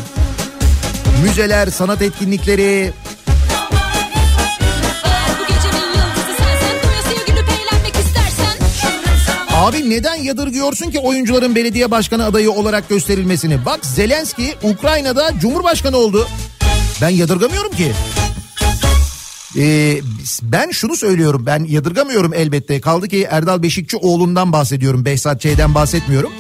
Müzeler, 1.23 1.67
sanat 1.67 2.03
etkinlikleri. 2.03 2.93
Abi 9.55 9.91
neden 9.91 10.15
yadırgıyorsun 10.15 10.91
ki 10.91 10.99
oyuncuların 10.99 11.55
belediye 11.55 11.91
başkanı 11.91 12.25
adayı 12.25 12.51
olarak 12.51 12.89
gösterilmesini? 12.89 13.65
Bak 13.65 13.87
Zelenski 13.87 14.55
Ukrayna'da 14.63 15.33
cumhurbaşkanı 15.41 15.97
oldu. 15.97 16.29
Ben 17.03 17.09
yadırgamıyorum 17.09 17.73
ki. 17.73 17.93
Ee, 19.57 20.01
ben 20.43 20.71
şunu 20.71 20.97
söylüyorum 20.97 21.47
ben 21.47 21.65
yadırgamıyorum 21.65 22.35
elbette. 22.35 22.81
Kaldı 22.81 23.09
ki 23.09 23.27
Erdal 23.31 23.63
Beşikçioğlu'ndan 23.63 24.53
bahsediyorum. 24.53 25.05
Behzat 25.05 25.41
Ç'den 25.41 25.75
bahsetmiyorum. 25.75 26.33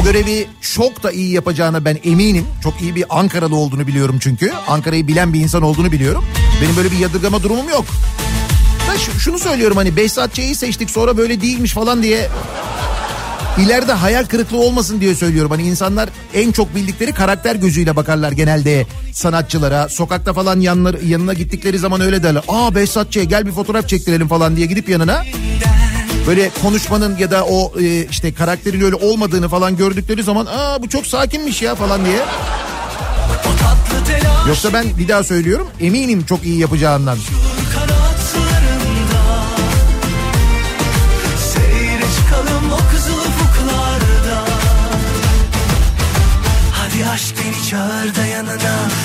O 0.00 0.04
görevi 0.04 0.46
çok 0.60 1.02
da 1.02 1.12
iyi 1.12 1.32
yapacağına 1.32 1.84
ben 1.84 1.98
eminim. 2.04 2.46
Çok 2.62 2.82
iyi 2.82 2.94
bir 2.94 3.04
Ankaralı 3.18 3.56
olduğunu 3.56 3.86
biliyorum 3.86 4.18
çünkü. 4.20 4.52
Ankara'yı 4.68 5.08
bilen 5.08 5.32
bir 5.32 5.40
insan 5.40 5.62
olduğunu 5.62 5.92
biliyorum. 5.92 6.24
Benim 6.62 6.76
böyle 6.76 6.90
bir 6.90 6.98
yadırgama 6.98 7.42
durumum 7.42 7.68
yok. 7.68 7.84
Ben 8.90 8.96
şu- 8.96 9.20
şunu 9.20 9.38
söylüyorum 9.38 9.76
hani 9.76 9.96
Behzat 9.96 10.34
Ç'yi 10.34 10.54
seçtik 10.54 10.90
sonra 10.90 11.16
böyle 11.16 11.40
değilmiş 11.40 11.72
falan 11.72 12.02
diye 12.02 12.28
ileride 13.58 13.92
hayal 13.92 14.24
kırıklığı 14.24 14.58
olmasın 14.58 15.00
diye 15.00 15.14
söylüyorum. 15.14 15.50
Hani 15.50 15.62
insanlar 15.62 16.08
en 16.34 16.52
çok 16.52 16.74
bildikleri 16.74 17.12
karakter 17.14 17.54
gözüyle 17.56 17.96
bakarlar 17.96 18.32
genelde 18.32 18.86
sanatçılara. 19.12 19.88
Sokakta 19.88 20.32
falan 20.32 20.60
yanlar, 20.60 20.94
yanına 21.06 21.32
gittikleri 21.34 21.78
zaman 21.78 22.00
öyle 22.00 22.22
derler. 22.22 22.42
Aa 22.48 22.74
Behzat 22.74 23.12
Ç 23.12 23.18
gel 23.28 23.46
bir 23.46 23.52
fotoğraf 23.52 23.88
çektirelim 23.88 24.28
falan 24.28 24.56
diye 24.56 24.66
gidip 24.66 24.88
yanına. 24.88 25.24
Böyle 26.28 26.50
konuşmanın 26.62 27.16
ya 27.18 27.30
da 27.30 27.44
o 27.44 27.72
e, 27.80 28.04
işte 28.04 28.34
karakterin 28.34 28.80
öyle 28.80 28.94
olmadığını 28.96 29.48
falan 29.48 29.76
gördükleri 29.76 30.22
zaman 30.22 30.46
aa 30.46 30.82
bu 30.82 30.88
çok 30.88 31.06
sakinmiş 31.06 31.62
ya 31.62 31.74
falan 31.74 32.04
diye. 32.04 32.20
Yoksa 34.48 34.72
ben 34.72 34.86
bir 34.98 35.08
daha 35.08 35.24
söylüyorum 35.24 35.66
eminim 35.80 36.24
çok 36.24 36.44
iyi 36.44 36.58
yapacağından. 36.58 37.18
çağır 47.70 48.14
da 48.14 48.26
yanına 48.26 48.97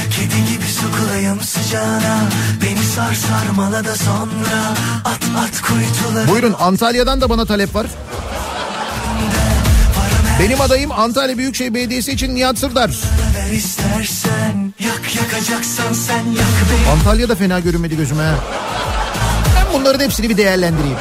sıcağına 1.73 2.29
Beni 2.61 2.85
sar 2.85 3.13
sarmala 3.13 3.85
da 3.85 3.95
sonra 3.95 4.73
At 5.05 5.23
at 5.37 5.61
kuytuları 5.61 6.27
Buyurun 6.27 6.55
Antalya'dan 6.59 7.21
da 7.21 7.29
bana 7.29 7.45
talep 7.45 7.75
var. 7.75 7.87
Benim 10.39 10.61
adayım 10.61 10.91
Antalya 10.91 11.37
Büyükşehir 11.37 11.73
Belediyesi 11.73 12.11
için 12.11 12.35
Nihat 12.35 12.57
Sırdar. 12.57 12.89
istersen 13.53 14.73
Yak 14.79 15.15
yakacaksan 15.15 15.93
sen 15.93 16.25
yak 16.25 16.47
beni 16.71 16.91
Antalya 16.91 17.29
da 17.29 17.35
fena 17.35 17.59
görünmedi 17.59 17.97
gözüme. 17.97 18.33
Ben 19.55 19.79
bunların 19.79 20.05
hepsini 20.05 20.29
bir 20.29 20.37
değerlendireyim. 20.37 20.97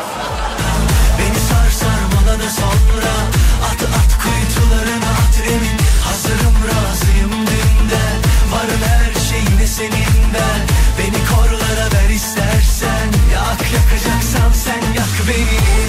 Yakacaksan 13.75 14.53
sen 14.65 14.93
yak 14.97 15.29
beni 15.29 15.83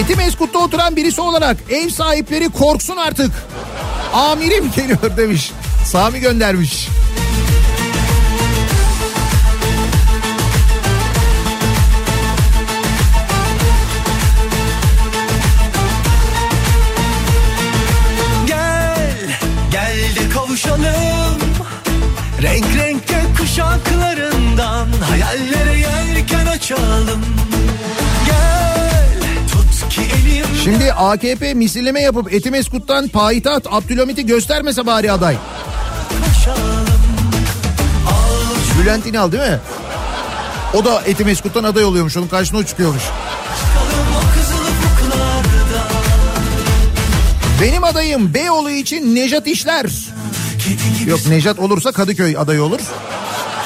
Etimeskut'ta 0.00 0.58
oturan 0.58 0.96
birisi 0.96 1.20
olarak 1.20 1.56
ev 1.70 1.88
sahipleri 1.88 2.48
korksun 2.48 2.96
artık. 2.96 3.30
Amirim 4.12 4.72
geliyor 4.76 5.16
demiş. 5.16 5.52
Sami 5.84 6.20
göndermiş. 6.20 6.88
Gel, 18.46 19.38
gel 19.70 20.16
de 20.16 20.28
kavuşalım 20.34 21.38
Renk 22.42 22.66
renk 22.76 23.02
kuşaklarından 23.38 24.88
Hayallere 25.10 25.73
elim 26.72 27.20
Şimdi 30.64 30.92
AKP 30.92 31.54
misilleme 31.54 32.00
yapıp 32.00 32.32
Etimeskut'tan 32.32 33.08
payitaht 33.08 33.66
Abdülhamit'i 33.70 34.26
göstermese 34.26 34.86
bari 34.86 35.12
aday. 35.12 35.36
Bülent 38.82 39.06
İnal 39.06 39.32
değil 39.32 39.42
mi? 39.42 39.58
O 40.74 40.84
da 40.84 41.02
Etimeskut'tan 41.06 41.64
aday 41.64 41.84
oluyormuş. 41.84 42.16
Onun 42.16 42.28
karşısına 42.28 42.58
o 42.58 42.64
çıkıyormuş. 42.64 43.02
Benim 47.62 47.84
adayım 47.84 48.34
Beyoğlu 48.34 48.70
için 48.70 49.14
Nejat 49.14 49.46
İşler. 49.46 49.86
Yok 51.06 51.26
Nejat 51.28 51.58
olursa 51.58 51.92
Kadıköy 51.92 52.36
adayı 52.38 52.62
olur. 52.62 52.80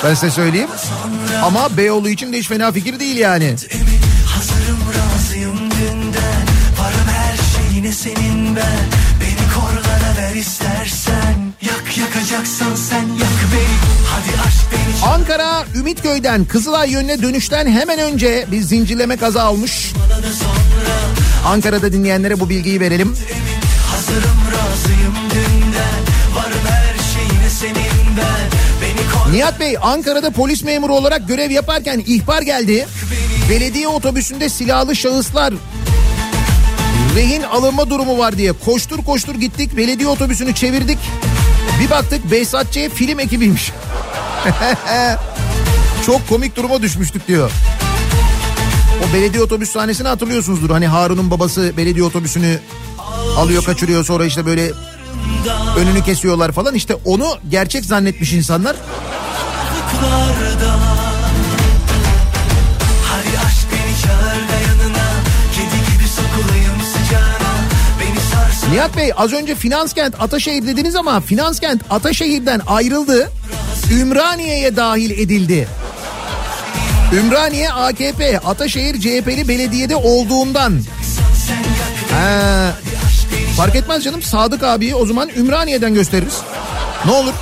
Ben 0.05 0.15
size 0.15 0.31
söyleyeyim. 0.31 0.69
Ama 1.43 1.77
Beyoğlu 1.77 2.09
için 2.09 2.33
de 2.33 2.39
hiç 2.39 2.49
fena 2.49 2.73
fikir 2.73 3.01
değil 3.01 3.17
yani. 3.17 3.57
Hazırım 4.27 4.79
razıyım 4.99 5.57
dünden. 5.71 6.43
Varım 6.81 7.09
her 7.09 7.37
şeyine 7.73 7.93
senin 7.93 8.57
ben. 8.57 8.79
Beni 9.21 9.55
korlara 9.55 10.17
ver 10.19 10.37
istersen. 10.37 11.53
Yak 11.63 11.99
yakacaksan 11.99 12.75
sen 12.75 13.03
yak 13.03 13.39
beni. 13.53 13.79
Hadi 14.07 14.41
aşk 14.49 14.61
beni. 14.73 15.11
Ankara 15.13 15.65
Ümitköy'den 15.75 16.45
Kızılay 16.45 16.91
yönüne 16.91 17.23
dönüşten 17.23 17.67
hemen 17.67 17.99
önce 17.99 18.47
bir 18.53 18.61
zincirleme 18.61 19.17
kaza 19.17 19.43
sonra. 20.33 20.53
Ankara'da 21.47 21.93
dinleyenlere 21.93 22.41
bu 22.41 22.49
bilgiyi 22.49 22.81
verelim. 22.81 23.17
Nihat 29.33 29.61
Bey 29.61 29.77
Ankara'da 29.83 30.31
polis 30.31 30.63
memuru 30.65 30.95
olarak 30.95 31.29
görev 31.29 31.51
yaparken 31.51 32.03
ihbar 32.07 32.43
geldi. 32.43 32.87
Belediye 33.51 33.89
otobüsünde 33.89 34.49
silahlı 34.49 34.97
şahıslar 34.97 35.55
rehin 37.17 37.43
alınma 37.43 37.91
durumu 37.91 38.19
var 38.19 38.39
diye 38.39 38.53
koştur 38.53 39.05
koştur 39.05 39.35
gittik. 39.35 39.77
Belediye 39.77 40.09
otobüsünü 40.09 40.55
çevirdik. 40.55 40.99
Bir 41.81 41.91
baktık 41.91 42.31
Behzat 42.31 42.73
Ç. 42.73 42.79
film 42.95 43.21
ekibiymiş. 43.21 43.73
Çok 46.07 46.29
komik 46.29 46.57
duruma 46.57 46.83
düşmüştük 46.83 47.29
diyor. 47.29 47.51
O 49.11 49.15
belediye 49.15 49.43
otobüs 49.43 49.71
sahnesini 49.71 50.09
hatırlıyorsunuzdur. 50.09 50.71
Hani 50.71 50.87
Harun'un 50.87 51.31
babası 51.31 51.73
belediye 51.77 52.05
otobüsünü 52.05 52.61
alıyor 53.37 53.65
kaçırıyor 53.65 54.05
sonra 54.05 54.25
işte 54.25 54.47
böyle 54.47 54.71
önünü 55.77 56.03
kesiyorlar 56.05 56.53
falan 56.53 56.75
işte 56.75 56.95
onu 57.05 57.27
gerçek 57.51 57.85
zannetmiş 57.85 58.33
insanlar. 58.33 58.77
Uzaklarda 59.99 60.79
Hadi 63.05 63.39
aşk 63.47 63.67
beni 63.73 64.03
çağır 64.03 64.49
da 64.49 64.61
yanına 64.69 65.09
Kedi 65.55 65.93
gibi 65.93 66.09
sokulayım 66.09 66.81
sıcağına 66.93 67.55
Beni 68.01 68.21
sarsın 68.21 68.73
Nihat 68.73 68.97
Bey 68.97 69.13
az 69.17 69.33
önce 69.33 69.55
Finanskent 69.55 70.23
Ataşehir 70.23 70.67
dediniz 70.67 70.97
ama 70.97 71.21
Finanskent 71.21 71.83
Ataşehir'den 71.91 72.61
ayrıldı. 72.67 73.31
Ümraniye'ye 73.91 74.77
dahil 74.77 75.11
edildi. 75.11 75.69
Ümraniye 77.13 77.71
AKP, 77.71 78.39
Ataşehir 78.39 79.01
CHP'li 79.01 79.49
belediyede 79.49 79.97
olduğundan. 79.97 80.81
Ha, 82.11 82.73
fark 83.57 83.77
etmez 83.77 84.05
canım 84.05 84.23
Sadık 84.23 84.63
abiyi 84.63 84.95
o 84.95 85.07
zaman 85.07 85.29
Ümraniye'den 85.37 85.95
gösteririz. 85.95 86.35
Ne 87.05 87.11
olur. 87.11 87.33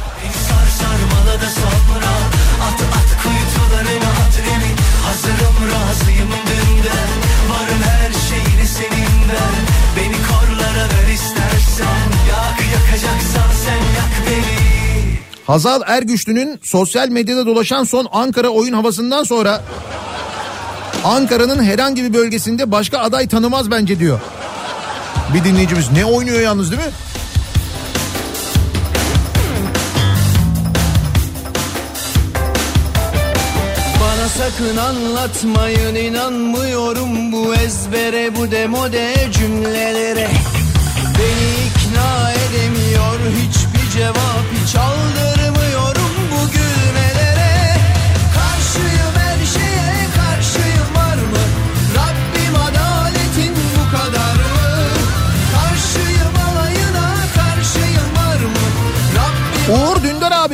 Hazal 15.47 15.82
Ergüçlü'nün 15.86 16.61
sosyal 16.62 17.09
medyada 17.09 17.47
dolaşan 17.47 17.84
son 17.84 18.09
Ankara 18.12 18.49
oyun 18.49 18.72
havasından 18.72 19.24
sonra 19.24 19.62
Ankara'nın 21.05 21.64
herhangi 21.64 22.05
bir 22.05 22.14
bölgesinde 22.14 22.72
başka 22.72 22.99
aday 22.99 23.28
tanımaz 23.28 23.70
bence 23.70 23.99
diyor. 23.99 24.20
Bir 25.34 25.44
dinleyicimiz 25.44 25.92
ne 25.92 26.05
oynuyor 26.05 26.40
yalnız 26.40 26.70
değil 26.70 26.82
mi? 26.82 26.92
Sakın 34.38 34.76
anlatmayın 34.76 35.94
inanmıyorum 35.94 37.32
bu 37.32 37.55
ezbere 37.55 38.36
bu 38.36 38.51
demode 38.51 39.14
cümlelere 39.32 40.28
Beni 41.18 41.66
ikna 41.66 42.32
edemiyor 42.32 43.18
hiçbir 43.36 43.90
cevap 43.99 44.44
hiç 44.62 44.76
aldırmıyorum 44.76 45.36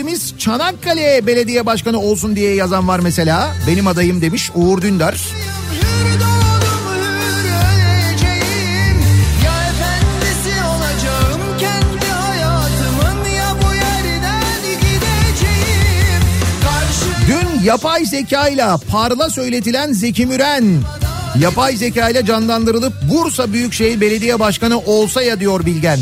abimiz 0.03 0.35
Çanakkale 0.39 1.27
Belediye 1.27 1.67
Başkanı 1.67 2.01
olsun 2.01 2.37
diye 2.37 2.55
yazan 2.55 2.89
var 2.89 2.99
mesela. 2.99 3.53
Benim 3.67 3.87
adayım 3.87 4.23
demiş 4.23 4.51
Uğur 4.55 4.83
Dündar. 4.83 5.21
Dün 17.27 17.65
yapay 17.65 18.05
zekayla 18.05 18.79
parla 18.91 19.31
söyletilen 19.31 19.93
Zeki 19.93 20.27
Müren 20.27 20.65
yapay 21.41 21.77
zekayla 21.77 22.25
canlandırılıp 22.25 22.93
Bursa 23.11 23.53
Büyükşehir 23.53 24.01
Belediye 24.01 24.41
Başkanı 24.41 24.79
olsa 24.79 25.23
ya 25.23 25.41
diyor 25.41 25.67
Bilgen. 25.67 25.99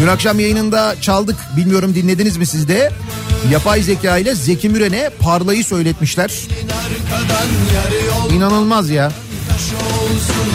Dün 0.00 0.06
akşam 0.06 0.40
yayınında 0.40 0.94
çaldık 1.00 1.36
bilmiyorum 1.56 1.94
dinlediniz 1.94 2.36
mi 2.36 2.46
siz 2.46 2.68
de? 2.68 2.92
Yapay 3.50 3.82
zeka 3.82 4.18
ile 4.18 4.34
Zeki 4.34 4.68
Müren'e 4.68 5.10
parlayı 5.20 5.64
söyletmişler. 5.64 6.30
İnanılmaz 8.30 8.90
ya. 8.90 9.06
olsun 9.06 10.50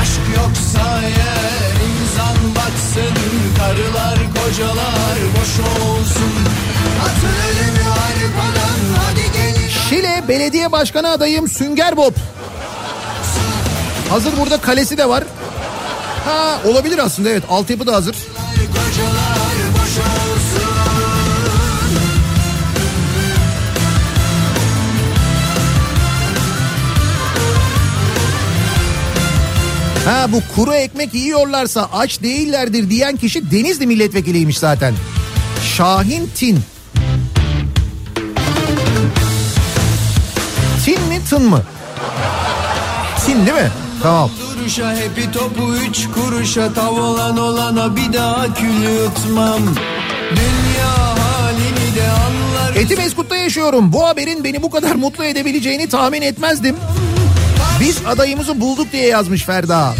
Aşk 0.00 0.20
yoksa 0.36 1.00
eğer 1.02 1.72
insan 1.86 2.54
baksın 2.56 3.14
Karılar 3.58 4.18
kocalar 4.18 5.18
boş 5.36 5.66
olsun 5.82 6.32
Atın 7.02 7.82
arkadan 7.90 8.80
hadi 8.96 9.32
gelin 9.32 9.68
Şile 9.90 10.24
Belediye 10.28 10.72
Başkanı 10.72 11.10
adayım 11.10 11.48
Sünger 11.48 11.96
Bob. 11.96 12.14
Hazır 14.10 14.36
burada 14.36 14.60
kalesi 14.60 14.98
de 14.98 15.08
var. 15.08 15.24
Ha 16.24 16.60
olabilir 16.64 16.98
aslında 16.98 17.28
evet 17.28 17.42
altyapı 17.48 17.86
da 17.86 17.94
hazır. 17.94 18.16
Ha 30.06 30.32
bu 30.32 30.42
kuru 30.54 30.74
ekmek 30.74 31.14
yiyorlarsa 31.14 31.88
aç 31.92 32.22
değillerdir 32.22 32.90
diyen 32.90 33.16
kişi 33.16 33.50
Denizli 33.50 33.86
milletvekiliymiş 33.86 34.58
zaten. 34.58 34.94
Şahin 35.76 36.30
Tin. 36.34 36.58
Tin 40.84 41.02
mi 41.02 41.20
tın 41.30 41.42
mı? 41.42 41.62
Tin 43.26 43.46
değil 43.46 43.56
mi? 43.56 43.70
Tamam. 44.02 44.30
Duruşa 44.66 44.96
hepi 44.96 45.32
topu 45.32 45.74
üç 45.74 46.06
kuruşa 46.14 46.72
tavolan 46.72 47.38
olana 47.38 47.96
bir 47.96 48.12
daha 48.12 48.54
kül 48.54 48.82
yutmam 48.82 49.62
Dünya 50.30 50.92
halini 51.18 51.96
de 51.96 52.10
anlar 52.10 52.76
Etimeskut'ta 52.76 53.36
yaşıyorum. 53.36 53.92
Bu 53.92 54.06
haberin 54.06 54.44
beni 54.44 54.62
bu 54.62 54.70
kadar 54.70 54.94
mutlu 54.94 55.24
edebileceğini 55.24 55.88
tahmin 55.88 56.22
etmezdim. 56.22 56.76
Biz 57.80 57.98
adayımızı 58.06 58.60
bulduk 58.60 58.92
diye 58.92 59.06
yazmış 59.06 59.44
Ferda. 59.44 59.94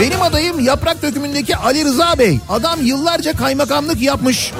Benim 0.00 0.22
adayım 0.22 0.60
yaprak 0.60 1.02
dökümündeki 1.02 1.56
Ali 1.56 1.84
Rıza 1.84 2.18
Bey. 2.18 2.40
Adam 2.48 2.82
yıllarca 2.82 3.36
kaymakamlık 3.36 4.02
yapmış. 4.02 4.52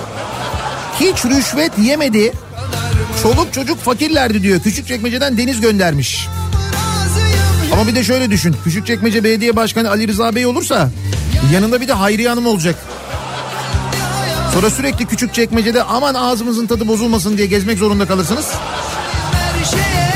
Hiç 1.01 1.24
rüşvet 1.24 1.78
yemedi. 1.78 2.32
Çoluk 3.23 3.52
çocuk 3.52 3.78
fakirlerdi 3.78 4.43
diyor. 4.43 4.61
Küçükçekmece'den 4.61 5.39
Deniz 5.39 5.61
göndermiş. 5.61 6.28
Ama 7.73 7.86
bir 7.86 7.94
de 7.94 8.05
şöyle 8.05 8.31
düşün. 8.31 8.57
Küçükçekmece 8.65 9.24
Belediye 9.24 9.57
Başkanı 9.57 9.90
Ali 9.90 10.09
Rıza 10.09 10.35
Bey 10.35 10.47
olursa 10.47 10.90
yanında 11.53 11.81
bir 11.81 11.89
de 11.89 11.93
Hayriye 11.93 12.28
Hanım 12.28 12.47
olacak. 12.47 12.77
Sonra 14.55 14.70
sürekli 14.70 15.07
Küçükçekmece'de 15.07 15.82
aman 15.82 16.15
ağzımızın 16.15 16.66
tadı 16.66 16.89
bozulmasın 16.89 17.36
diye 17.36 17.47
gezmek 17.47 17.78
zorunda 17.78 18.07
kalırsınız. 18.07 18.53
her 19.32 19.65
şeye 19.65 20.11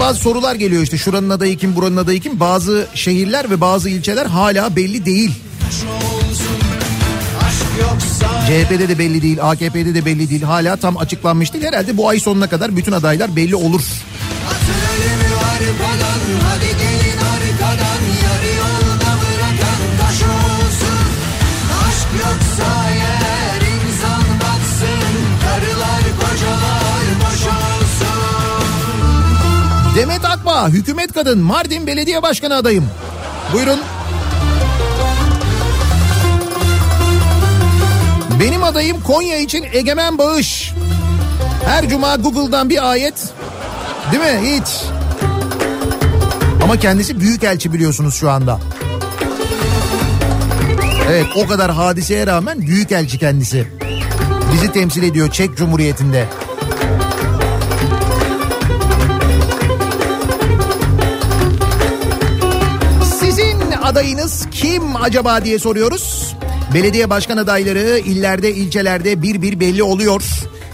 Bazı 0.00 0.20
sorular 0.20 0.54
geliyor 0.54 0.82
işte 0.82 0.98
şuranın 0.98 1.30
adayı 1.30 1.56
kim 1.56 1.76
buranın 1.76 1.96
adayı 1.96 2.20
kim. 2.20 2.40
Bazı 2.40 2.86
şehirler 2.94 3.50
ve 3.50 3.60
bazı 3.60 3.90
ilçeler 3.90 4.26
hala 4.26 4.76
belli 4.76 5.04
değil. 5.06 5.30
CHP'de 8.46 8.88
de 8.88 8.98
belli 8.98 9.22
değil, 9.22 9.38
AKP'de 9.42 9.94
de 9.94 10.04
belli 10.04 10.30
değil. 10.30 10.42
Hala 10.42 10.76
tam 10.76 10.96
açıklanmış 10.96 11.52
değil. 11.52 11.64
Herhalde 11.64 11.96
bu 11.96 12.08
ay 12.08 12.20
sonuna 12.20 12.48
kadar 12.48 12.76
bütün 12.76 12.92
adaylar 12.92 13.36
belli 13.36 13.56
olur. 13.56 13.82
Atın 14.50 14.80
ölümü 14.92 15.34
arkadan 15.34 16.20
Hadi 16.48 16.66
gelin 16.66 16.99
Demet 30.00 30.24
Akbağ, 30.24 30.68
hükümet 30.68 31.12
kadın, 31.12 31.38
Mardin 31.38 31.86
Belediye 31.86 32.22
Başkanı 32.22 32.54
adayım. 32.54 32.84
Buyurun. 33.52 33.80
Benim 38.40 38.64
adayım 38.64 39.02
Konya 39.02 39.36
için 39.36 39.66
egemen 39.72 40.18
bağış. 40.18 40.74
Her 41.64 41.88
cuma 41.88 42.16
Google'dan 42.16 42.70
bir 42.70 42.90
ayet. 42.90 43.14
Değil 44.12 44.22
mi? 44.22 44.40
Hiç. 44.42 44.68
Ama 46.64 46.76
kendisi 46.76 47.20
büyükelçi 47.20 47.72
biliyorsunuz 47.72 48.14
şu 48.14 48.30
anda. 48.30 48.60
Evet 51.10 51.26
o 51.36 51.46
kadar 51.46 51.72
hadiseye 51.72 52.26
rağmen 52.26 52.60
büyükelçi 52.60 53.18
kendisi. 53.18 53.66
Bizi 54.52 54.72
temsil 54.72 55.02
ediyor 55.02 55.30
Çek 55.30 55.56
Cumhuriyeti'nde. 55.56 56.28
Adayınız 63.90 64.46
kim 64.50 64.96
acaba 64.96 65.44
diye 65.44 65.58
soruyoruz. 65.58 66.34
Belediye 66.74 67.10
başkan 67.10 67.36
adayları 67.36 67.98
illerde 67.98 68.54
ilçelerde 68.54 69.22
bir 69.22 69.42
bir 69.42 69.60
belli 69.60 69.82
oluyor. 69.82 70.22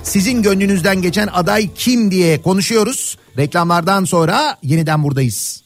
Sizin 0.02 0.43
gönlünüzden 0.43 1.02
geçen 1.02 1.28
aday 1.32 1.70
kim 1.74 2.10
diye 2.10 2.43
konuşuyoruz. 2.43 3.18
Reklamlardan 3.36 4.05
sonra 4.05 4.59
yeniden 4.62 5.02
buradayız. 5.02 5.65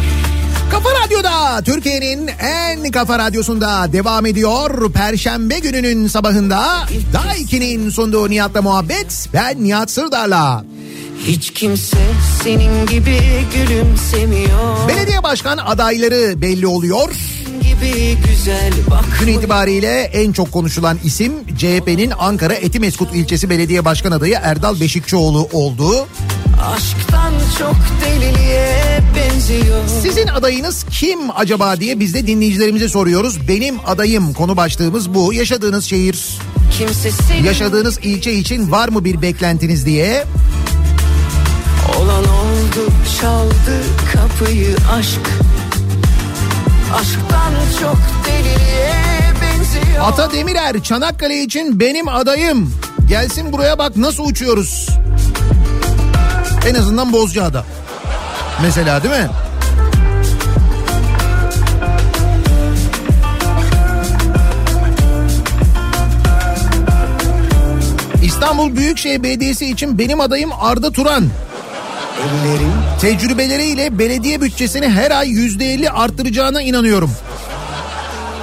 Kafa 0.71 0.89
Radyo'da 1.05 1.61
Türkiye'nin 1.61 2.27
en 2.39 2.91
kafa 2.91 3.19
radyosunda 3.19 3.93
devam 3.93 4.25
ediyor. 4.25 4.91
Perşembe 4.93 5.59
gününün 5.59 6.07
sabahında 6.07 6.87
Daiki'nin 7.13 7.89
sunduğu 7.89 8.29
Nihat'la 8.29 8.61
muhabbet 8.61 9.29
ben 9.33 9.63
Nihat 9.63 9.91
Sırdar'la. 9.91 10.65
Hiç 11.27 11.53
kimse 11.53 11.97
senin 12.43 12.85
gibi 12.85 13.19
gülümsemiyor 13.55 14.87
Belediye 14.87 15.23
başkan 15.23 15.57
adayları 15.57 16.41
belli 16.41 16.67
oluyor. 16.67 17.09
Gün 19.19 19.27
itibariyle 19.27 20.01
en 20.01 20.31
çok 20.31 20.51
konuşulan 20.51 20.99
isim 21.03 21.33
CHP'nin 21.57 22.13
Ankara 22.19 22.53
Etimeskut 22.53 23.15
ilçesi 23.15 23.49
belediye 23.49 23.85
başkan 23.85 24.11
adayı 24.11 24.37
Erdal 24.41 24.79
Beşikçioğlu 24.79 25.49
oldu. 25.53 26.07
Aşktan 26.75 27.10
çok 27.59 27.75
deliliğe 28.05 28.99
benziyor 29.15 29.77
Sizin 30.01 30.27
adayınız 30.27 30.85
kim 30.91 31.19
acaba 31.35 31.79
diye 31.79 31.99
biz 31.99 32.13
de 32.13 32.27
dinleyicilerimize 32.27 32.89
soruyoruz. 32.89 33.47
Benim 33.47 33.75
adayım 33.85 34.33
konu 34.33 34.57
başlığımız 34.57 35.13
bu. 35.13 35.33
Yaşadığınız 35.33 35.85
şehir, 35.85 36.37
Kimse 36.77 37.11
senin 37.11 37.43
yaşadığınız 37.43 37.99
ilçe 38.03 38.33
için 38.33 38.71
var 38.71 38.89
mı 38.89 39.05
bir 39.05 39.21
beklentiniz 39.21 39.85
diye 39.85 40.23
olan 41.99 42.23
oldu 42.23 42.91
çaldı 43.21 43.83
kapıyı 44.13 44.75
aşk 44.93 45.19
Aşktan 46.95 47.53
çok 47.81 47.97
deliliğe 48.27 48.93
benziyor 49.41 50.03
Ata 50.07 50.31
Demirer 50.31 50.83
Çanakkale 50.83 51.43
için 51.43 51.79
benim 51.79 52.07
adayım. 52.07 52.73
Gelsin 53.09 53.51
buraya 53.53 53.77
bak 53.77 53.97
nasıl 53.97 54.25
uçuyoruz. 54.25 54.87
En 56.67 56.75
azından 56.75 57.13
Bozcaada. 57.13 57.65
Mesela 58.61 59.03
değil 59.03 59.13
mi? 59.15 59.29
İstanbul 68.23 68.75
Büyükşehir 68.75 69.23
Belediyesi 69.23 69.65
için 69.65 69.97
benim 69.97 70.21
adayım 70.21 70.49
Arda 70.61 70.91
Turan. 70.91 71.29
Ellerim 72.21 72.73
Tecrübeleriyle 73.01 73.99
belediye 73.99 74.41
bütçesini 74.41 74.89
her 74.89 75.11
ay 75.11 75.29
yüzde 75.29 75.73
elli 75.73 75.89
arttıracağına 75.89 76.61
inanıyorum. 76.61 77.11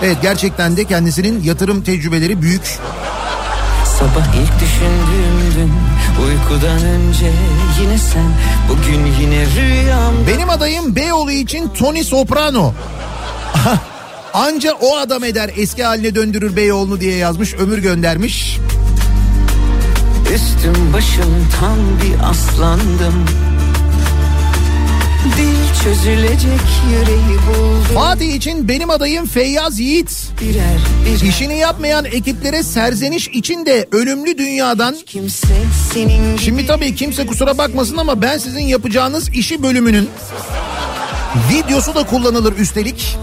Evet 0.03 0.17
gerçekten 0.23 0.77
de 0.77 0.85
kendisinin 0.85 1.43
yatırım 1.43 1.83
tecrübeleri 1.83 2.43
büyük. 2.43 2.79
Sabah 3.99 4.27
ilk 4.27 4.61
düşündüğüm 4.61 5.55
dün 5.57 5.73
uykudan 6.27 6.85
önce 6.85 7.33
yine 7.81 7.99
sen 7.99 8.33
Bugün 8.69 9.07
yine 9.21 9.47
rüyamda 9.47 10.27
Benim 10.27 10.51
adayım 10.51 10.97
Beyoğlu 10.97 11.31
için 11.31 11.69
Tony 11.69 12.05
Soprano. 12.05 12.73
Anca 14.35 14.73
o 14.73 14.97
adam 14.97 15.25
eder 15.25 15.51
eski 15.57 15.85
haline 15.85 16.15
döndürür 16.15 16.57
Beyoğlu'nu 16.57 17.01
diye 17.01 17.17
yazmış 17.17 17.55
ömür 17.55 17.79
göndermiş. 17.79 18.59
Üstüm 20.35 20.93
başım 20.93 21.49
tam 21.61 21.79
bir 22.03 22.31
aslandım 22.31 23.25
Dil 25.37 25.68
çözülecek 25.89 26.61
yüreği 26.91 27.39
buldum 27.49 27.95
Fatih 27.95 28.35
için 28.35 28.69
benim 28.69 28.91
adayım 28.91 29.27
Feyyaz 29.27 29.81
Yiğit. 29.81 30.29
Birer 30.41 30.79
birer 31.07 31.29
İşini 31.29 31.59
yapmayan 31.59 32.05
ekiplere 32.05 32.63
serzeniş 32.63 33.29
için 33.29 33.67
de 33.67 33.89
ölümlü 33.93 34.39
dünyadan 34.39 34.97
kimse 35.07 35.55
senin 35.93 36.37
Şimdi 36.37 36.67
tabii 36.67 36.95
kimse 36.95 37.27
kusura 37.27 37.59
bakmasın 37.59 37.97
ama 37.97 38.23
ben 38.23 38.39
sizin 38.39 38.61
yapacağınız 38.61 39.29
işi 39.29 39.63
bölümünün 39.63 40.09
videosu 41.53 41.95
da 41.95 42.07
kullanılır 42.07 42.59
üstelik. 42.59 43.19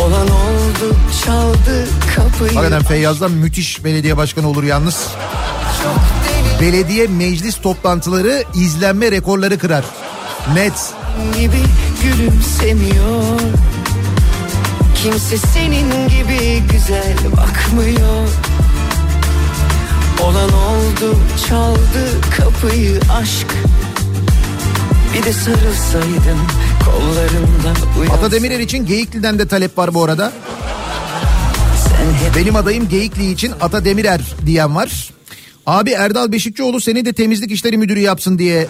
olan 0.00 0.26
oldu 0.28 0.96
çaldı 1.24 1.88
kapıyı 2.16 2.54
Hakikaten 2.54 2.82
Feyyaz'dan 2.82 3.30
müthiş 3.30 3.84
belediye 3.84 4.16
başkanı 4.16 4.48
olur 4.48 4.64
yalnız. 4.64 5.06
Belediye 6.60 7.06
meclis 7.06 7.60
toplantıları 7.60 8.44
izlenme 8.54 9.12
rekorları 9.12 9.58
kırar. 9.58 9.84
Net. 10.54 10.94
gibi 11.36 11.62
gülümsemiyor 12.02 13.40
Kimse 15.02 15.36
senin 15.36 16.08
gibi 16.08 16.62
güzel 16.72 17.16
bakmıyor 17.36 18.28
Olan 20.22 20.48
oldu 20.52 21.16
çaldı 21.48 22.20
kapıyı 22.36 23.00
aşk 23.20 23.46
Bir 25.14 25.22
de 25.22 25.32
sarılsaydım 25.32 26.38
kollarından 26.84 27.76
uyansın 28.00 28.18
Ata 28.18 28.32
Demirer 28.32 28.58
için 28.58 28.86
Geyikli'den 28.86 29.38
de 29.38 29.48
talep 29.48 29.78
var 29.78 29.94
bu 29.94 30.04
arada. 30.04 30.32
Benim 32.36 32.56
adayım 32.56 32.88
Geyikli 32.88 33.30
için 33.32 33.52
Ata 33.60 33.84
Demirer 33.84 34.20
diyen 34.46 34.76
var. 34.76 35.10
Abi 35.66 35.90
Erdal 35.90 36.32
Beşikçioğlu 36.32 36.80
seni 36.80 37.04
de 37.04 37.12
temizlik 37.12 37.50
işleri 37.52 37.76
müdürü 37.76 38.00
yapsın 38.00 38.38
diye 38.38 38.68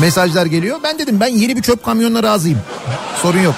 mesajlar 0.00 0.46
geliyor. 0.46 0.78
Ben 0.84 0.98
dedim 0.98 1.20
ben 1.20 1.26
yeni 1.26 1.56
bir 1.56 1.62
çöp 1.62 1.84
kamyonuna 1.84 2.22
razıyım. 2.22 2.58
Sorun 3.22 3.40
yok. 3.40 3.54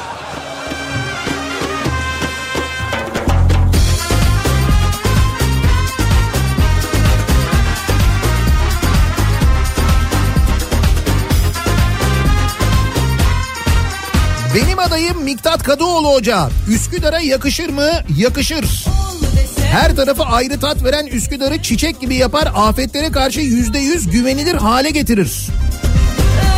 Benim 14.55 14.79
adayım 14.79 15.23
Miktat 15.23 15.63
Kadıoğlu 15.63 16.15
Hoca. 16.15 16.49
Üsküdar'a 16.69 17.21
yakışır 17.21 17.69
mı? 17.69 17.91
Yakışır. 18.19 18.85
Her 19.73 19.97
tarafı 19.97 20.23
ayrı 20.23 20.61
tat 20.61 20.85
veren 20.85 21.07
Üsküdar'ı 21.07 21.63
çiçek 21.63 22.01
gibi 22.01 22.15
yapar, 22.15 22.53
afetlere 22.55 23.13
karşı 23.13 23.41
yüzde 23.41 23.79
yüz 23.79 24.11
güvenilir 24.11 24.55
hale 24.55 24.91
getirir. 24.91 25.49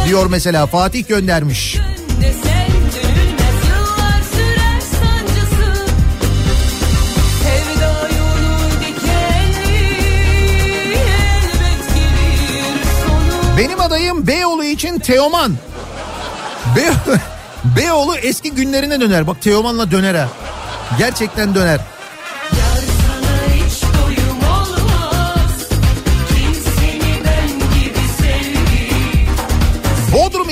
Diyor 0.06 0.26
mesela 0.26 0.66
Fatih 0.66 1.08
göndermiş. 1.08 1.78
Benim 13.58 13.80
adayım 13.80 14.26
Beyoğlu 14.26 14.64
için 14.64 14.98
Teoman. 14.98 15.52
Be 16.76 16.92
Beyoğlu 17.76 18.16
eski 18.16 18.50
günlerine 18.50 19.00
döner. 19.00 19.26
Bak 19.26 19.42
Teoman'la 19.42 19.90
döner 19.90 20.14
ha. 20.14 20.28
Gerçekten 20.98 21.54
döner. 21.54 21.80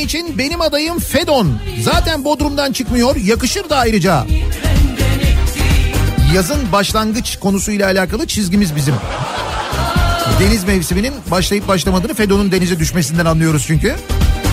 İçin 0.05 0.39
benim 0.39 0.61
adayım 0.61 0.99
Fedon. 0.99 1.59
Zaten 1.83 2.25
Bodrum'dan 2.25 2.73
çıkmıyor. 2.73 3.17
Yakışır 3.17 3.69
da 3.69 3.77
ayrıca. 3.77 4.27
Yazın 6.35 6.73
başlangıç 6.73 7.37
konusuyla 7.37 7.87
alakalı 7.87 8.27
çizgimiz 8.27 8.77
bizim. 8.77 8.95
Deniz 10.41 10.65
mevsiminin 10.65 11.15
başlayıp 11.31 11.69
başlamadığını 11.69 12.15
Fedon'un 12.15 12.53
denize 12.53 12.79
düşmesinden 12.79 13.25
anlıyoruz 13.25 13.65
çünkü. 13.67 13.89
Seni 13.89 14.44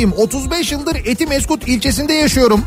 yaşındayım. 0.00 0.12
35 0.16 0.72
yıldır 0.72 0.96
Etimeskut 0.96 1.68
ilçesinde 1.68 2.12
yaşıyorum. 2.12 2.64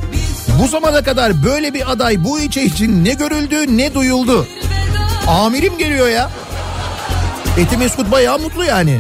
Bu 0.62 0.68
zamana 0.68 1.04
kadar 1.04 1.44
böyle 1.44 1.74
bir 1.74 1.92
aday 1.92 2.24
bu 2.24 2.40
ilçe 2.40 2.64
için 2.64 3.06
ne 3.06 3.14
görüldü 3.14 3.78
ne 3.78 3.94
duyuldu. 3.94 4.48
Amirim 5.28 5.78
geliyor 5.78 6.08
ya. 6.08 6.32
Etimeskut 7.58 8.12
bayağı 8.12 8.40
mutlu 8.40 8.64
yani. 8.66 9.00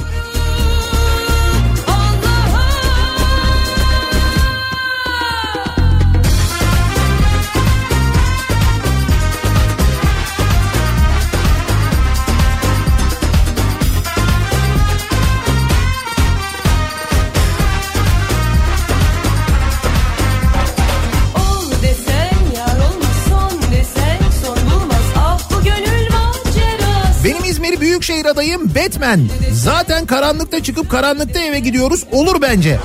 Büyükşehir 28.24 28.36
adayım 28.36 28.76
Batman. 28.76 29.30
Zaten 29.52 30.06
karanlıkta 30.06 30.64
çıkıp 30.64 30.90
karanlıkta 30.91 31.40
eve 31.40 31.60
gidiyoruz. 31.60 32.04
Olur 32.12 32.41
bence. 32.41 32.80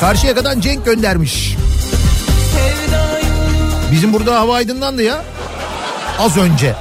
Karşıyaka'dan 0.00 0.60
Cenk 0.60 0.84
göndermiş. 0.84 1.56
Bizim 3.92 4.12
burada 4.12 4.40
hava 4.40 4.54
aydınlandı 4.54 5.02
ya. 5.02 5.24
Az 6.18 6.36
önce. 6.36 6.74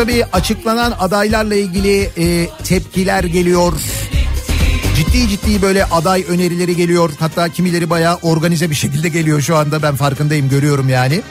Tabii 0.00 0.24
açıklanan 0.32 0.94
adaylarla 1.00 1.54
ilgili 1.54 2.10
e, 2.18 2.48
tepkiler 2.64 3.24
geliyor. 3.24 3.72
Ciddi 4.96 5.28
ciddi 5.28 5.62
böyle 5.62 5.84
aday 5.84 6.24
önerileri 6.28 6.76
geliyor. 6.76 7.10
Hatta 7.18 7.48
kimileri 7.48 7.90
bayağı 7.90 8.16
organize 8.22 8.70
bir 8.70 8.74
şekilde 8.74 9.08
geliyor 9.08 9.40
şu 9.40 9.56
anda. 9.56 9.82
Ben 9.82 9.96
farkındayım 9.96 10.48
görüyorum 10.48 10.88
yani. 10.88 11.22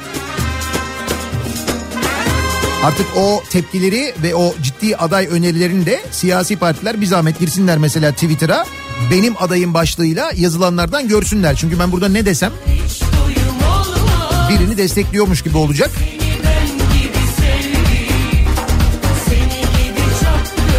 Artık 2.84 3.06
o 3.18 3.44
tepkileri 3.50 4.14
ve 4.24 4.36
o 4.36 4.56
ciddi 4.62 4.98
aday 4.98 5.28
önerilerini 5.32 5.86
de 5.86 6.02
siyasi 6.12 6.56
partiler 6.56 7.02
bir 7.02 7.06
zahmet 7.06 7.40
girsinler 7.40 7.78
mesela 7.78 8.12
Twitter'a. 8.12 8.66
Benim 9.12 9.34
adayım 9.40 9.74
başlığıyla 9.74 10.32
yazılanlardan 10.36 11.08
görsünler. 11.08 11.56
Çünkü 11.56 11.80
ben 11.80 11.92
burada 11.92 12.10
ne 12.10 12.26
desem 12.26 12.52
birini 14.50 14.78
destekliyormuş 14.78 15.42
gibi 15.42 15.58
olacak. 15.58 15.92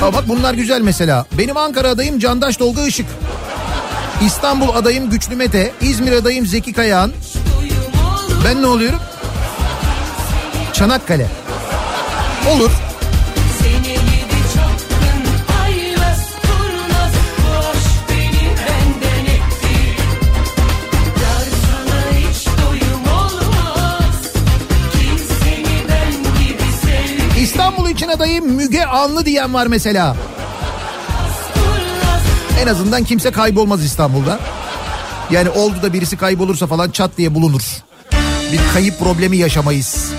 Ama 0.02 0.12
bak 0.12 0.28
bunlar 0.28 0.54
güzel 0.54 0.80
mesela. 0.80 1.26
Benim 1.38 1.56
Ankara 1.56 1.88
adayım 1.88 2.18
Candaş 2.18 2.56
Tolga 2.56 2.86
Işık. 2.86 3.06
İstanbul 4.26 4.68
adayım 4.68 5.10
Güçlü 5.10 5.36
Mete. 5.36 5.72
İzmir 5.80 6.12
adayım 6.12 6.46
Zeki 6.46 6.72
Kayağan. 6.72 7.12
Ben 8.44 8.62
ne 8.62 8.66
oluyorum? 8.66 9.00
Çanakkale. 10.72 11.26
Olur. 12.50 12.70
Adayım 28.20 28.52
Müge 28.52 28.84
Anlı 28.84 29.24
diyen 29.24 29.54
var 29.54 29.66
mesela. 29.66 30.16
En 32.62 32.66
azından 32.66 33.04
kimse 33.04 33.30
kaybolmaz 33.30 33.84
İstanbul'da. 33.84 34.38
Yani 35.30 35.50
oldu 35.50 35.82
da 35.82 35.92
birisi 35.92 36.16
kaybolursa 36.16 36.66
falan 36.66 36.90
çat 36.90 37.10
diye 37.16 37.34
bulunur. 37.34 37.62
Bir 38.52 38.60
kayıp 38.74 38.98
problemi 38.98 39.36
yaşamayız. 39.36 40.12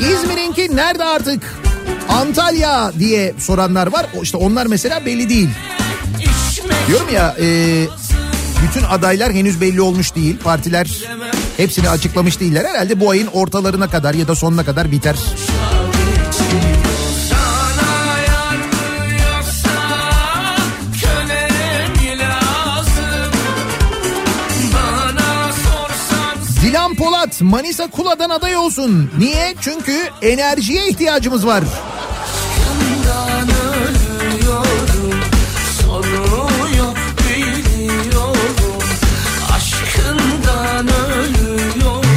İzmir'inki 0.00 0.76
nerede 0.76 1.04
artık? 1.04 1.42
Antalya 2.08 2.92
diye 2.98 3.34
soranlar 3.38 3.86
var. 3.92 4.06
İşte 4.22 4.36
onlar 4.36 4.66
mesela 4.66 5.06
belli 5.06 5.28
değil. 5.28 5.48
Diyorum 6.88 7.08
ya 7.14 7.36
e, 7.40 7.46
bütün 8.62 8.82
adaylar 8.82 9.32
henüz 9.32 9.60
belli 9.60 9.80
olmuş 9.80 10.14
değil. 10.14 10.38
Partiler 10.44 11.04
hepsini 11.56 11.88
açıklamış 11.88 12.40
değiller. 12.40 12.64
Herhalde 12.64 13.00
bu 13.00 13.10
ayın 13.10 13.26
ortalarına 13.26 13.90
kadar 13.90 14.14
ya 14.14 14.28
da 14.28 14.34
sonuna 14.34 14.64
kadar 14.64 14.92
biter. 14.92 15.16
Dilan 26.62 26.94
Polat 26.94 27.40
Manisa 27.40 27.86
Kula'dan 27.86 28.30
aday 28.30 28.56
olsun. 28.56 29.10
Niye? 29.18 29.54
Çünkü 29.60 30.08
enerjiye 30.22 30.88
ihtiyacımız 30.88 31.46
var. 31.46 31.64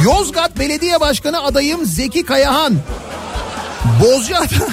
Yozgat 0.04 0.58
Belediye 0.58 1.00
Başkanı 1.00 1.44
adayım 1.44 1.84
Zeki 1.84 2.24
Kayahan. 2.24 2.74
Bozcaada, 4.02 4.68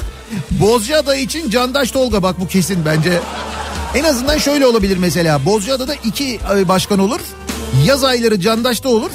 Bozcaada 0.52 1.16
için 1.16 1.50
Candaş 1.50 1.92
Tolga 1.92 2.24
bak 2.24 2.40
bu 2.40 2.48
kesin 2.48 2.86
bence. 2.86 3.20
En 3.96 4.04
azından 4.04 4.38
şöyle 4.38 4.66
olabilir 4.66 4.98
mesela. 4.98 5.46
Bozcaada'da 5.46 5.94
iki 5.94 6.40
e, 6.56 6.68
başkan 6.68 7.00
olur. 7.00 7.20
Yaz 7.86 8.04
ayları 8.04 8.40
Candaş'ta 8.40 8.90
olur. 8.90 9.12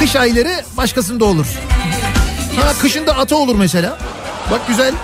Kış 0.00 0.16
ayları 0.16 0.64
başkasında 0.76 1.24
olur. 1.24 1.46
Ha 2.56 2.72
kışında 2.82 3.16
ata 3.16 3.36
olur 3.36 3.54
mesela. 3.54 3.98
Bak 4.50 4.68
güzel. 4.68 4.94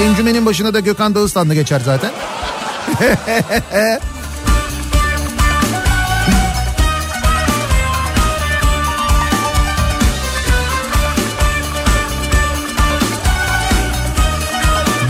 Encümenin 0.00 0.46
başına 0.46 0.74
da 0.74 0.80
Gökhan 0.80 1.14
Dağıstan'la 1.14 1.54
geçer 1.54 1.82
zaten. 1.84 2.10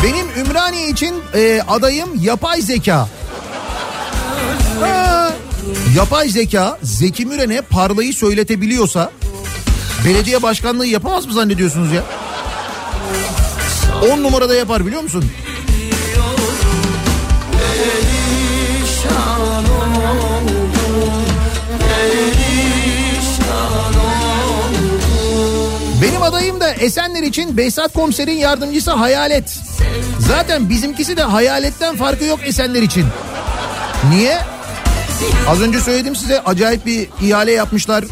Benim 0.05 0.27
Ümraniye 0.47 0.89
için 0.89 1.15
e, 1.35 1.63
adayım 1.69 2.09
yapay 2.21 2.61
zeka. 2.61 3.09
Yapay 5.97 6.29
zeka 6.29 6.79
Zeki 6.83 7.27
Müren'e 7.27 7.61
parlayı 7.61 8.15
söyletebiliyorsa 8.15 9.13
belediye 10.05 10.43
başkanlığı 10.43 10.87
yapamaz 10.87 11.27
mı 11.27 11.33
zannediyorsunuz 11.33 11.93
ya? 11.93 12.03
10 14.03 14.23
numarada 14.23 14.55
yapar 14.55 14.87
biliyor 14.87 15.03
musun? 15.03 15.25
Benim 26.03 26.23
adayım 26.23 26.61
da 26.61 26.73
Esenler 26.73 27.23
için 27.23 27.57
Behzat 27.57 27.93
Komiser'in 27.93 28.37
yardımcısı 28.37 28.91
Hayalet. 28.91 29.59
Zaten 30.19 30.69
bizimkisi 30.69 31.17
de 31.17 31.23
Hayalet'ten 31.23 31.97
farkı 31.97 32.25
yok 32.25 32.41
Esenler 32.45 32.83
için. 32.83 33.07
Niye? 34.11 34.39
Az 35.49 35.61
önce 35.61 35.81
söyledim 35.81 36.17
size 36.17 36.41
acayip 36.41 36.87
bir 36.87 37.09
ihale 37.23 37.53
yapmışlar. 37.53 38.05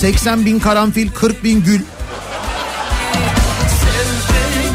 80 0.00 0.46
bin 0.46 0.58
karanfil, 0.58 1.10
40 1.12 1.44
bin 1.44 1.64
gül. 1.64 1.80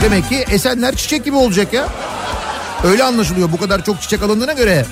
Demek 0.01 0.29
ki 0.29 0.45
Esenler 0.51 0.95
çiçek 0.95 1.25
gibi 1.25 1.35
olacak 1.35 1.73
ya. 1.73 1.87
Öyle 2.83 3.03
anlaşılıyor 3.03 3.51
bu 3.51 3.57
kadar 3.57 3.85
çok 3.85 4.01
çiçek 4.01 4.23
alındığına 4.23 4.53
göre. 4.53 4.85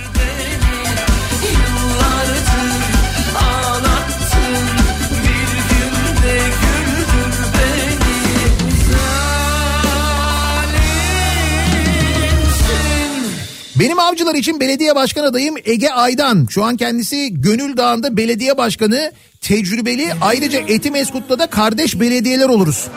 Benim 13.79 13.99
avcılar 13.99 14.35
için 14.35 14.59
belediye 14.59 14.95
başkan 14.95 15.23
adayım 15.23 15.55
Ege 15.65 15.89
Aydan. 15.89 16.47
Şu 16.49 16.63
an 16.63 16.77
kendisi 16.77 17.33
Gönül 17.33 17.77
Dağı'nda 17.77 18.17
belediye 18.17 18.57
başkanı 18.57 19.11
tecrübeli. 19.41 20.13
Ayrıca 20.21 20.59
Etimeskut'ta 20.59 21.39
da 21.39 21.47
kardeş 21.47 21.99
belediyeler 21.99 22.49
oluruz. 22.49 22.87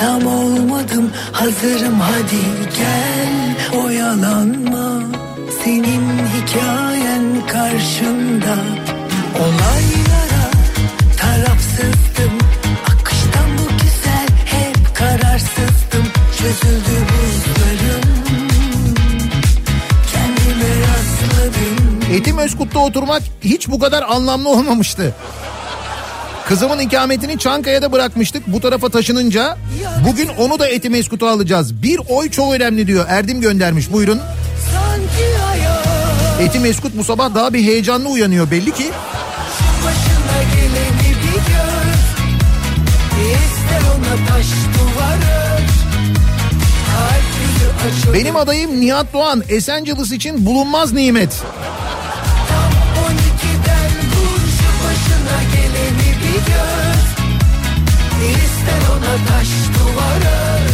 Tam 0.00 0.26
olmadım 0.26 1.10
hazırım. 1.32 2.00
Hadi 2.00 2.42
gel 2.78 3.80
oyalanma. 3.84 5.02
Senin 5.64 6.04
hikayen 6.36 7.46
karşında 7.46 8.56
olaylara 9.38 10.40
çözüldü 16.40 17.06
kendime 20.12 20.70
rastladım. 20.80 22.14
Etimeskut'ta 22.14 22.78
oturmak 22.78 23.22
hiç 23.44 23.68
bu 23.68 23.78
kadar 23.78 24.02
anlamlı 24.02 24.48
olmamıştı. 24.48 25.14
Kızımın 26.50 26.78
ikametini 26.78 27.38
Çankaya'da 27.38 27.92
bırakmıştık 27.92 28.42
bu 28.46 28.60
tarafa 28.60 28.88
taşınınca. 28.88 29.58
Bugün 30.08 30.28
onu 30.38 30.58
da 30.58 30.68
Etimeskut'a 30.68 31.30
alacağız. 31.30 31.82
Bir 31.82 32.00
oy 32.08 32.30
çok 32.30 32.54
önemli 32.54 32.86
diyor. 32.86 33.04
Erdim 33.08 33.40
göndermiş 33.40 33.92
buyurun. 33.92 34.20
Etimeskut 36.40 36.96
bu 36.98 37.04
sabah 37.04 37.34
daha 37.34 37.52
bir 37.52 37.62
heyecanlı 37.62 38.08
uyanıyor 38.08 38.50
belli 38.50 38.74
ki. 38.74 38.90
Benim 48.14 48.36
adayım 48.36 48.80
Nihat 48.80 49.12
Doğan 49.12 49.42
Esenciles 49.48 50.12
için 50.12 50.46
bulunmaz 50.46 50.92
nimet. 50.92 51.42
Taş 59.10 59.48
duvar 59.74 60.16
ör 60.16 60.70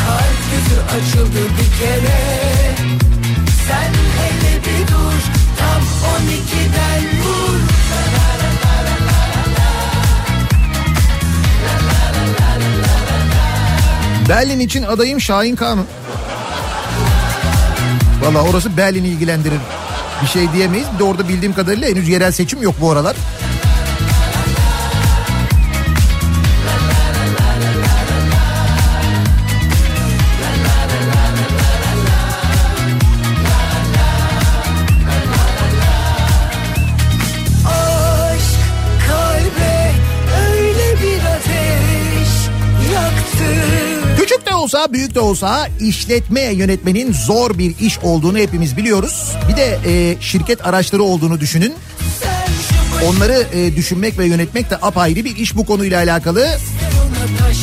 Kalp 0.00 0.40
yüzü 0.52 0.80
açıldı 0.80 1.42
bir 1.58 1.78
kere 1.78 2.20
Sen 3.68 3.92
hele 4.18 4.56
bir 4.56 4.88
dur 4.88 5.20
Tam 5.58 5.82
12'den 6.20 7.02
vur 7.22 7.60
Berlin 14.28 14.60
için 14.60 14.82
adayım 14.82 15.20
Şahin 15.20 15.56
Kağan. 15.56 15.78
Valla 18.22 18.42
orası 18.42 18.76
Berlin'i 18.76 19.08
ilgilendirir. 19.08 19.58
Bir 20.22 20.26
şey 20.26 20.52
diyemeyiz. 20.52 20.86
Bir 20.94 20.98
de 20.98 21.04
orada 21.04 21.28
bildiğim 21.28 21.54
kadarıyla 21.54 21.88
henüz 21.88 22.08
yerel 22.08 22.32
seçim 22.32 22.62
yok 22.62 22.74
bu 22.80 22.90
aralar. 22.90 23.16
Olsa 44.70 44.92
büyük 44.92 45.14
de 45.14 45.20
olsa 45.20 45.68
işletme 45.80 46.40
yönetmenin 46.40 47.12
zor 47.12 47.58
bir 47.58 47.78
iş 47.78 47.98
olduğunu 47.98 48.38
hepimiz 48.38 48.76
biliyoruz. 48.76 49.32
Bir 49.48 49.56
de 49.56 49.78
e, 49.86 50.16
şirket 50.20 50.66
araçları 50.66 51.02
olduğunu 51.02 51.40
düşünün. 51.40 51.74
Onları 53.08 53.46
e, 53.52 53.76
düşünmek 53.76 54.18
ve 54.18 54.26
yönetmek 54.26 54.70
de 54.70 54.76
apayrı 54.82 55.24
bir 55.24 55.36
iş 55.36 55.56
bu 55.56 55.66
konuyla 55.66 55.98
alakalı. 55.98 56.48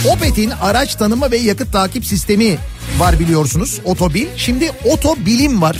Opet'in 0.07 0.49
araç 0.49 0.95
tanıma 0.95 1.31
ve 1.31 1.37
yakıt 1.37 1.73
takip 1.73 2.05
sistemi 2.05 2.57
var 2.97 3.19
biliyorsunuz. 3.19 3.81
Otobil. 3.85 4.27
Şimdi 4.37 4.71
otobilim 4.85 5.61
var. 5.61 5.77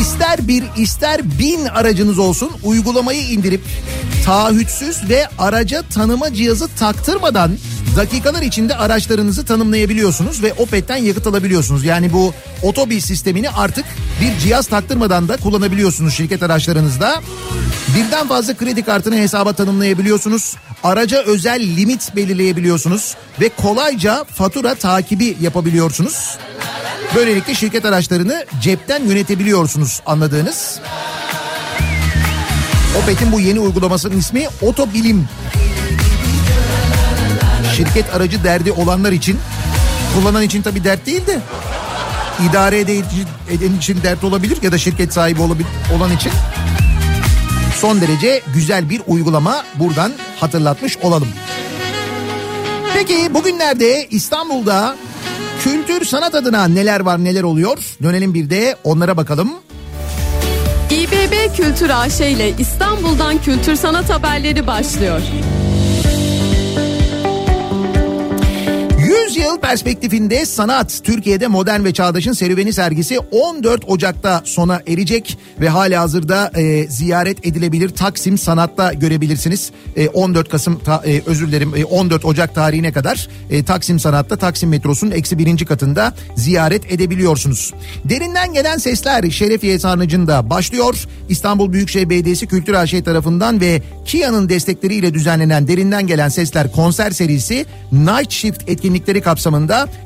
İster 0.00 0.48
bir 0.48 0.64
ister 0.76 1.38
bin 1.38 1.64
aracınız 1.64 2.18
olsun 2.18 2.50
uygulamayı 2.62 3.22
indirip 3.22 3.60
taahhütsüz 4.24 5.08
ve 5.08 5.28
araca 5.38 5.82
tanıma 5.82 6.34
cihazı 6.34 6.68
taktırmadan 6.68 7.50
dakikalar 7.96 8.42
içinde 8.42 8.76
araçlarınızı 8.76 9.44
tanımlayabiliyorsunuz 9.44 10.42
ve 10.42 10.52
Opet'ten 10.52 10.96
yakıt 10.96 11.26
alabiliyorsunuz. 11.26 11.84
Yani 11.84 12.12
bu 12.12 12.34
otobil 12.62 13.00
sistemini 13.00 13.50
artık 13.50 13.84
bir 14.20 14.38
cihaz 14.38 14.66
taktırmadan 14.66 15.28
da 15.28 15.36
kullanabiliyorsunuz 15.36 16.14
şirket 16.14 16.42
araçlarınızda. 16.42 17.22
Birden 17.96 18.28
fazla 18.28 18.54
kredi 18.54 18.82
kartını 18.82 19.16
hesaba 19.16 19.52
tanımlayabiliyorsunuz. 19.52 20.56
Araca 20.84 21.22
özel 21.22 21.60
limit 21.60 22.16
belirleyebiliyorsunuz 22.16 23.16
ve 23.40 23.48
kolayca 23.48 24.24
fatura 24.24 24.74
takibi 24.74 25.36
yapabiliyorsunuz. 25.40 26.38
Böylelikle 27.14 27.54
şirket 27.54 27.84
araçlarını 27.84 28.46
cepten 28.62 29.04
yönetebiliyorsunuz 29.04 30.00
anladığınız. 30.06 30.80
Opet'in 33.02 33.32
bu 33.32 33.40
yeni 33.40 33.60
uygulamasının 33.60 34.18
ismi 34.18 34.48
Otobilim. 34.62 35.28
Şirket 37.76 38.14
aracı 38.14 38.44
derdi 38.44 38.72
olanlar 38.72 39.12
için, 39.12 39.38
kullanan 40.14 40.42
için 40.42 40.62
tabii 40.62 40.84
dert 40.84 41.06
değil 41.06 41.26
de 41.26 41.38
idare 42.50 42.80
eden 43.50 43.76
için 43.78 44.02
dert 44.02 44.24
olabilir 44.24 44.58
ya 44.62 44.72
da 44.72 44.78
şirket 44.78 45.12
sahibi 45.12 45.42
olabilir, 45.42 45.66
olan 45.96 46.12
için 46.12 46.32
son 47.76 48.00
derece 48.00 48.42
güzel 48.54 48.90
bir 48.90 49.02
uygulama 49.06 49.64
buradan 49.74 50.12
hatırlatmış 50.40 50.96
olalım. 50.96 51.28
Peki 52.94 53.34
bugünlerde 53.34 54.06
İstanbul'da 54.10 54.96
kültür 55.60 56.04
sanat 56.04 56.34
adına 56.34 56.68
neler 56.68 57.00
var 57.00 57.24
neler 57.24 57.42
oluyor? 57.42 57.78
Dönelim 58.02 58.34
bir 58.34 58.50
de 58.50 58.76
onlara 58.84 59.16
bakalım. 59.16 59.52
İBB 60.90 61.56
Kültür 61.56 61.90
AŞ 61.90 62.20
ile 62.20 62.52
İstanbul'dan 62.58 63.38
kültür 63.38 63.76
sanat 63.76 64.10
haberleri 64.10 64.66
başlıyor. 64.66 65.20
Yıl 69.52 69.60
perspektifinde 69.60 70.46
sanat 70.46 71.00
Türkiye'de 71.04 71.46
modern 71.46 71.84
ve 71.84 71.92
çağdaşın 71.92 72.32
serüveni 72.32 72.72
sergisi 72.72 73.18
14 73.18 73.84
Ocak'ta 73.86 74.42
sona 74.44 74.80
erecek 74.86 75.38
ve 75.60 75.68
hala 75.68 76.00
hazırda 76.02 76.50
e, 76.56 76.86
ziyaret 76.88 77.46
edilebilir 77.46 77.88
Taksim 77.88 78.38
Sanat'ta 78.38 78.92
görebilirsiniz. 78.92 79.70
E, 79.96 80.08
14 80.08 80.48
Kasım 80.48 80.78
ta- 80.78 81.02
e, 81.06 81.22
özür 81.26 81.48
dilerim 81.48 81.72
e, 81.76 81.84
14 81.84 82.24
Ocak 82.24 82.54
tarihine 82.54 82.92
kadar 82.92 83.28
e, 83.50 83.62
Taksim 83.62 83.98
Sanat'ta 84.00 84.36
Taksim 84.36 84.68
metrosunun 84.68 85.10
eksi 85.10 85.38
birinci 85.38 85.64
katında 85.64 86.14
ziyaret 86.36 86.92
edebiliyorsunuz. 86.92 87.74
Derinden 88.04 88.52
gelen 88.52 88.78
sesler 88.78 89.30
Şerefiye 89.30 89.78
Sarnıcı'nda 89.78 90.50
başlıyor. 90.50 91.04
İstanbul 91.28 91.72
Büyükşehir 91.72 92.10
Belediyesi 92.10 92.46
Kültür 92.46 92.74
AŞ 92.74 92.90
tarafından 93.04 93.60
ve 93.60 93.82
Kia'nın 94.04 94.48
destekleriyle 94.48 95.14
düzenlenen 95.14 95.68
Derinden 95.68 96.06
Gelen 96.06 96.28
Sesler 96.28 96.72
konser 96.72 97.10
serisi 97.10 97.66
Night 97.92 98.30
Shift 98.30 98.68
etkinlikleri 98.68 99.20
kapsamında 99.20 99.41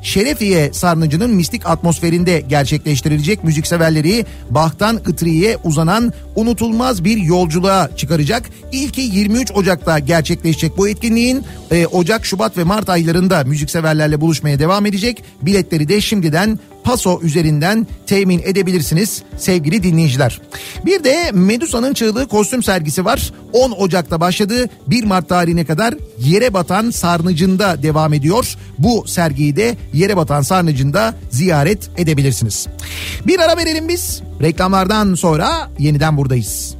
Şerefiye 0.01 0.73
Sarnıcı'nın 0.73 1.29
mistik 1.29 1.65
atmosferinde 1.65 2.43
gerçekleştirilecek 2.49 3.43
müzikseverleri 3.43 4.25
Bach'tan 4.49 5.01
Itri'ye 5.07 5.57
uzanan 5.63 6.13
unutulmaz 6.35 7.03
bir 7.03 7.17
yolculuğa 7.17 7.89
çıkaracak. 7.95 8.43
İlki 8.71 9.01
23 9.01 9.51
Ocak'ta 9.51 9.99
gerçekleşecek 9.99 10.77
bu 10.77 10.89
etkinliğin 10.89 11.43
e, 11.71 11.87
Ocak, 11.87 12.25
Şubat 12.25 12.57
ve 12.57 12.63
Mart 12.63 12.89
aylarında 12.89 13.43
müzikseverlerle 13.43 14.21
buluşmaya 14.21 14.59
devam 14.59 14.85
edecek. 14.85 15.23
Biletleri 15.41 15.87
de 15.87 16.01
şimdiden 16.01 16.59
Paso 16.87 17.19
üzerinden 17.21 17.87
temin 18.07 18.41
edebilirsiniz 18.45 19.23
sevgili 19.37 19.83
dinleyiciler. 19.83 20.41
Bir 20.85 21.03
de 21.03 21.31
Medusa'nın 21.33 21.93
çığlığı 21.93 22.27
kostüm 22.27 22.63
sergisi 22.63 23.05
var. 23.05 23.33
10 23.53 23.71
Ocak'ta 23.71 24.19
başladı. 24.19 24.69
1 24.87 25.03
Mart 25.03 25.29
tarihine 25.29 25.65
kadar 25.65 25.93
Yere 26.19 26.53
Batan 26.53 26.89
Sarnıcı'nda 26.89 27.83
devam 27.83 28.13
ediyor. 28.13 28.55
Bu 28.77 29.07
sergiyi 29.07 29.55
de 29.55 29.77
Yere 29.93 30.17
Batan 30.17 30.41
Sarnıcı'nda 30.41 31.15
ziyaret 31.29 31.89
edebilirsiniz. 31.97 32.67
Bir 33.27 33.39
ara 33.39 33.57
verelim 33.57 33.89
biz. 33.89 34.21
Reklamlardan 34.41 35.15
sonra 35.15 35.69
yeniden 35.79 36.17
buradayız. 36.17 36.75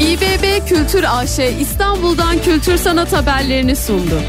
İBB 0.00 0.68
Kültür 0.68 1.04
AŞ 1.08 1.38
İstanbul'dan 1.60 2.42
kültür 2.42 2.76
sanat 2.76 3.12
haberlerini 3.12 3.76
sundu. 3.76 4.20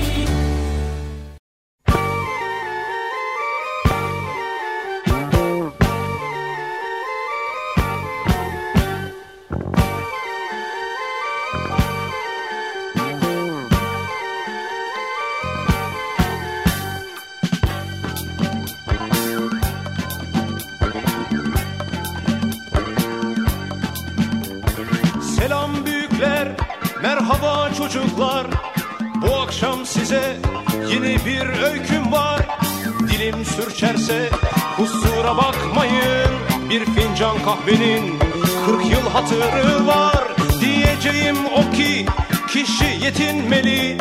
Fincan 37.15 37.43
kahvenin 37.45 38.19
40 38.65 38.85
yıl 38.85 39.09
hatırı 39.13 39.87
var. 39.87 40.23
Diyeceğim 40.61 41.35
o 41.57 41.71
ki 41.71 42.05
kişi 42.47 43.05
yetinmeli. 43.05 43.97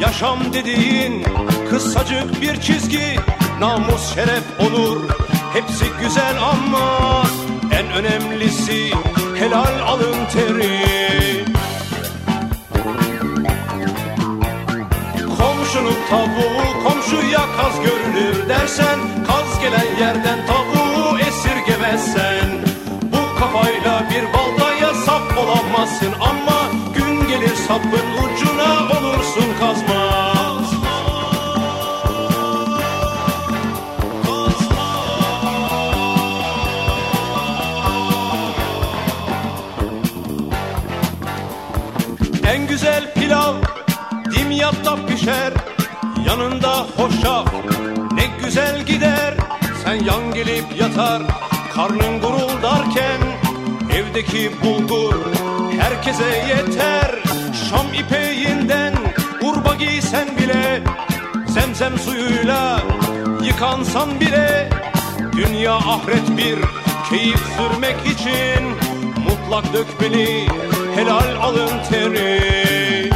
Yaşam 0.00 0.38
dediğin 0.52 1.24
kısacık 1.70 2.40
bir 2.40 2.60
çizgi. 2.60 3.16
Namus, 3.60 4.14
şeref, 4.14 4.44
onur 4.60 5.00
hepsi 5.52 5.84
güzel 6.00 6.36
ama 6.42 7.22
en 7.72 7.92
önemlisi 7.92 8.90
helal 9.38 9.80
alın 9.86 10.26
teri. 10.32 11.44
Komşunun 15.38 15.96
tavuğu 16.10 16.82
komşuya 16.84 17.44
kaz 17.56 17.74
görünür 17.84 18.48
dersen 18.48 18.98
Kaz 19.26 19.60
gelen 19.60 20.00
yerden 20.00 20.46
tavuğu 20.46 20.65
esirgemezsen 21.94 22.48
Bu 23.02 23.40
kafayla 23.40 24.04
bir 24.10 24.24
baltaya 24.32 24.94
sap 24.94 25.38
olamazsın. 25.38 26.12
Ama 26.20 26.70
gün 26.94 27.28
gelir 27.28 27.56
sapın 27.68 28.06
ucuna 28.24 28.98
olursun 28.98 29.44
kazma. 29.60 30.06
En 42.52 42.66
güzel 42.66 43.14
pilav 43.14 43.54
dimyatta 44.34 45.06
pişer 45.06 45.52
Yanında 46.26 46.86
hoşaf. 46.96 47.46
Ne 48.12 48.44
güzel 48.44 48.86
gider 48.86 49.34
Sen 49.84 49.94
yan 49.94 50.34
gelip 50.34 50.80
yatar 50.80 51.45
karnın 51.76 52.20
guruldarken 52.20 53.20
Evdeki 53.94 54.50
bulgur 54.64 55.14
herkese 55.80 56.24
yeter. 56.24 57.10
Şam 57.70 57.94
ipeğinden 57.94 58.94
urba 59.42 59.74
giysen 59.74 60.28
bile 60.38 60.82
Zemzem 61.46 61.98
suyuyla 61.98 62.80
yıkansan 63.44 64.20
bile 64.20 64.70
Dünya 65.36 65.74
ahiret 65.74 66.36
bir 66.36 66.58
keyif 67.10 67.40
sürmek 67.56 67.96
için 68.06 68.64
Mutlak 69.24 69.72
dökmeli 69.72 70.48
helal 70.94 71.36
alın 71.42 71.70
teri. 71.90 73.10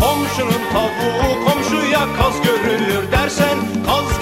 Komşunun 0.00 0.62
tavuğu 0.72 1.44
komşuya 1.44 1.98
kaz 1.98 2.38
Kaz 2.42 2.97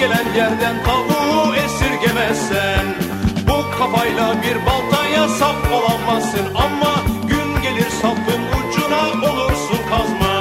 gelen 0.06 0.34
yerden 0.34 0.84
tavuğu 0.84 1.54
esirgemezsen 1.54 2.86
Bu 3.48 3.78
kafayla 3.78 4.34
bir 4.42 4.66
baltaya 4.66 5.28
sap 5.28 5.56
olamazsın. 5.72 6.54
Ama 6.54 6.94
gün 7.28 7.62
gelir 7.62 7.90
sapın 7.90 8.42
ucuna 8.68 9.30
olursun 9.30 9.78
kazma. 9.90 10.36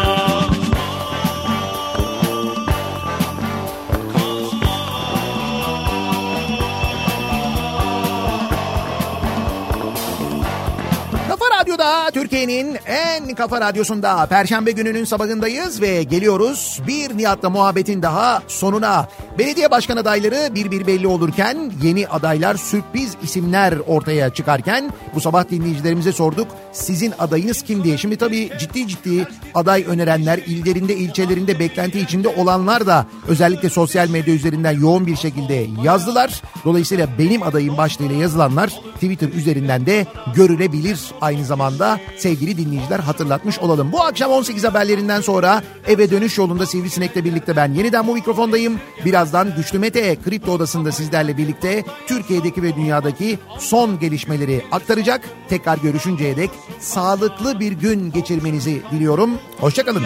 Radyo'da 11.66 12.12
Türkiye'nin 12.12 12.78
en 12.86 13.36
kafa 13.36 13.62
radyosunda 13.62 14.26
Perşembe 14.26 14.72
gününün 14.72 15.04
sabahındayız 15.04 15.82
ve 15.82 16.04
geliyoruz. 16.04 16.82
Bir 16.88 17.18
Nihat'la 17.18 17.50
muhabbetin 17.50 18.02
daha 18.02 18.44
sonuna. 18.48 19.08
Belediye 19.38 19.72
başkan 19.72 19.98
adayları 19.98 20.56
bir 20.56 20.72
bir 20.72 20.88
belli 20.88 21.08
olurken 21.08 21.72
yeni 21.84 22.08
adaylar 22.08 22.56
sürpriz 22.56 23.16
isimler 23.24 23.74
ortaya 23.88 24.30
çıkarken 24.30 24.94
bu 25.16 25.22
sabah 25.22 25.50
dinleyicilerimize 25.50 26.12
sorduk 26.12 26.48
sizin 26.72 27.14
adayınız 27.20 27.62
kim 27.62 27.84
diye. 27.84 27.98
Şimdi 27.98 28.18
tabii 28.18 28.50
ciddi 28.60 28.88
ciddi 28.88 29.28
aday 29.54 29.86
önerenler 29.88 30.38
illerinde 30.38 30.96
ilçelerinde 30.96 31.60
beklenti 31.60 32.00
içinde 32.00 32.28
olanlar 32.28 32.88
da 32.88 33.06
özellikle 33.28 33.70
sosyal 33.70 34.10
medya 34.10 34.34
üzerinden 34.34 34.80
yoğun 34.80 35.08
bir 35.08 35.16
şekilde 35.16 35.68
yazdılar. 35.84 36.42
Dolayısıyla 36.66 37.08
benim 37.20 37.44
adayım 37.44 37.78
başlığıyla 37.78 38.16
yazılanlar 38.16 38.70
Twitter 38.94 39.30
üzerinden 39.30 39.86
de 39.86 40.06
görülebilir 40.36 41.00
aynı 41.22 41.46
zamanda 41.46 42.00
sevgili 42.18 42.58
dinleyiciler 42.58 43.00
hatırlatmış 43.00 43.60
olalım. 43.60 43.92
Bu 43.92 44.02
akşam 44.02 44.32
18 44.32 44.64
haberlerinden 44.64 45.22
sonra 45.22 45.64
eve 45.88 46.12
dönüş 46.12 46.38
yolunda 46.38 46.66
Sivrisinek'le 46.66 47.26
birlikte 47.26 47.56
ben 47.56 47.74
yeniden 47.74 48.08
bu 48.08 48.14
mikrofondayım. 48.14 48.80
Birazdan 49.26 49.56
Güçlü 49.56 49.80
Mete 49.80 50.16
Kripto 50.22 50.52
Odası'nda 50.52 50.92
sizlerle 50.92 51.38
birlikte 51.38 51.84
Türkiye'deki 52.08 52.64
ve 52.64 52.76
dünyadaki 52.76 53.40
son 53.60 54.00
gelişmeleri 54.00 54.66
aktaracak. 54.72 55.22
Tekrar 55.50 55.78
görüşünceye 55.78 56.38
dek 56.38 56.50
sağlıklı 56.80 57.60
bir 57.60 57.72
gün 57.72 58.12
geçirmenizi 58.12 58.82
diliyorum. 58.92 59.32
Hoşçakalın. 59.60 60.04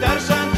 Dersen 0.00 0.55